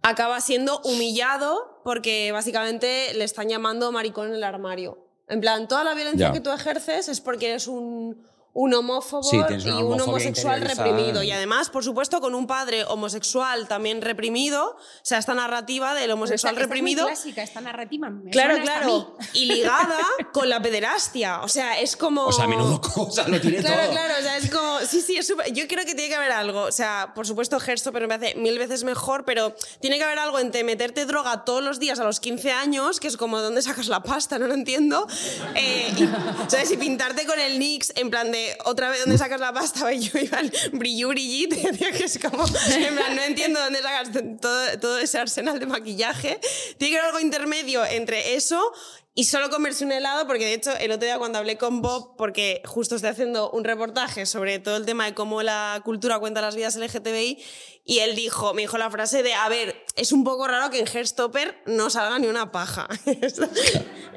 [0.02, 4.98] acaba siendo humillado porque básicamente le están llamando maricón en el armario.
[5.28, 6.32] En plan, toda la violencia Ya.
[6.32, 11.22] que tú ejerces es porque eres un, un homófobo Sí, y un homosexual reprimido.
[11.22, 16.10] Y además, por supuesto, con un padre homosexual también reprimido, o sea, esta narrativa del
[16.10, 17.06] homosexual Esta- esta es muy reprimido.
[17.06, 18.10] clásica, esta narrativa.
[18.10, 19.16] me Claro, a claro.
[19.32, 19.98] Y ligada
[20.32, 21.40] con la pederastia.
[21.42, 22.26] O sea, es como.
[22.26, 23.90] O sea, menudo cosa, lo tiene Claro, todo.
[23.92, 24.80] claro, o sea, es como.
[24.80, 26.62] Sí, sí, es súper- Yo creo que tiene que haber algo.
[26.62, 27.58] O sea, por supuesto,
[27.92, 31.62] pero me hace mil veces mejor, pero tiene que haber algo entre meterte droga todos
[31.62, 34.38] los días a los 15 años, que es como, ¿dónde sacas la pasta?
[34.38, 35.06] No lo entiendo.
[35.54, 36.70] Eh, y, ¿Sabes?
[36.70, 39.92] Y pintarte con el Nix, en plan de, otra vez, ¿dónde sacas la pasta?
[39.92, 40.38] Yo iba
[40.72, 42.44] brillu brillito, que es como.
[42.44, 46.40] En plan, no entiendo dónde sacas todo, todo ese arsenal de maquillaje.
[46.78, 48.72] Tiene que haber algo intermedio entre eso
[49.14, 52.16] y solo comerse un helado, porque de hecho el otro día cuando hablé con Bob,
[52.16, 56.40] porque justo estoy haciendo un reportaje sobre todo el tema de cómo la cultura cuenta
[56.40, 57.38] las vidas LGTBI,
[57.84, 60.78] y él dijo, me dijo la frase de, a ver, es un poco raro que
[60.78, 62.88] en Hairstopper no salga ni una paja.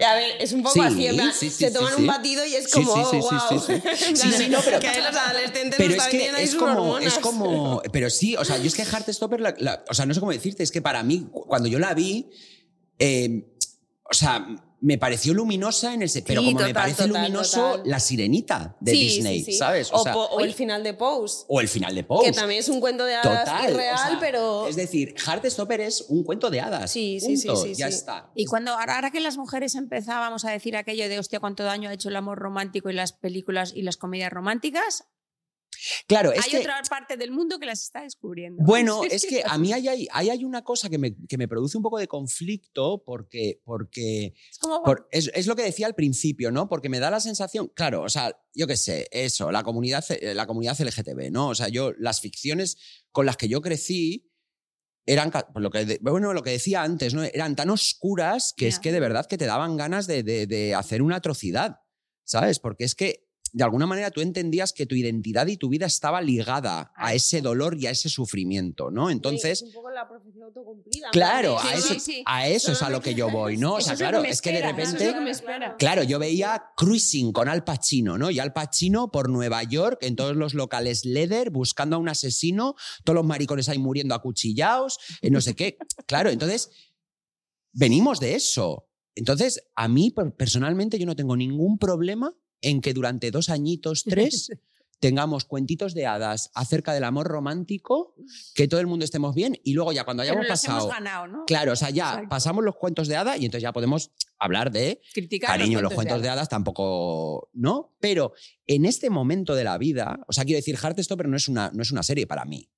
[0.05, 2.01] A ver, es un poco Sí, así, en plan, sí, sí, se toman sí.
[2.01, 3.59] un batido y es como, sí, oh, wow.
[3.59, 3.71] sí, sí.
[3.73, 6.71] En plan, Sí, sí, no, pero- que los adolescentes Pero no es que es como,
[6.71, 7.13] hormonas.
[7.13, 7.81] es como.
[7.93, 8.83] Pero sí, o sea, yo es que
[9.39, 11.79] la, la- o sea, no sé cómo decirte, es que para mí, cu- cuando yo
[11.79, 12.29] la vi,
[12.99, 13.55] eh,
[14.09, 14.45] o sea,
[14.85, 16.21] me pareció luminosa en ese.
[16.21, 17.81] Pero Sí, como me parece total, luminoso total.
[17.89, 19.57] la sirenita de Sí, Disney, sí, sí.
[19.57, 19.89] ¿sabes?
[19.91, 21.43] O, sea, po- o el final de Pose.
[21.47, 22.27] o el final de Pose.
[22.27, 24.67] Que también es un cuento de hadas Total, irreal, o sea, pero...
[24.67, 26.91] Es decir, Heartstopper es un cuento de hadas.
[26.91, 27.95] Sí, sí, sí, punto, sí, Ya sí.
[27.95, 28.29] está.
[28.35, 31.89] Y cuando ahora ahora que las mujeres empezábamos a decir aquello de hostia cuánto daño
[31.89, 35.05] ha hecho el amor romántico y las películas y las comedias románticas,
[36.07, 36.57] Claro, es hay que.
[36.59, 38.63] otra parte del mundo que las está descubriendo.
[38.65, 41.77] Bueno, es que a mí hay, hay, hay una cosa que me, que me produce
[41.77, 45.95] un poco de conflicto porque, porque Es como, Por- es, es lo que decía al
[45.95, 46.67] principio, ¿no?
[46.69, 50.33] Porque me da la sensación, claro, o sea, yo qué sé, eso, la comunidad, eh,
[50.33, 51.49] la comunidad LGTB, ¿no?
[51.49, 52.77] O sea, yo, las ficciones
[53.11, 54.31] con las que yo crecí
[55.07, 57.23] eran, pues lo que, bueno, lo que decía antes, ¿no?
[57.23, 60.73] Eran tan oscuras que es que de verdad que te daban ganas de, de- de
[60.73, 61.79] hacer una atrocidad,
[62.23, 62.59] ¿sabes?
[62.59, 63.24] Porque es que
[63.57, 67.41] de alguna manera tú entendías que tu identidad y tu vida estaba ligada a ese
[67.41, 69.09] dolor y a ese sufrimiento, ¿no?
[69.09, 71.09] Entonces, Es un poco la profecía autocumplida.
[71.13, 72.23] Claro, a eso, sí, sí.
[72.25, 73.75] a eso es a lo que yo voy, ¿no?
[73.75, 75.13] O sea, es lo que claro, es que de repente...
[75.13, 75.75] que.
[75.79, 78.29] Claro, yo veía Cruising con Al Pacino, ¿no?
[78.29, 82.75] Y Al Pacino por Nueva York, en todos los locales leather, buscando a un asesino,
[83.05, 85.77] todos los maricones ahí muriendo acuchillados, eh, no sé qué.
[86.07, 86.71] Claro, entonces,
[87.71, 88.89] venimos de eso.
[89.15, 92.33] Entonces, a mí per- personalmente yo no tengo ningún problema
[92.65, 94.49] en que durante dos añitos, tres,
[94.99, 98.15] tengamos cuentitos de hadas acerca del amor romántico,
[98.55, 100.79] que todo el mundo estemos bien y luego ya cuando hayamos los pasado...
[100.79, 101.45] hemos ganado, ¿no?
[101.45, 102.29] Claro, o sea, ya Exacto.
[102.29, 106.13] pasamos los cuentos de hadas y entonces ya podemos hablar de Criticar Cariño, los cuentos
[106.13, 107.95] cuentos de hadas tampoco, ¿no?
[107.99, 108.33] Pero
[108.65, 111.83] en este momento de la vida, o sea, quiero decir, Heartstopper no es una, no
[111.83, 112.71] es una serie para mí.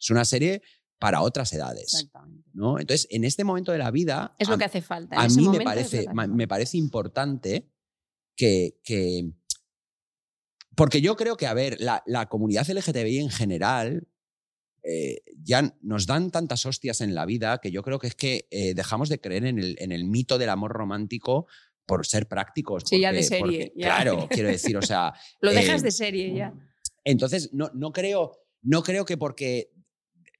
[0.00, 0.62] Es una serie
[0.98, 2.48] para otras edades, Exactamente.
[2.54, 2.78] ¿no?
[2.78, 5.16] Entonces, en este momento de la vida, Es lo a, que hace falta.
[5.16, 7.73] en a ese mí me parece, me parece importante
[8.36, 9.30] que, que-
[10.76, 14.08] Porque yo creo que, a ver, la, la comunidad LGTBI en general
[14.82, 18.46] eh, ya nos dan tantas hostias en la vida que yo creo que es que
[18.50, 21.46] eh, dejamos de creer en el, en el mito del amor romántico
[21.86, 22.82] por ser prácticos.
[22.86, 23.86] Sí, ya de serie, porque- ya.
[23.86, 25.12] Claro, quiero decir, o sea.
[25.40, 26.52] Lo eh, dejas de serie ya.
[27.04, 28.32] Entonces, no, no, creo,
[28.62, 29.70] no creo que porque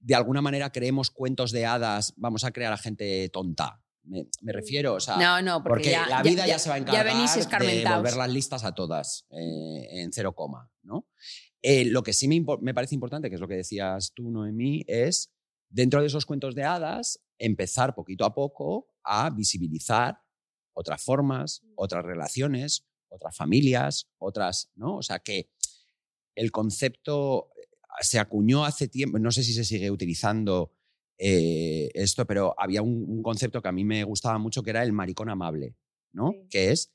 [0.01, 3.84] de alguna manera creemos cuentos de hadas vamos a crear a gente tonta.
[4.05, 5.17] Me, me refiero, o sea.
[5.17, 7.97] No, no, porque, Porque ya, la vida ya, se va a ya encargar venís de
[7.97, 11.09] volver las listas a todas eh, en cero coma, ¿no?
[11.63, 14.85] Eh, lo que sí me, me parece importante, que es lo que decías tú, Noemí,
[14.87, 15.33] es
[15.71, 20.21] dentro de esos cuentos de hadas empezar poquito a poco a visibilizar
[20.75, 24.97] otras formas, otras relaciones, otras familias, otras, ¿no?
[24.97, 25.51] O sea que
[26.35, 27.67] el concepto eh,
[28.01, 30.74] se acuñó hace tiempo, no sé si se sigue utilizando
[31.19, 34.83] eh, esto, pero había un, un concepto que a mí me gustaba mucho que era
[34.83, 35.77] el maricón amable,
[36.13, 36.31] ¿no?
[36.33, 36.47] Sí.
[36.51, 36.93] Que es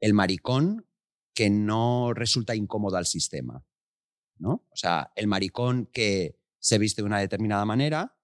[0.00, 0.86] el maricón
[1.34, 3.64] que no resulta incómodo al sistema,
[4.38, 4.66] ¿no?
[4.70, 8.16] O sea, el maricón que se viste de una determinada manera,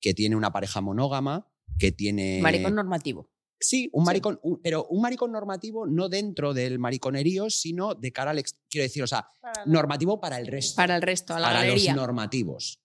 [0.00, 2.40] que tiene una pareja monógama, que tiene...
[2.42, 3.30] Maricón normativo.
[3.62, 8.30] Sí, un maricón, un- pero un maricón normativo no dentro del mariconerío, sino de cara
[8.30, 8.42] al...
[8.70, 9.28] quiero decir, o sea,
[9.66, 11.92] normativo para el resto Para el resto, a la para galería.
[11.94, 12.79] los normativos.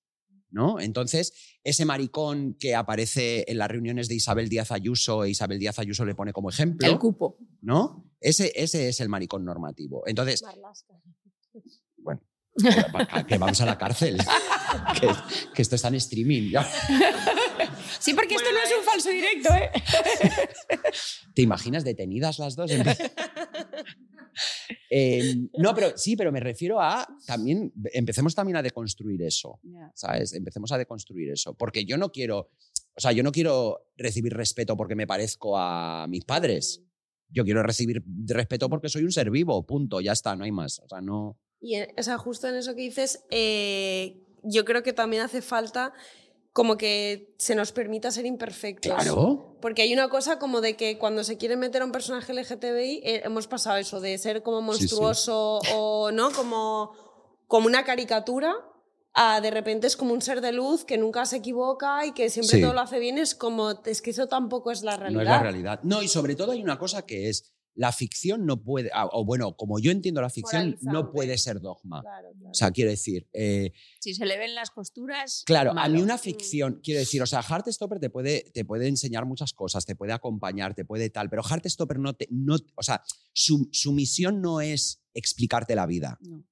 [0.56, 0.80] ¿No?
[0.80, 1.34] Entonces,
[1.66, 6.06] ese maricón que aparece en las reuniones de Isabel Díaz Ayuso e Isabel Díaz Ayuso
[6.06, 7.38] le pone como ejemplo, El cupo.
[7.62, 8.10] ¿no?
[8.22, 10.04] Ese, ese es el maricón normativo.
[10.08, 10.42] Entonces,
[11.98, 12.22] bueno,
[13.28, 14.18] que vamos a la cárcel.
[15.02, 15.10] que,
[15.54, 16.52] que esto está en streaming.
[16.52, 16.66] ya.
[18.00, 19.72] Sí, porque esto no es un falso directo, ¿eh?
[21.34, 22.70] ¿Te imaginas detenidas las dos?
[22.70, 22.84] En
[24.90, 29.60] Eh, no, pero sí, pero me refiero a también, empecemos también a deconstruir eso.
[29.94, 30.34] ¿sabes?
[30.34, 31.54] Empecemos a deconstruir eso.
[31.54, 32.50] Porque yo no quiero,
[32.96, 36.82] o sea, yo no quiero recibir respeto porque me parezco a mis padres.
[37.30, 40.80] Yo quiero recibir respeto porque soy un ser vivo, punto, ya está, no hay más.
[40.80, 41.38] O sea, no.
[41.60, 45.42] Y en- o sea, justo en eso que dices, eh, yo creo que también hace
[45.42, 45.94] falta
[46.56, 48.94] como que se nos permita ser imperfectos.
[48.94, 49.58] Claro.
[49.62, 53.02] Porque hay una cosa como de que cuando se quiere meter a un personaje LGTBI,
[53.04, 54.96] eh, hemos pasado eso de ser como Sí, sí.
[54.96, 56.94] monstruoso o no, como,
[57.48, 58.56] como una caricatura,
[59.14, 62.30] a de repente es como un ser de luz que nunca se equivoca y que
[62.30, 62.62] siempre Sí.
[62.62, 63.18] todo lo hace bien.
[63.18, 65.24] Es como, es que eso tampoco es la realidad.
[65.24, 65.80] No es la realidad.
[65.84, 69.26] No, y sobre todo hay una cosa que es, la ficción no puede, ah, o
[69.26, 72.02] bueno, como yo entiendo la ficción, no puede ser dogma.
[72.02, 72.50] Claro, claro.
[72.52, 75.44] O sea, quiero decir, eh, Si se le ven las costuras.
[75.46, 79.26] Claro, a mí una ficción, quiero decir, o sea, Heartstopper te puede, te puede enseñar
[79.26, 83.04] muchas cosas, te puede acompañar, te puede tal, pero Heartstopper no te, no, o sea,
[83.34, 86.46] su, su misión no es explicarte la vida No.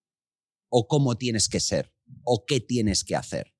[0.69, 1.93] o cómo tienes que ser
[2.25, 3.53] o qué tienes que hacer,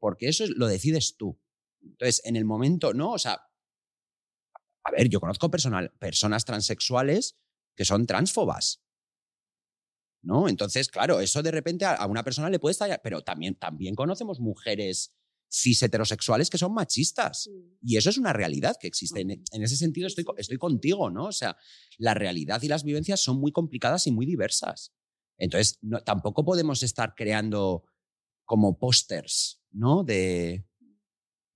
[0.00, 1.40] porque eso es- lo decides tú.
[1.80, 3.12] Entonces, en el momento, ¿no?
[3.12, 3.40] O sea,
[4.84, 7.36] a ver, yo conozco personal, personas transexuales
[7.76, 8.82] que son transfobas.
[10.22, 10.48] ¿No?
[10.48, 13.94] Entonces, claro, eso de repente a, a una persona le puede estallar, pero también, también
[13.94, 15.12] conocemos mujeres
[15.52, 17.50] cis heterosexuales que son machistas.
[17.82, 19.20] Y eso es una realidad que existe.
[19.20, 21.26] En, en ese sentido estoy, estoy contigo, ¿no?
[21.26, 21.56] O sea,
[21.98, 24.94] la realidad y las vivencias son muy complicadas y muy diversas.
[25.38, 27.84] Entonces, no- tampoco podemos estar creando
[28.46, 30.04] como pósters, ¿no?
[30.04, 30.64] De,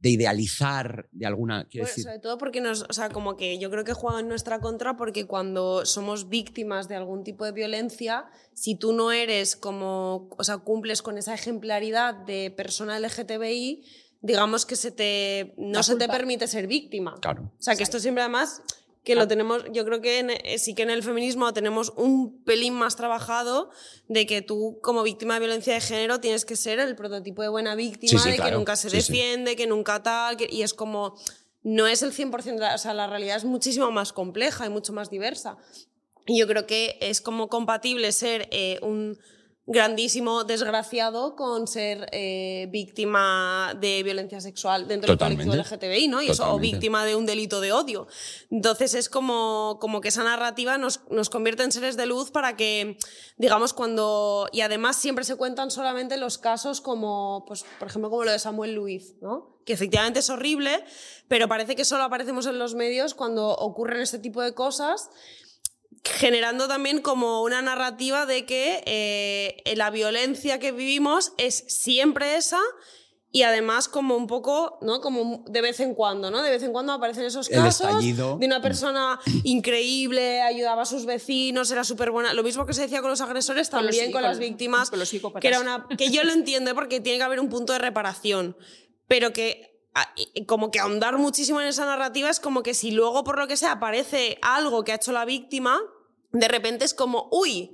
[0.00, 1.66] de idealizar de alguna.
[1.66, 4.20] Quiero Bueno, decir, sobre todo porque nos, o sea, como que yo creo que juega
[4.20, 9.10] en nuestra contra porque cuando somos víctimas de algún tipo de violencia, si tú no
[9.10, 13.84] eres como, o sea, cumples con esa ejemplaridad de persona LGTBI,
[14.20, 17.16] digamos que se te, no La se te permite ser víctima.
[17.20, 17.52] claro.
[17.58, 18.62] O sea, que esto siempre además
[19.08, 22.44] que lo tenemos, yo creo que en- eh, sí que en el feminismo tenemos un
[22.44, 23.70] pelín más trabajado
[24.06, 27.48] de que tú como víctima de violencia de género tienes que ser el prototipo de
[27.48, 28.96] buena víctima, Sí, sí, de que nunca se sí.
[28.98, 31.14] defiende, que nunca tal, que- y es como,
[31.62, 34.68] no es el 100%, de la- o sea, la realidad es muchísimo más compleja y
[34.68, 35.56] mucho más diversa.
[36.26, 39.18] Y yo creo que es como compatible ser eh, un
[39.68, 45.44] grandísimo desgraciado con ser eh, víctima de violencia sexual dentro Totalmente.
[45.44, 46.22] del colectivo LGTBI, ¿no?
[46.22, 48.06] Y eso, o víctima de un delito de odio.
[48.50, 52.56] Entonces es como, como que esa narrativa nos, nos convierte en seres de luz para
[52.56, 52.96] que,
[53.36, 54.48] digamos, cuando...
[54.52, 58.38] Y además siempre se cuentan solamente los casos como, pues, por ejemplo, como lo de
[58.38, 59.58] Samuel Luiz, ¿no?
[59.66, 60.82] Que efectivamente es horrible,
[61.28, 65.10] pero parece que solo aparecemos en los medios cuando ocurren este tipo de cosas
[66.04, 72.60] generando también como una narrativa de que eh, la violencia que vivimos es siempre esa
[73.30, 75.02] y además como un poco, ¿no?
[75.02, 76.42] Como de vez en cuando, ¿no?
[76.42, 78.02] De vez en cuando aparecen esos casos
[78.38, 82.32] de una persona increíble, ayudaba a sus vecinos, era súper buena.
[82.32, 84.88] Lo mismo que se decía con los agresores, Con los también con, con- las víctimas,
[84.88, 87.74] con los que era una que yo lo entiendo porque tiene que haber un punto
[87.74, 88.56] de reparación,
[89.06, 89.67] pero que
[90.46, 93.56] como que ahondar muchísimo en esa narrativa es como que si luego por lo que
[93.56, 95.80] sea aparece algo que ha hecho la víctima,
[96.32, 97.70] de repente es como, uy,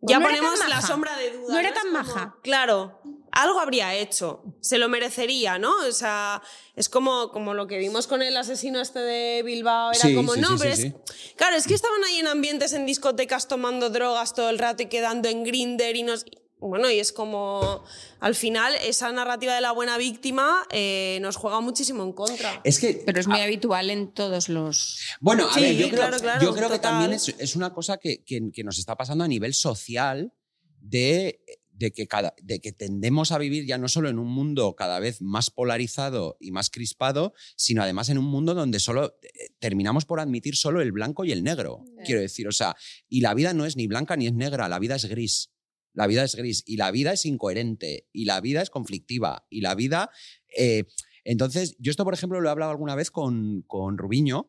[0.00, 1.54] Pues ya no ponemos la sombra de duda.
[1.54, 2.36] No era tan como, maja.
[2.42, 3.00] Claro,
[3.32, 5.74] algo habría hecho, se lo merecería, ¿no?
[5.86, 6.42] O sea,
[6.74, 10.34] es como, como lo que vimos con el asesino este de Bilbao, era Sí, como,
[10.34, 10.92] sí, no, sí, pero sí, es...
[10.92, 11.34] sí.
[11.36, 14.86] Claro, es que estaban ahí en ambientes, en discotecas, tomando drogas todo el rato y
[14.86, 16.24] quedando en grinder y nos...
[16.60, 17.84] Bueno, y es como,
[18.20, 22.60] al final, esa narrativa de la buena víctima eh, nos juega muchísimo en contra.
[22.64, 23.02] Es que.
[23.06, 24.98] Pero es muy habitual en todos los.
[25.20, 27.72] Bueno, a Sí, ver, yo creo, claro, claro, yo creo que también es, es una
[27.72, 30.32] cosa que, que- que nos está pasando a nivel social
[30.80, 31.40] de,
[31.70, 34.98] de que cada, de que tendemos a vivir ya no solo en un mundo cada
[34.98, 40.04] vez más polarizado y más crispado, sino además en un mundo donde solo eh, terminamos
[40.06, 41.84] por admitir solo el blanco y el negro.
[42.04, 42.74] Quiero decir, o sea,
[43.08, 45.50] y la vida no es ni blanca ni es negra, la vida es gris.
[45.98, 49.62] La vida es gris y la vida es incoherente y la vida es conflictiva y
[49.62, 50.12] la vida
[50.56, 50.84] eh,
[51.24, 54.48] Entonces, yo esto, por ejemplo, lo he hablado alguna vez con, con Rubiño,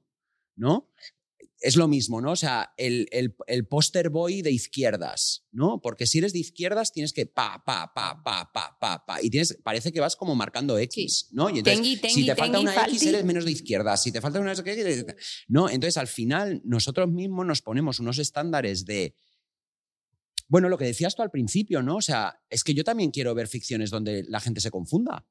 [0.55, 0.91] ¿no?
[1.59, 2.33] Es lo mismo, ¿no?
[2.33, 5.81] O sea, el, el, el póster boy de izquierdas, ¿no?
[5.81, 9.21] Porque si eres de izquierdas tienes que pa, pa, pa, pa, pa, pa, pa.
[9.23, 11.49] Y tienes, parece que vas como marcando X, ¿no?
[11.49, 13.09] Y entonces, Tengui, si tengui, te falta una X, falti.
[13.09, 14.03] eres menos de izquierdas.
[14.03, 15.05] Si te falta una X,
[15.47, 15.67] no.
[15.67, 19.15] Entonces, al final, nosotros mismos nos ponemos unos estándares de.
[20.49, 21.97] Bueno, lo que decías tú al principio, ¿no?
[21.97, 25.25] O sea, es que yo también quiero ver ficciones donde la gente se confunda,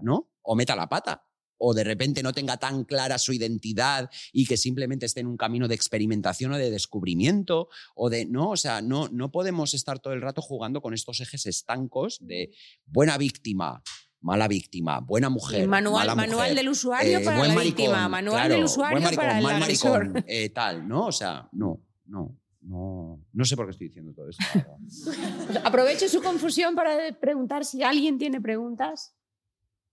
[0.00, 0.32] ¿no?
[0.42, 1.24] O meta la pata.
[1.58, 5.36] O de repente no tenga tan clara su identidad y que simplemente esté en un
[5.36, 7.68] camino de experimentación o de descubrimiento.
[7.94, 8.24] O de.
[8.24, 12.18] No, o sea, no, no podemos estar todo el rato jugando con estos ejes estancos
[12.20, 12.50] de
[12.84, 13.82] buena víctima,
[14.20, 15.68] mala víctima, buena mujer.
[15.68, 19.00] Manual, mala manual mujer, del usuario eh, para la maricón, víctima, manual claro, del usuario
[19.00, 21.06] maricón, para el mal maricón, eh, tal, ¿no?
[21.06, 24.44] O sea, no, no, no, no sé por qué estoy diciendo todo esto.
[25.64, 29.14] Aprovecho su confusión para preguntar si alguien tiene preguntas.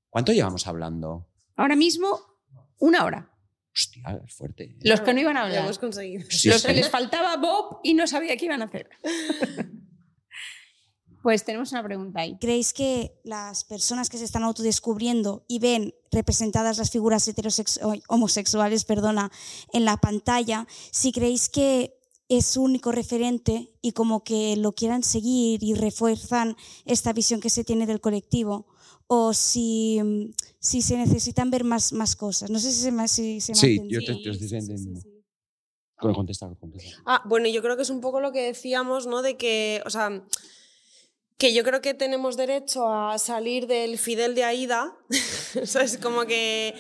[0.10, 1.28] ¿Cuánto llevamos hablando?
[1.56, 2.20] Ahora mismo,
[2.80, 3.30] una hora.
[3.76, 4.64] Hostia, es fuerte.
[4.66, 4.78] ¿eh?
[4.82, 5.64] Los que no iban a Lo hablar.
[5.64, 6.24] hemos conseguido.
[6.30, 6.68] Sí, Los sí.
[6.68, 8.90] que les faltaba Bob y no sabía qué iban a hacer.
[11.22, 12.38] Pues tenemos una pregunta ahí.
[12.38, 17.96] ¿Creéis que las personas que se están autodescubriendo y ven representadas las figuras heterosex- o
[18.14, 19.32] homosexuales perdona,
[19.72, 21.96] en la pantalla, si creéis que
[22.38, 26.56] es su único referente y como que lo quieran seguir y refuerzan
[26.86, 28.68] esta visión que se tiene del colectivo?
[29.08, 32.50] O si, mm, si se necesitan ver más, más cosas.
[32.50, 35.02] No sé si se me, si se me Sí, yo te, te estoy entendiendo.
[36.00, 37.02] Con- Contesta, contesta.
[37.06, 39.22] Ah, bueno, yo creo que es un poco lo que decíamos, ¿no?
[39.22, 40.24] De que, o sea,
[41.38, 44.98] que yo creo que tenemos derecho a salir del Fidel de Aida.
[45.62, 46.74] o sea, es como que,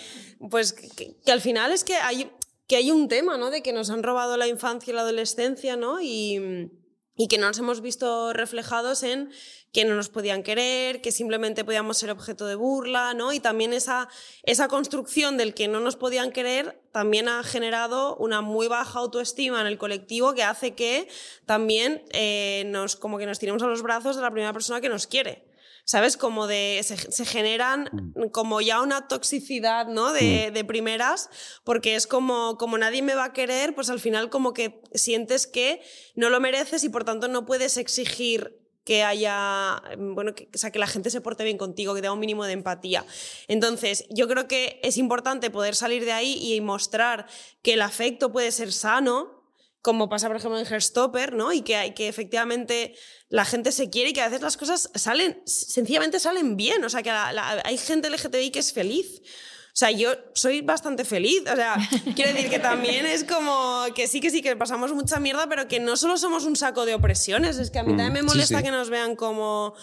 [0.50, 2.30] pues, que, que al final es que hay,
[2.74, 3.52] que hay un tema, ¿no?
[3.52, 6.02] De que nos han robado la infancia y la adolescencia, ¿no?
[6.02, 6.72] Y,
[7.16, 9.30] y que no nos hemos visto reflejados en
[9.72, 13.32] que no nos podían querer, que simplemente podíamos ser objeto de burla, ¿no?
[13.32, 14.10] Y también esa,
[14.42, 19.62] esa construcción del que no nos podían querer también ha generado una muy baja autoestima
[19.62, 21.08] en el colectivo que hace que
[21.46, 24.90] también eh, nos, como que nos tiremos a los brazos de la primera persona que
[24.90, 25.46] nos quiere.
[25.86, 26.16] ¿Sabes?
[26.18, 26.80] Como de.
[26.84, 30.14] Se, se generan como ya una toxicidad, ¿no?
[30.14, 31.30] De, de primeras,
[31.64, 35.46] porque es como, como nadie me va a querer, pues al final como que sientes
[35.48, 35.82] que
[36.16, 40.72] no lo mereces y por tanto no puedes exigir que haya, bueno, que, o sea,
[40.72, 43.06] que la gente se porte bien contigo, que tenga un mínimo de empatía.
[43.48, 47.28] Entonces, yo creo que es importante poder salir de ahí y mostrar
[47.62, 49.43] que el afecto puede ser sano,
[49.84, 51.54] como pasa, por ejemplo, en Herstopper, ¿no?
[51.54, 52.96] Y que, que efectivamente
[53.30, 56.84] la gente se quiere y que a veces las cosas salen, sencillamente salen bien.
[56.84, 59.22] O sea, que la- la- hay gente LGTBI que es feliz.
[59.22, 61.42] O sea, yo soy bastante feliz.
[61.52, 61.76] O sea,
[62.16, 65.68] quiero decir que también es como que sí, que sí, que pasamos mucha mierda, pero
[65.68, 67.58] que no solo somos un saco de opresiones.
[67.58, 68.64] Es que a mí Mm, también me sí, molesta sí.
[68.64, 69.76] que nos vean como.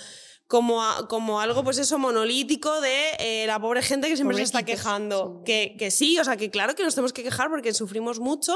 [0.50, 4.42] Como, a- como algo, pues eso, monolítico de eh, la pobre gente que siempre se
[4.42, 5.42] está quejando.
[5.44, 8.52] Que, que sí, o sea, que claro que nos tenemos que quejar porque sufrimos mucho,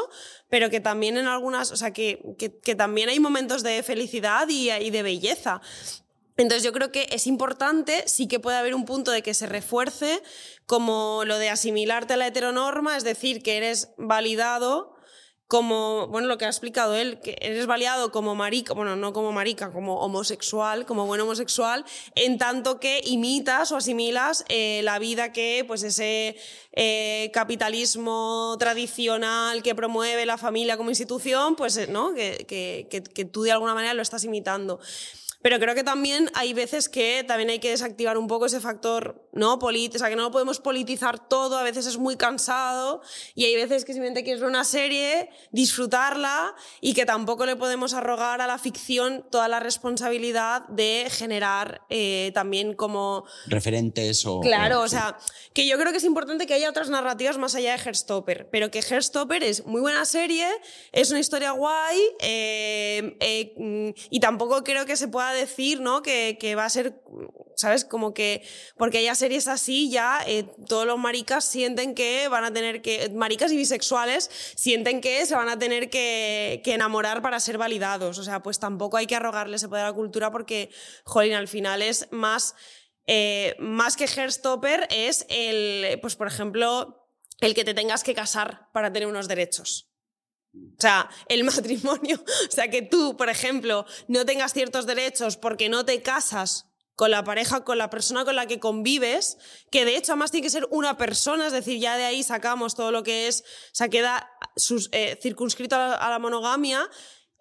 [0.49, 4.49] pero que también en algunas, o sea, que, que, que también hay momentos de felicidad
[4.49, 5.61] y, y de belleza.
[6.37, 9.47] Entonces yo creo que es importante, sí que puede haber un punto de que se
[9.47, 10.21] refuerce
[10.67, 14.94] como lo de asimilarte a la heteronorma, es decir, que eres validado
[15.55, 19.31] como, bueno, lo que ha explicado él, que eres validado como marica, bueno, no como
[19.31, 21.85] marica, como homosexual, como buen homosexual,
[22.17, 26.37] en tanto que imitas o asimilas eh, la vida que, pues, ese
[26.73, 32.15] eh, capitalismo tradicional que promueve la familia como institución, pues, eh, ¿no?
[32.15, 34.81] Que, que tú de alguna manera lo estás imitando.
[35.45, 39.29] Pero creo que también hay veces que también hay que desactivar un poco ese factor,
[39.35, 39.59] ¿no?
[39.59, 43.03] Polit o sea, que no lo podemos politizar todo, a veces es muy cansado
[43.35, 47.93] y hay veces que simplemente quieres ver una serie, disfrutarla y que tampoco le podemos
[47.93, 54.41] arrogar a la ficción toda la responsabilidad de generar eh, también como Referentes o.
[54.41, 55.19] Claro, o sea,
[55.53, 58.71] que yo creo que es importante que haya otras narrativas más allá de Herstopper, pero
[58.71, 60.47] que Herstopper es muy buena serie,
[60.93, 66.03] es una historia guay eh, eh, mm, y tampoco creo que se pueda decir, ¿no?
[66.03, 67.03] Que, que va a ser,
[67.57, 67.85] ¿sabes?
[67.85, 68.43] Como que
[68.77, 73.11] porque haya series así ya eh, todos los maricas sienten que van a tener que,
[73.11, 78.25] maricas y bisexuales sienten que se van a tener que, enamorar para ser validados, o
[78.25, 80.71] sea, pues tampoco hay que arrogarle ese poder a la cultura porque,
[81.05, 82.55] jolín, al final es más
[83.07, 87.07] eh, más que Herstopper es el, pues por ejemplo,
[87.41, 89.94] el que te tengas que casar para tener unos derechos.
[90.55, 95.69] O sea, el matrimonio, o sea, que tú, por ejemplo, no tengas ciertos derechos porque
[95.69, 99.37] no te casas con la pareja, con la persona con la que convives,
[99.71, 102.77] que de hecho además tiene que ser una persona, es decir, ya de ahí sacamos
[102.77, 104.31] todo lo que es, o sea, queda
[104.93, 106.89] eh, circunscrito a la monogamia,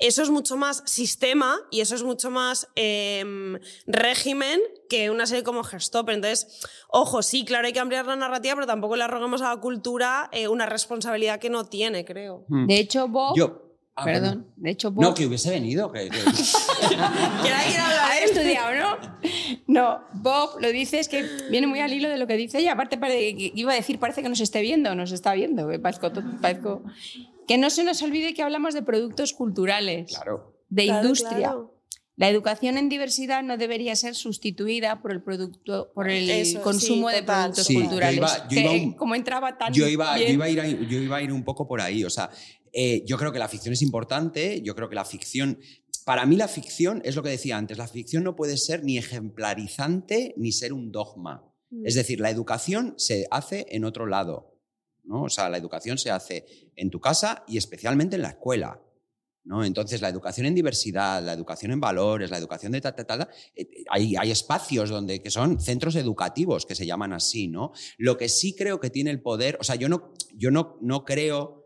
[0.08, 5.44] eso es mucho más sistema y eso es mucho más em, régimen que una serie
[5.44, 6.16] como Herstopper.
[6.16, 9.62] Entonces, ojo, sí, claro, hay que ampliar la narrativa, pero tampoco le arroguemos a la
[9.62, 12.46] cultura eh, una responsabilidad que no tiene, creo.
[12.50, 12.68] Hmm.
[12.68, 13.36] De hecho, Bob.
[13.38, 13.60] Yo.
[13.96, 14.40] Ah, perdón.
[14.40, 14.54] bueno.
[14.58, 15.04] De hecho, Bob.
[15.04, 15.92] No, que hubiese venido.
[15.92, 16.20] Que, que-
[16.98, 19.14] Haber estudiado, ¿no?
[19.68, 22.74] No, Bob lo dice, es que viene muy al hilo de lo que dice ella.
[22.74, 23.00] Aparte,
[23.56, 25.68] iba a decir, parece que nos esté viendo, nos está viendo.
[25.68, 26.84] que parezco parezco-
[27.48, 30.58] Que no se nos olvide que hablamos de productos culturales, claro.
[30.70, 31.38] de Claro, industria.
[31.38, 31.70] claro.
[32.16, 37.10] La educación en diversidad no debería ser sustituida por el producto, por el Eso, consumo
[37.10, 37.42] sí, de total.
[37.46, 38.18] productos Sí, yo culturales.
[38.18, 40.68] iba- yo que, iba un- como entraba tan Yo iba, yo, iba a ir, a-
[40.68, 42.04] yo iba a ir un poco por ahí.
[42.04, 42.30] O sea,
[42.72, 44.62] eh, yo creo que la ficción es importante.
[44.62, 45.60] Yo creo que la ficción.
[46.06, 48.98] Para mí, la ficción es lo que decía antes: la ficción no puede ser ni
[49.00, 51.44] ejemplarizante ni ser un dogma.
[51.72, 51.88] Mm.
[51.88, 54.53] Es decir, la educación se hace en otro lado.
[55.04, 55.24] ¿No?
[55.24, 56.46] O sea, la educación se hace
[56.76, 58.80] en tu casa y especialmente en la escuela.
[59.46, 59.66] ¿no?
[59.66, 63.28] Entonces, la educación en diversidad, la educación en valores, la educación de tal, tal, tal,
[63.56, 67.74] eh, hay, hay espacios donde que son centros educativos que se llaman así, ¿no?
[67.98, 71.04] Lo que sí creo que tiene el poder, o sea, yo no, yo no, no
[71.04, 71.66] creo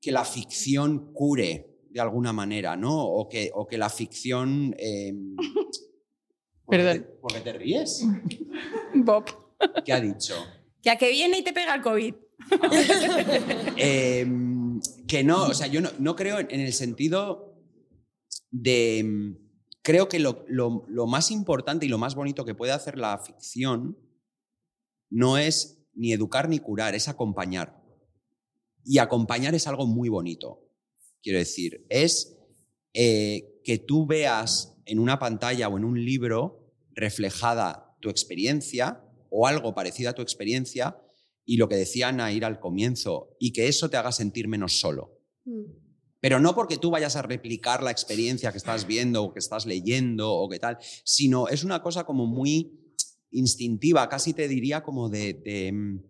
[0.00, 2.98] que la ficción cure de alguna manera, ¿no?
[3.04, 4.74] O que, o que la ficción...
[4.78, 5.12] eh,
[6.64, 6.92] ¿por qué Perdón.
[7.02, 8.04] te- ¿Por qué te ríes?
[8.94, 9.24] Bob.
[9.84, 10.34] ¿Qué ha dicho?
[10.84, 12.14] Que a que viene y te pega el COVID.
[13.76, 14.26] Eh,
[15.08, 17.56] que no, o sea, yo no, no creo en, el sentido
[18.50, 19.02] de...
[19.04, 19.44] mm,
[19.82, 23.18] Creo que lo, lo- lo más importante y lo más bonito que puede hacer la
[23.18, 23.98] ficción
[25.10, 27.82] no es ni educar ni curar, es acompañar.
[28.82, 30.66] Y acompañar es algo muy bonito.
[31.22, 32.38] Quiero decir, es
[32.94, 39.03] eh, que tú veas en una pantalla o en un libro reflejada tu experiencia
[39.36, 40.96] o algo parecido a tu experiencia
[41.44, 44.78] y lo que decía Ana ir al comienzo y que eso te haga sentir menos
[44.78, 45.20] solo.
[45.44, 45.64] Mm.
[46.20, 49.66] Pero no porque tú vayas a replicar la experiencia que estás viendo o que estás
[49.66, 52.80] leyendo o qué tal, sino es una cosa como muy
[53.32, 56.02] instintiva, casi te diría como de, de, mm,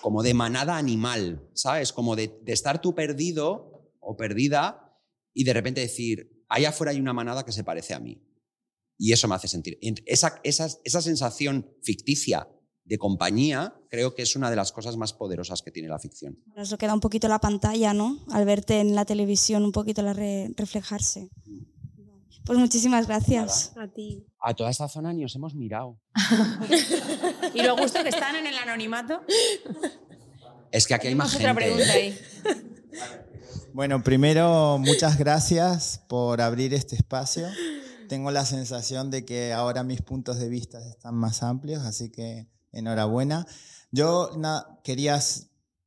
[0.00, 1.92] como de manada animal, ¿sabes?
[1.92, 4.98] Como de, de estar tú perdido o perdida
[5.34, 8.25] y de repente decir, allá afuera hay una manada que se parece a mí.
[8.98, 9.78] Y eso me hace sentir.
[9.82, 12.48] Ent- Esa, esa, esa sensación ficticia
[12.84, 16.38] de compañía creo que es una de las cosas más poderosas que tiene la ficción.
[16.56, 18.18] Eso queda un poquito la pantalla, ¿no?
[18.30, 21.28] Al verte en la televisión, un poquito la re- reflejarse.
[22.44, 23.72] Pues muchísimas gracias.
[23.76, 24.24] A ti.
[24.40, 26.00] A toda esta zona ni os hemos mirado.
[27.54, 29.20] Y lo gusto que están en el anonimato.
[30.70, 31.44] Es que aquí hay más gente.
[31.44, 32.16] otra pregunta ahí.
[33.72, 37.46] Bueno, primero, muchas gracias por abrir este espacio.
[38.08, 42.48] Tengo la sensación de que ahora mis puntos de vista están más amplios, así que
[42.72, 43.46] enhorabuena.
[43.90, 44.30] Yo
[44.84, 45.20] quería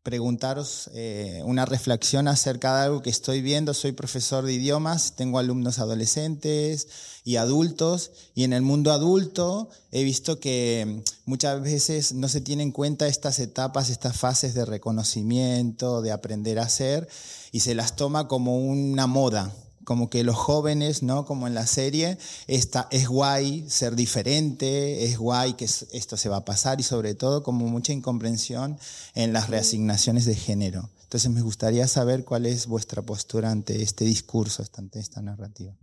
[0.04, 3.74] preguntaros eh, una reflexión acerca de algo que estoy viendo.
[3.74, 6.88] Soy profesor de idiomas, tengo alumnos adolescentes
[7.24, 12.70] y adultos, y en el mundo adulto he visto que muchas veces no se tienen
[12.70, 17.08] en cuenta estas etapas, estas fases de reconocimiento, de aprender a hacer,
[17.52, 19.54] y se las toma como una moda,
[19.90, 21.26] como que los jóvenes, ¿no?
[21.26, 26.30] Como en la serie, esta, es guay ser diferente, es guay que es- esto se
[26.30, 28.78] va a pasar y sobre todo como mucha incomprensión
[29.16, 30.92] en las reasignaciones de género.
[31.06, 35.74] Entonces me gustaría saber cuál es vuestra postura ante este discurso, ante esta narrativa.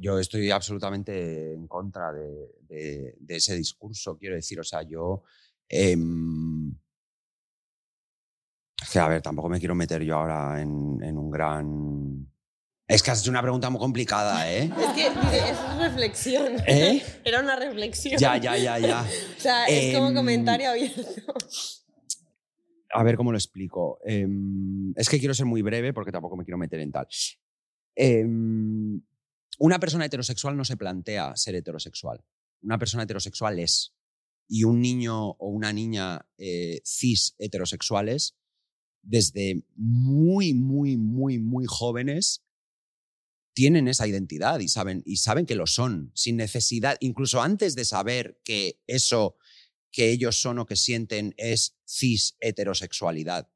[0.00, 5.24] Yo estoy absolutamente en contra de, de- de ese discurso, quiero decir, o sea, yo...
[5.68, 5.98] es
[8.90, 12.26] que, a ver, tampoco me quiero meter yo ahora en, en un gran...
[12.90, 14.68] Es que has hecho una pregunta muy complicada, ¿eh?
[14.78, 16.56] Es que es reflexión.
[16.66, 17.00] ¿Eh?
[17.24, 18.18] Era una reflexión.
[18.18, 19.02] Ya, ya, ya, ya.
[19.36, 21.32] O sea, es como Em, comentario abierto.
[22.92, 24.00] A ver cómo lo explico.
[24.04, 27.06] Em, es que quiero ser muy breve porque tampoco me quiero meter en tal.
[27.94, 29.00] Em,
[29.60, 32.24] una persona heterosexual no se plantea ser heterosexual.
[32.62, 33.94] Una persona heterosexual es.
[34.48, 38.36] Y un niño o una niña eh, cis heterosexuales,
[39.00, 42.42] desde muy, muy, muy, muy jóvenes,
[43.52, 47.84] tienen esa identidad y saben, y saben que lo son, sin necesidad, incluso antes de
[47.84, 49.36] saber que eso
[49.92, 53.50] que ellos son o que sienten es cis heterosexualidad.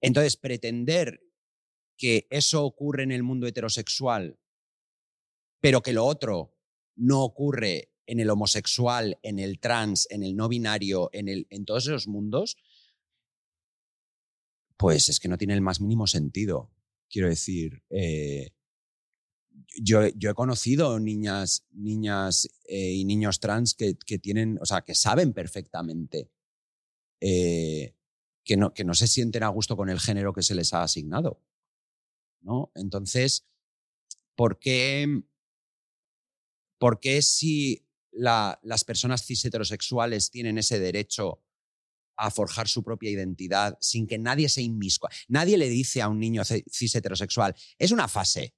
[0.00, 1.20] Entonces, pretender
[1.96, 4.38] que eso ocurre en el mundo heterosexual,
[5.60, 6.56] pero que lo otro
[6.96, 11.86] no ocurre en el homosexual, en el trans, en el no binario, en, en todos
[11.86, 12.56] esos mundos,
[14.76, 16.72] pues es que no tiene el más mínimo sentido.
[17.12, 18.52] Quiero decir, eh,
[19.78, 25.34] yo, he conocido niñas, niñas eh, y niños trans que, tienen, o sea, que saben
[25.34, 26.30] perfectamente
[27.20, 27.94] eh,
[28.44, 30.82] que, no, que no se sienten a gusto con el género que se les ha
[30.82, 31.42] asignado.
[32.40, 32.72] ¿no?
[32.74, 33.46] Entonces,
[34.34, 35.22] ¿por qué,
[36.78, 41.42] por qué si la- las personas cis heterosexuales tienen ese derecho
[42.22, 45.10] a forjar su propia identidad sin que nadie se inmiscua?
[45.28, 48.54] Nadie le dice a un niño cis heterosexual, es una fase.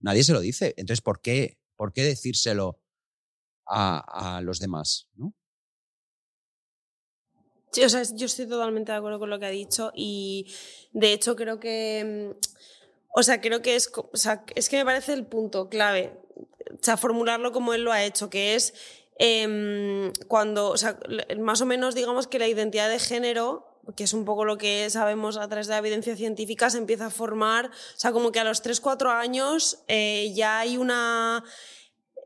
[0.00, 0.74] Nadie se lo dice.
[0.76, 2.80] Entonces, ¿por qué, por qué decírselo
[3.66, 5.08] a, a los demás?
[5.14, 5.34] ¿no?
[7.72, 10.46] Sí, o sea, yo estoy totalmente de acuerdo con lo que ha dicho y
[10.92, 12.38] de hecho creo que, mm,
[13.14, 16.18] o sea, creo que es, o sea, es que me parece el punto clave,
[16.70, 18.74] o sea, formularlo como él lo ha hecho, que es
[19.24, 20.98] em, cuando, o sea,
[21.38, 24.88] más o menos digamos que la identidad de género que es un poco lo que
[24.90, 28.38] sabemos a través de la evidencia científica, se empieza a formar, o sea, como que
[28.38, 31.42] a los 3-4 años eh, ya hay una,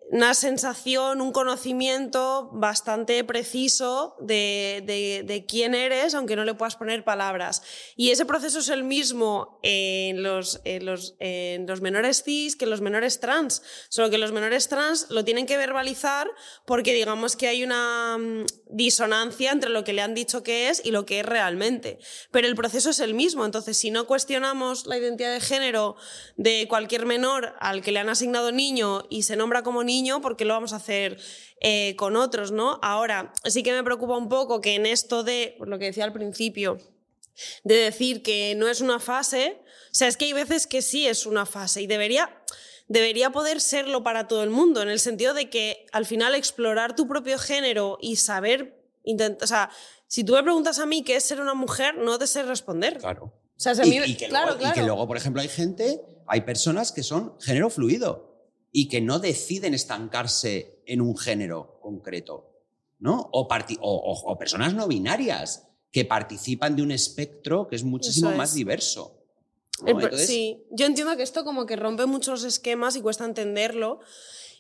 [0.09, 4.83] una sensación, un conocimiento bastante preciso de,
[5.27, 7.63] de- quién eres, aunque no le puedas poner palabras.
[7.97, 12.65] Y ese proceso es el mismo en los, en los, en los menores cis que
[12.65, 16.29] en los menores trans, solo que los menores trans lo tienen que verbalizar
[16.67, 20.81] porque digamos que hay una mm, disonancia entre lo que le han dicho que es
[20.85, 21.99] y lo que es realmente.
[22.31, 25.97] Pero el proceso es el mismo, entonces si no cuestionamos la identidad de género
[26.37, 30.37] de cualquier menor al que le han asignado niño y se nombra como niño, ¿por
[30.37, 31.19] qué lo vamos a hacer
[31.61, 32.79] eh, con otros, no?
[32.83, 36.05] Ahora, sí que me preocupa un poco que en esto de, por lo que decía
[36.05, 36.79] al principio,
[37.65, 39.59] de decir que no es una fase,
[39.91, 42.43] o sea, es que hay veces que sí es una fase y debería,
[42.89, 46.95] debería poder serlo para todo el mundo, en el sentido de que al final explorar
[46.97, 49.71] tu propio género y saber, intent- o sea,
[50.09, 52.99] si tú me preguntas a mí qué es ser una mujer, no te sé responder.
[52.99, 53.25] Claro.
[53.25, 54.87] O sea, si a mí y que claro, luego, y que claro.
[54.89, 58.36] luego, por ejemplo, hay gente, hay personas que son género fluido
[58.79, 62.51] y que no deciden estancarse en un género concreto,
[62.99, 63.31] ¿no?
[63.33, 67.85] O, parti- o- o- o personas no binarias que participan de un espectro que es
[67.85, 69.15] muchísimo más diverso.
[70.27, 74.01] sí, yo entiendo que esto como que rompe muchos esquemas y cuesta entenderlo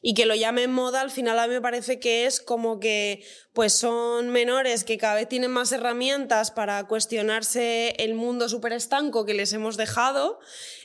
[0.09, 3.25] y que lo llamen moda, al final a mí me parece que es como que
[3.53, 9.25] pues son menores que cada vez tienen más herramientas para cuestionarse el mundo súper estanco
[9.25, 10.39] que les hemos dejado,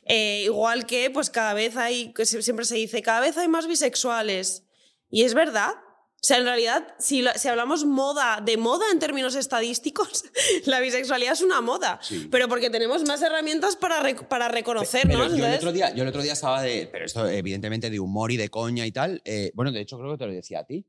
[0.07, 4.63] eh, igual que pues cada vez hay, siempre se dice, cada vez hay más bisexuales.
[5.11, 5.75] Y es verdad.
[6.23, 10.23] O sea, en realidad, si, si hablamos moda, de moda en términos estadísticos,
[10.65, 11.99] la bisexualidad es una moda.
[12.03, 12.27] Sí.
[12.29, 15.35] Pero porque tenemos más herramientas para, rec- para Pero reconocernos.
[15.35, 16.87] yo el, otro día, yo el otro día estaba de.
[16.91, 19.19] Pero esto, evidentemente, de humor y de coña y tal.
[19.25, 20.85] eh, bueno, de hecho, creo que te lo decía a ti.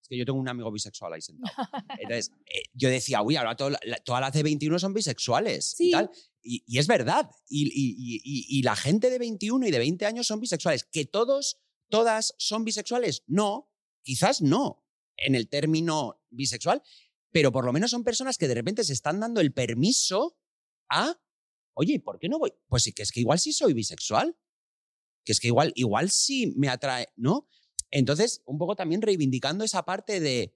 [0.00, 1.52] Es que yo tengo un amigo bisexual ahí sentado.
[2.00, 5.90] Entonces, eh, yo decía, uy, ahora todo- la- todas las de 21 son bisexuales y
[5.90, 6.10] tal.
[6.42, 7.28] Y, y es verdad.
[7.46, 10.84] Y- y- y la gente de 21 y de 20 años son bisexuales.
[10.84, 11.58] ¿Que todos,
[11.90, 13.22] todas son bisexuales?
[13.26, 13.68] No,
[14.02, 14.84] quizás no,
[15.16, 16.82] en el término bisexual,
[17.30, 20.36] pero por lo menos son personas que de repente se están dando el permiso
[20.88, 21.18] a
[21.74, 22.52] oye, ¿y ¿por qué no voy?
[22.68, 24.36] Pues sí, que es que igual sí soy bisexual.
[25.24, 27.48] Que es que igual, igual sí me atrae, ¿no?
[27.90, 30.54] Entonces, un poco también reivindicando esa parte de.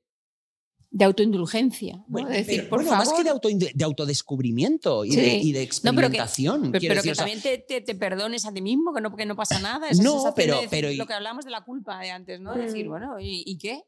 [0.91, 1.97] De autoindulgencia.
[1.97, 2.05] ¿no?
[2.09, 3.07] Bueno, de decir, pero- por bueno, favor.
[3.07, 5.17] más que de, auto, de autodescubrimiento y, Sí.
[5.21, 6.61] de, y de No, pero que- experimentación.
[6.73, 8.95] Pero, quiero pero decir, que o sea, también te, te- te perdones a ti mismo,
[8.95, 9.89] que no, que no pasa nada.
[9.89, 12.41] Esa No, pero- de decir pero y- lo que hablamos de la culpa de antes,
[12.41, 12.55] ¿no?
[12.55, 12.89] Decir, Mm.
[12.89, 13.83] bueno, ¿y, y qué?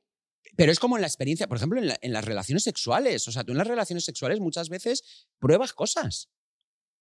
[0.57, 3.27] Pero es como en la experiencia, por ejemplo, en, la- en las relaciones sexuales.
[3.29, 6.29] O sea, tú en las relaciones sexuales muchas veces pruebas cosas.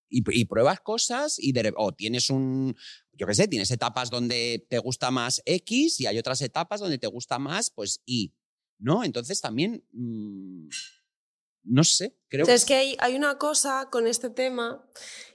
[0.09, 2.75] Y, y pruebas cosas y de, o tienes un,
[3.11, 6.97] yo qué sé, tienes etapas donde te gusta más X y hay otras etapas donde
[6.97, 8.31] te gusta más, pues Y.
[8.79, 9.03] ¿No?
[9.03, 10.67] Entonces también, mm,
[11.63, 14.85] no sé, creo O sea, es que hay, hay una cosa con este tema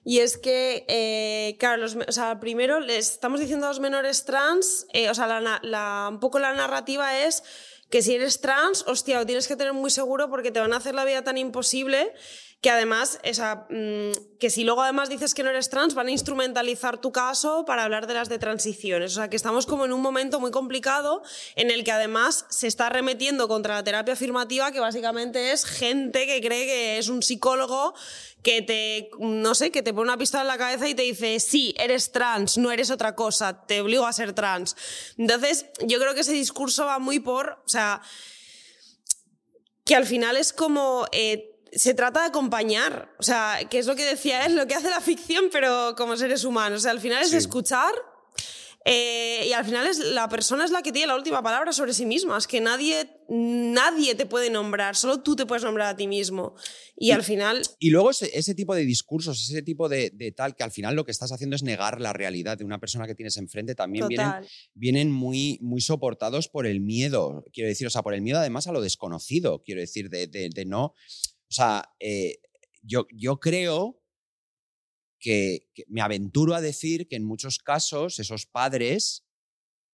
[0.05, 4.25] y es que, eh, claro, los o sea, primero les estamos diciendo a los menores
[4.25, 7.43] trans, eh, o sea, la la- un poco la narrativa es
[7.91, 10.77] que si eres trans, hostia, lo tienes que tener muy seguro porque te van a
[10.79, 12.13] hacer la vida tan imposible
[12.63, 16.13] que además, esa, mm, que si luego además dices que no eres trans, van a
[16.13, 19.11] instrumentalizar tu caso para hablar de las de transiciones.
[19.11, 21.25] O sea, que estamos como en un momento muy complicado
[21.57, 26.25] en el que además se está arremetiendo contra la terapia afirmativa, que básicamente es gente
[26.25, 27.95] que cree que es un psicólogo
[28.45, 31.41] que te, no sé, que te pone una pistola en la cabeza y te dice,
[31.41, 34.77] sí, eres trans, no eres otra cosa, te obligo a ser trans.
[35.19, 38.03] Entonces, yo creo que ese discurso va muy por, o sea,
[39.85, 41.07] que al final es como...
[41.11, 44.75] eh, se trata de acompañar, o sea, que es lo que decía él, lo que
[44.75, 46.81] hace la ficción, pero como seres humanos.
[46.81, 47.37] O sea, al final es Sí.
[47.37, 47.93] escuchar
[48.85, 51.95] eh, y al final es la persona es la que tiene la última palabra sobre
[51.95, 52.37] sí misma.
[52.37, 56.57] Es que nadie, nadie te puede nombrar, solo tú te puedes nombrar a ti mismo.
[56.97, 60.57] Y al final, Y luego ese, ese tipo de discursos, ese tipo de, de tal,
[60.57, 63.15] que al final lo que estás haciendo es negar la realidad de una persona que
[63.15, 64.49] tienes enfrente, también vienen, total.
[64.75, 68.67] vienen muy, muy soportados por el miedo, quiero decir, o sea, por el miedo además
[68.67, 70.95] a lo desconocido, quiero decir, de, de- de no,
[71.53, 72.39] o sea, eh,
[72.83, 74.01] yo, yo creo
[75.21, 79.25] que, que me aventuro a decir que en muchos casos esos padres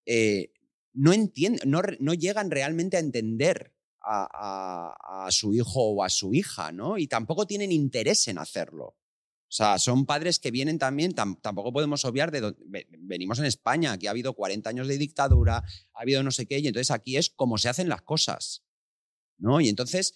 [0.07, 0.53] eh,
[0.95, 6.11] no entienden, no, no llegan realmente a entender a, a- a su hijo o a
[6.11, 6.99] su hija, ¿no?
[6.99, 8.97] Y tampoco tienen interés en hacerlo.
[9.51, 13.39] O sea, son padres que vienen también, tam- tampoco podemos obviar de dónde ve- venimos
[13.41, 15.59] en España, aquí ha habido 40 años de dictadura,
[15.95, 18.65] ha habido no sé qué, y entonces aquí es como se hacen las cosas,
[19.39, 19.61] ¿no?
[19.61, 20.15] Y entonces,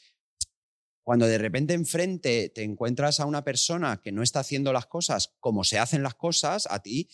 [1.03, 5.35] cuando de repente enfrente te encuentras a una persona que no está haciendo las cosas
[5.41, 7.09] como se hacen las cosas, a ti,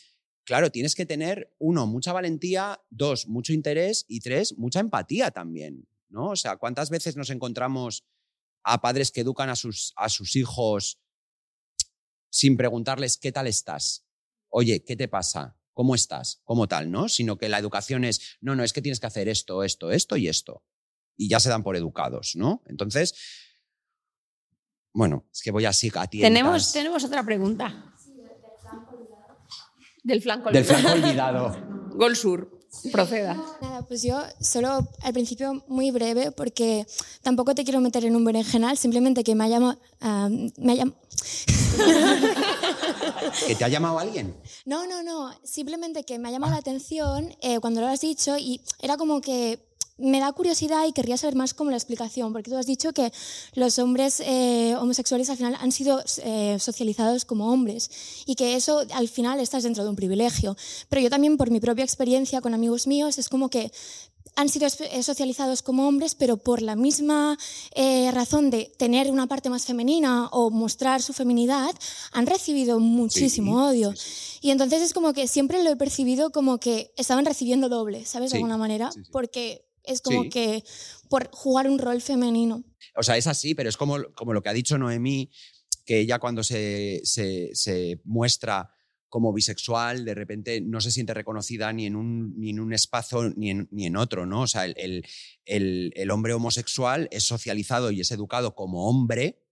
[0.44, 5.88] claro, tienes que tener, uno, mucha valentía, dos, mucho interés y tres, mucha empatía también,
[6.08, 6.30] ¿no?
[6.30, 8.04] O sea, ¿cuántas veces nos encontramos
[8.62, 11.00] a padres que educan a sus, a sus hijos
[12.30, 14.06] sin preguntarles qué tal estás?
[14.50, 15.58] Oye, ¿qué te pasa?
[15.72, 16.40] ¿Cómo estás?
[16.44, 16.90] ¿Cómo tal?
[16.90, 17.08] ¿No?
[17.08, 20.16] Sino que la educación es, no, no, es que tienes que hacer esto, esto, esto
[20.16, 20.64] y esto.
[21.16, 22.62] Y ya se dan por educados, ¿no?
[22.66, 23.14] Entonces,
[24.98, 26.28] bueno, es que voy así a tientas.
[26.28, 27.94] Tenemos, tenemos otra pregunta.
[30.02, 31.46] Del flanco Del flanco olvidado.
[31.46, 31.88] olvidado.
[31.96, 32.50] Gol Sur,
[32.90, 33.34] proceda.
[33.62, 36.84] Nada, pues yo solo al principio muy breve porque
[37.22, 39.78] tampoco te quiero meter en un berenjenal, simplemente que me ha llamado...
[40.00, 40.94] ah, me ha llam-
[43.46, 44.34] ¿Que te ha llamado alguien?
[44.64, 48.36] No, no, no, simplemente que me ha llamado la atención eh, cuando lo has dicho
[48.36, 49.67] y era como que
[49.98, 53.12] me da curiosidad y querría saber más como la explicación, porque tú has dicho que
[53.54, 57.90] los hombres eh, homosexuales al final han sido eh, socializados como hombres
[58.26, 60.56] y que eso al final estás dentro de un privilegio.
[60.88, 63.72] Pero yo también por mi propia experiencia con amigos míos es como que
[64.36, 67.36] han sido socializados como hombres, pero por la misma
[67.74, 71.70] eh, razón de tener una parte más femenina o mostrar su feminidad,
[72.12, 73.92] han recibido muchísimo odio.
[74.40, 78.30] Y entonces es como que siempre lo he percibido como que estaban recibiendo doble, ¿sabes?
[78.30, 80.28] Sí, De alguna manera, porque es como Sí.
[80.30, 80.64] que
[81.08, 82.64] por jugar un rol femenino.
[82.96, 85.30] O sea, es así, pero es como, como lo que ha dicho Noemí,
[85.84, 88.70] que ella cuando se, se- se muestra
[89.08, 93.30] como bisexual, de repente no se siente reconocida ni en un, ni en un espacio
[93.36, 94.42] ni en, ni en otro, ¿no?
[94.42, 95.06] O sea, el, el-
[95.46, 99.42] el- el hombre homosexual es socializado y es educado como hombre,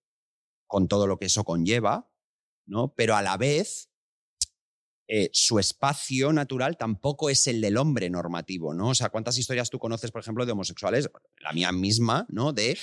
[0.67, 2.13] con todo lo que eso conlleva,
[2.67, 2.93] ¿no?
[2.95, 3.89] Pero a la vez
[5.09, 8.89] eh, su espacio natural tampoco es el del hombre normativo, ¿no?
[8.89, 11.09] O sea, ¿cuántas historias tú conoces, por ejemplo, de homosexuales?
[11.41, 12.53] La mía misma, ¿no?
[12.53, 12.77] De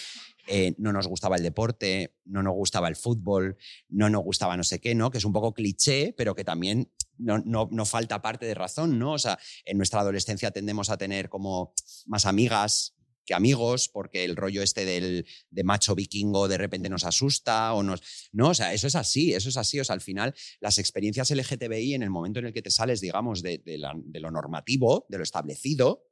[0.47, 3.57] eh, no nos gustaba el deporte, no nos gustaba el fútbol,
[3.89, 5.11] no nos gustaba no sé qué, ¿no?
[5.11, 8.99] Que es un poco cliché, pero que también no, no, no falta parte de razón,
[8.99, 9.13] ¿no?
[9.13, 11.73] O sea, en nuestra adolescencia tendemos a tener como
[12.05, 12.92] más amigas
[13.25, 17.83] que amigos, porque el rollo este del, de macho vikingo de repente nos asusta o
[17.83, 18.01] nos...
[18.31, 19.79] No, o sea, eso es así, eso es así.
[19.79, 23.01] O sea, al final las experiencias LGTBI en el momento en el que te sales,
[23.01, 26.07] digamos, de, de lo normativo, de lo establecido,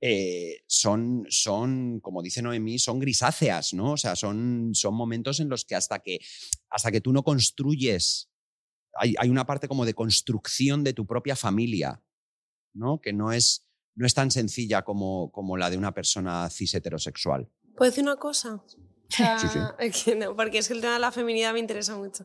[0.00, 3.92] eh, son, son, como dice Noemí, son grisáceas, ¿no?
[3.92, 6.20] O sea, son, son momentos en los que hasta que,
[6.70, 8.30] hasta que tú no construyes,
[8.94, 12.00] hay, hay una parte como de construcción de tu propia familia,
[12.74, 13.00] ¿no?
[13.00, 13.67] Que no es,
[13.98, 17.48] no es tan sencilla como, como la de una persona cis heterosexual.
[17.76, 18.54] ¿Puedo decir una cosa?
[18.54, 18.64] O
[19.08, 19.48] sea, Sí,
[19.92, 20.14] sí.
[20.16, 22.24] no, porque es que el tema de la feminidad me interesa mucho.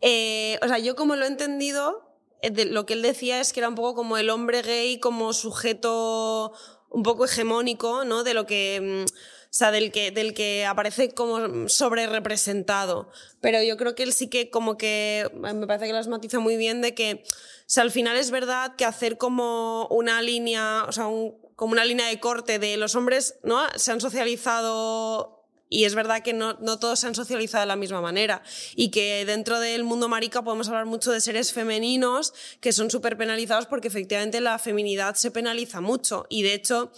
[0.00, 2.10] Eh, o sea, yo como lo he entendido,
[2.42, 5.32] eh, lo que él decía es que era un poco como el hombre gay como
[5.32, 6.52] sujeto
[6.90, 8.22] un poco hegemónico, ¿no?
[8.22, 9.04] De lo que...
[9.06, 9.14] mm,
[9.56, 13.08] sea, del que, del que aparece como sobre representado.
[13.40, 16.56] Pero yo creo que él sí que como que, me parece que las matiza muy
[16.56, 17.28] bien de que, o
[17.66, 21.84] sea, al final es verdad que hacer como una línea, o sea, un- como una
[21.84, 23.60] línea de corte de los hombres, ¿no?
[23.76, 27.76] Se han socializado y es verdad que no, no todos se han socializado de la
[27.76, 28.42] misma manera
[28.76, 33.16] y que dentro del mundo marica podemos hablar mucho de seres femeninos que son súper
[33.16, 36.92] penalizados porque efectivamente la feminidad se penaliza mucho y de hecho,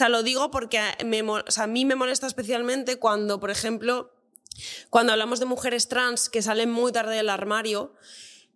[0.00, 4.12] o lo digo porque a mí me molesta especialmente cuando, por ejemplo,
[4.90, 7.94] cuando hablamos de mujeres trans que salen muy tarde del armario,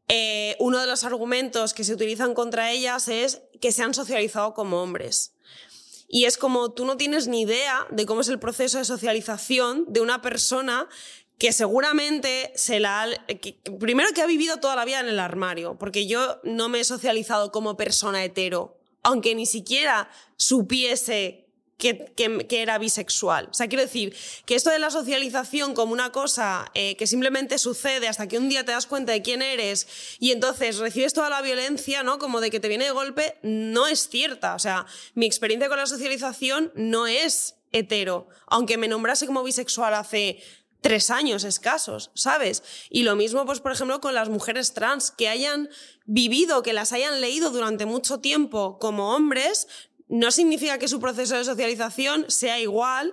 [0.08, 4.54] eh, uno de los argumentos que se utilizan contra ellas es que se han socializado
[4.54, 5.35] como hombres.
[6.08, 9.84] Y es como tú no tienes ni idea de cómo es el proceso de socialización
[9.88, 10.88] de una persona
[11.38, 13.08] que seguramente se la ha-
[13.78, 16.84] primero que ha vivido toda la vida en el armario, porque yo no me he
[16.84, 21.45] socializado como persona hetero, aunque ni siquiera supiese
[21.78, 23.48] que, era bisexual.
[23.50, 27.58] O sea, quiero decir que esto de la socialización como una cosa eh, que simplemente
[27.58, 29.86] sucede hasta que un día te das cuenta de quién eres
[30.18, 32.18] y entonces recibes toda la violencia, ¿no?
[32.18, 34.54] Como de que te viene de golpe, no es cierta.
[34.54, 39.94] O sea, mi experiencia con la socialización no es hetero, aunque me nombrase como bisexual
[39.94, 40.42] hace
[40.80, 42.62] tres años escasos, ¿sabes?
[42.90, 45.68] Y lo mismo, pues, por ejemplo, con las mujeres trans, que hayan
[46.04, 49.66] vivido, que las hayan leído durante mucho tiempo como hombres,
[50.08, 53.12] no significa que su proceso de socialización sea igual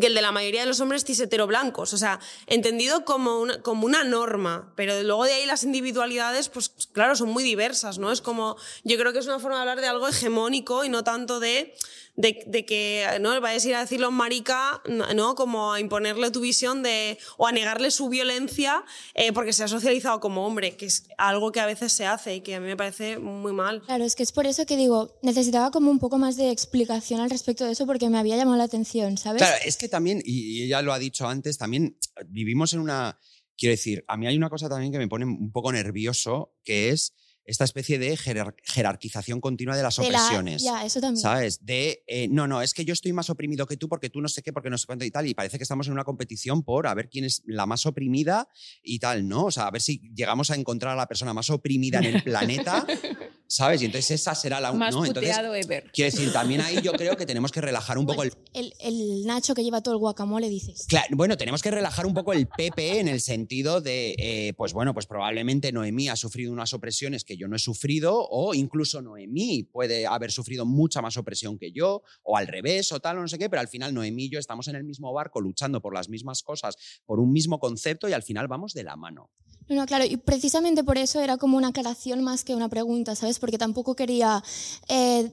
[0.00, 3.62] que el de la mayoría de los hombres cis blancos, o sea, entendido como una,
[3.62, 8.10] como una norma, pero luego de ahí las individualidades, pues claro, son muy diversas, ¿no?
[8.10, 11.04] Es como, yo creo que es una forma de hablar de algo hegemónico y no
[11.04, 11.74] tanto de
[12.16, 14.82] de, que no vayas a ir a decirlo marica,
[15.14, 15.34] ¿no?
[15.34, 18.84] Como a imponerle tu visión de, o a negarle su violencia
[19.14, 22.36] eh, porque se ha socializado como hombre, que es algo que a veces se hace
[22.36, 23.82] y que a mí me parece muy mal.
[23.82, 27.20] Claro, es que es por eso que digo, necesitaba como un poco más de explicación
[27.20, 29.42] al respecto de eso porque me había llamado la atención, ¿sabes?
[29.42, 33.18] Claro, es que también, y ella lo ha dicho antes, también vivimos en una...
[33.56, 36.90] Quiero decir, a mí hay una cosa también que me pone un poco nervioso, que
[36.90, 37.14] es
[37.44, 40.62] esta especie de jerarquización continua de las opresiones.
[40.62, 41.22] ya, eso también.
[41.22, 41.64] ¿Sabes?
[41.64, 44.28] De, eh, no, no, es que yo estoy más oprimido que tú porque tú no
[44.28, 45.26] sé qué, porque no sé cuánto y tal.
[45.26, 48.48] Y parece que estamos en una competición por a ver quién es la más oprimida
[48.82, 49.44] y tal, ¿no?
[49.46, 52.22] O sea, a ver si llegamos a encontrar a la persona más oprimida en el
[52.22, 52.86] planeta,
[53.54, 53.82] ¿sabes?
[53.82, 54.72] Y entonces esa será la...
[54.72, 55.04] Más ¿no?
[55.04, 55.90] Entonces, ever.
[55.92, 58.32] Quiero decir, también ahí yo creo que tenemos que relajar un poco el...
[58.52, 59.24] el...
[59.24, 60.86] Nacho que lleva todo el guacamole, dices.
[60.88, 64.72] Claro, bueno, tenemos que relajar un poco el PP en el sentido de, eh, pues
[64.72, 69.00] bueno, pues probablemente Noemí ha sufrido unas opresiones que yo no he sufrido o incluso
[69.00, 73.20] Noemí puede haber sufrido mucha más opresión que yo, o al revés, o tal, o
[73.20, 75.80] no sé qué, pero al final Noemí y yo estamos en el mismo barco luchando
[75.80, 76.76] por las mismas cosas,
[77.06, 79.30] por un mismo concepto y al final vamos de la mano.
[79.68, 83.38] No, claro, y precisamente por eso era como una aclaración más que una pregunta, ¿sabes?
[83.38, 84.42] Porque tampoco quería
[84.88, 85.30] eh,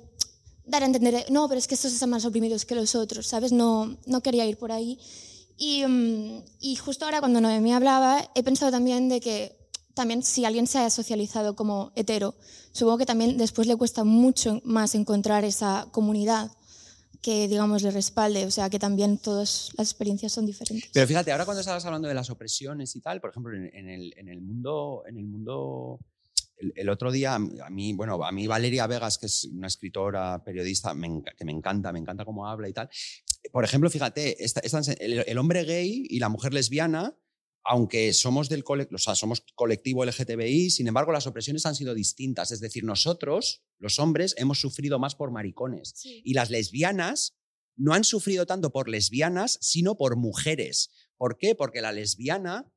[0.65, 3.51] dar a entender, no, pero es que estos están más oprimidos que los otros, ¿sabes?
[3.51, 4.97] No, no quería ir por ahí.
[5.57, 9.61] Y, mm, y justo ahora cuando Noemí hablaba, he pensado también de que
[9.93, 12.33] también si alguien se ha socializado como hetero,
[12.71, 16.51] supongo que también después le cuesta mucho más encontrar esa comunidad
[17.21, 18.45] que, digamos, le respalde.
[18.45, 20.89] O sea, que también todas las experiencias son diferentes.
[20.93, 24.13] Pero fíjate, ahora cuando estabas hablando de las opresiones y tal, por ejemplo, en, el,
[24.17, 25.03] en el, mundo...
[25.07, 25.99] En el mundo
[26.75, 30.93] el, otro día, a mí, bueno, a mí Valeria Vegas, que es una escritora, periodista,
[31.35, 32.87] que me encanta, me encanta cómo habla y tal.
[33.51, 37.15] Por ejemplo, fíjate, el hombre gay y la mujer lesbiana
[37.63, 42.51] aunque somos del o sea, somos colectivo LGTBI, sin embargo, las opresiones han sido distintas.
[42.51, 45.93] Es decir, nosotros, los hombres, hemos sufrido más por maricones.
[46.03, 47.37] Y las lesbianas
[47.75, 50.91] no han sufrido tanto por lesbianas, sino por mujeres.
[51.17, 51.53] ¿Por qué?
[51.53, 52.71] Porque la lesbiana,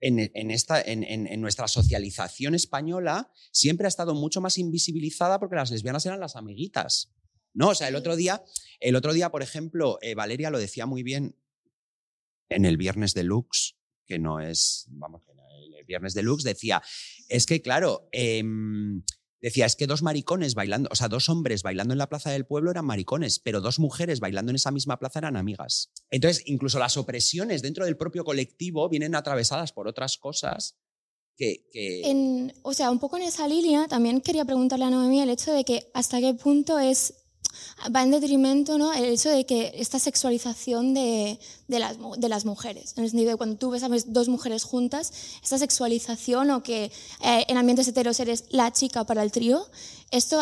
[0.00, 6.04] en, esta, en, nuestra socialización española, siempre ha estado mucho más invisibilizada porque las lesbianas
[6.06, 7.12] eran las amiguitas.
[7.52, 7.68] ¿No?
[7.68, 8.42] O sea, el otro día,
[8.80, 11.38] el otro día por ejemplo, eh, Valeria lo decía muy bien
[12.48, 15.22] en el Viernes de Lux, que no es, vamos,
[15.78, 16.82] el Viernes Deluxe, decía,
[17.28, 19.02] es que claro, em,
[19.40, 22.46] decía, es que dos maricones bailando, o sea, dos hombres bailando en la plaza del
[22.46, 25.90] pueblo eran maricones, pero dos mujeres bailando en esa misma plaza eran amigas.
[26.10, 30.78] Entonces, incluso las opresiones dentro del propio colectivo vienen atravesadas por otras cosas
[31.36, 31.66] que...
[32.62, 35.64] o sea, un poco en esa línea, también quería preguntarle a Noemí el hecho de
[35.64, 37.23] que hasta qué punto es
[37.94, 38.92] va en detrimento ¿no?
[38.92, 41.38] el hecho de que esta sexualización de,
[41.68, 42.94] de, las, de las mujeres.
[42.96, 46.84] En el sentido de cuando tú ves a dos mujeres juntas, esta sexualización o que
[46.84, 49.66] eh, en ambientes heteros eres la chica para el trío,
[50.10, 50.40] esto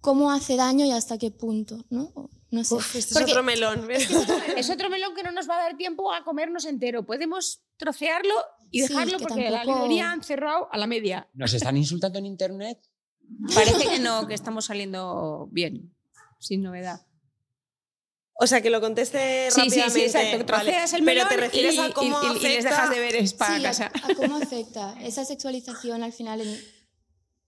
[0.00, 2.12] cómo hace daño y hasta qué punto, ¿no?
[2.50, 2.76] No sé.
[2.98, 3.90] este es otro melón.
[3.90, 7.04] Es otro melón que no nos va a dar tiempo a comernos entero.
[7.04, 8.34] Podemos trocearlo
[8.70, 11.28] y dejarlo porque la librería han cerrado a la media.
[11.34, 12.78] ¿Nos están insultando en internet?
[13.52, 15.95] Parece que no, que estamos saliendo bien
[16.38, 17.06] sin novedad.
[18.38, 19.90] O sea, que lo conteste sí, rápidamente.
[19.90, 20.46] Sí, sí, exacto.
[20.46, 22.48] Troceas el melón Pero te refieres a cómo y, afecta...
[22.48, 23.90] y, les dejas de ver para sí, casa.
[24.02, 26.60] A, a, cómo afecta esa sexualización al final en...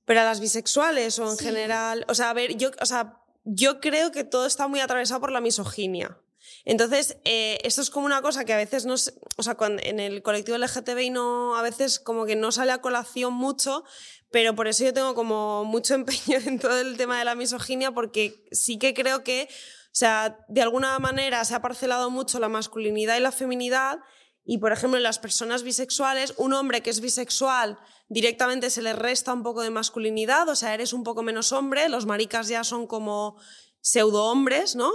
[0.06, 1.44] Pero a las bisexuales o en sí.
[1.44, 2.06] general...
[2.08, 5.30] O sea, a ver, yo, o sea, yo creo que todo está muy atravesado por
[5.30, 6.18] la misoginia.
[6.64, 8.94] Entonces, eh, esto es como una cosa que a veces no...
[9.36, 13.32] O sea, en el colectivo LGTBI no, a veces como que no sale a colación
[13.32, 13.84] mucho,
[14.30, 17.92] pero por eso yo tengo como mucho empeño en todo el tema de la misoginia,
[17.92, 22.48] porque sí que creo que, o sea, de alguna manera se ha parcelado mucho la
[22.48, 23.98] masculinidad y la feminidad,
[24.44, 28.94] y por ejemplo, en las personas bisexuales, un hombre que es bisexual directamente se le
[28.94, 32.64] resta un poco de masculinidad, o sea, eres un poco menos hombre, los maricas ya
[32.64, 33.36] son como
[33.80, 34.90] pseudo hombres, ¿no?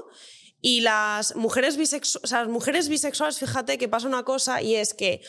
[0.65, 4.75] Y las mujeres, bisexu o sea, las mujeres bisexuales, fíjate que pasa una cosa y
[4.75, 5.21] es que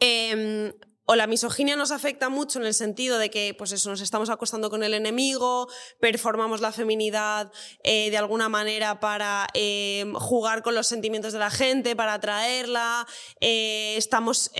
[0.00, 0.72] eh,
[1.10, 4.28] o la misoginia nos afecta mucho en el sentido de que, pues eso, nos estamos
[4.28, 5.66] acostando con el enemigo,
[6.00, 7.50] performamos la feminidad
[7.82, 13.06] eh, de alguna manera para eh, jugar con los sentimientos de la gente, para atraerla,
[13.40, 14.50] eh, estamos,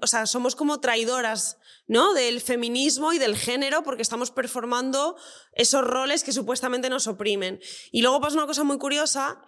[0.00, 2.14] o sea, somos como traidoras, ¿no?
[2.14, 5.16] Del feminismo y del género porque estamos performando
[5.52, 7.60] esos roles que supuestamente nos oprimen.
[7.92, 9.42] Y luego pasa una cosa muy curiosa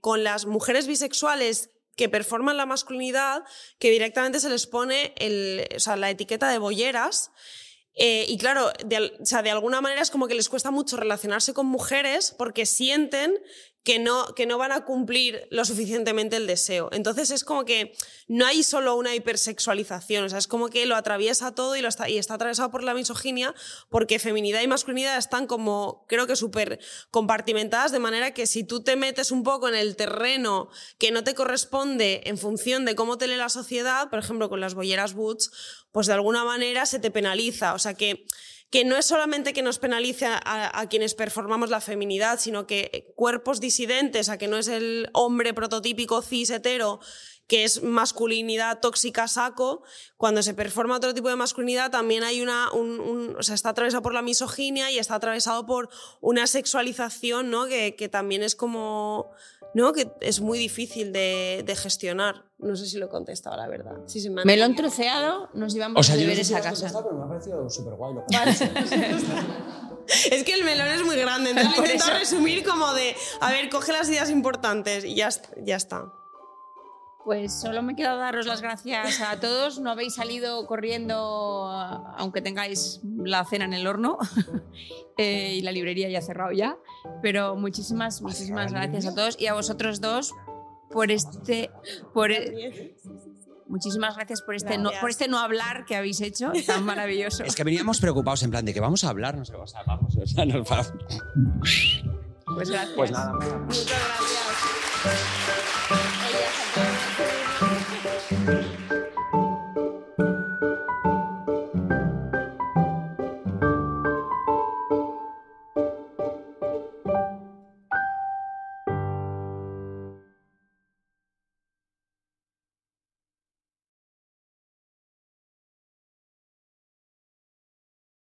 [0.00, 3.42] con las mujeres bisexuales que performan la masculinidad,
[3.78, 7.32] que directamente se les pone el, o sea, la etiqueta de bolleras.
[7.94, 11.54] Eh, y claro, o sea, de alguna manera es como que les cuesta mucho relacionarse
[11.54, 13.34] con mujeres porque sienten
[13.86, 16.88] que no, que no van a cumplir lo suficientemente el deseo.
[16.90, 17.96] Entonces es como que
[18.26, 21.86] no hay solo una hipersexualización, o sea, es como que lo atraviesa todo y, lo
[21.86, 23.54] está, y está atravesado por la misoginia
[23.88, 26.80] porque feminidad y masculinidad están como, creo que súper
[27.12, 30.68] compartimentadas, de manera que si tú te metes un poco en el terreno
[30.98, 34.58] que no te corresponde en función de cómo te lee la sociedad, por ejemplo, con
[34.58, 35.52] las bolleras boots,
[35.92, 37.72] pues de alguna manera se te penaliza.
[37.74, 38.26] O sea que
[38.70, 43.60] que no es solamente que nos penalice a, quienes performamos la feminidad, sino que cuerpos
[43.60, 47.00] disidentes, a que no es el hombre prototípico cis hetero,
[47.46, 49.82] que es masculinidad tóxica saco,
[50.16, 53.70] cuando se performa otro tipo de masculinidad también hay una, un, un, o sea, está
[53.70, 55.88] atravesado por la misoginia y está atravesado por
[56.20, 57.66] una sexualización, ¿no?
[57.66, 59.30] Que, que también es como,
[59.74, 59.92] ¿no?
[59.92, 62.44] Que es muy difícil de, de gestionar.
[62.58, 63.96] No sé si lo he contestado, la verdad.
[64.06, 66.44] Sí, se me, me lo han troceado, nos íbamos O sea, a yo no sé
[66.44, 66.90] si esa casa.
[67.02, 68.14] pero me ha parecido súper guay.
[68.14, 68.24] Lo
[70.30, 72.10] Es que el melón es muy grande, entonces lo eso.
[72.18, 75.28] resumir como de, a ver, coge las ideas importantes y ya,
[75.64, 76.12] ya está.
[77.26, 79.80] Pues solo me queda daros las gracias a todos.
[79.80, 81.68] No habéis salido corriendo,
[82.16, 84.16] aunque tengáis la cena en el horno
[85.18, 86.76] eh, y la librería ya ha cerrado ya.
[87.22, 90.32] Pero muchísimas, muchísimas gracias a todos y a vosotros dos
[90.88, 91.72] por este,
[92.14, 92.94] por e-
[93.66, 97.42] muchísimas gracias por este no, por este no hablar que habéis hecho tan maravilloso.
[97.44, 99.82] Es que veníamos preocados en plan de que vamos a hablar, no sé, o sea,
[99.84, 100.86] vamos, o sea, nos va-
[102.54, 102.92] Pues gracias.
[102.94, 105.65] Pues nada, Muchas gracias.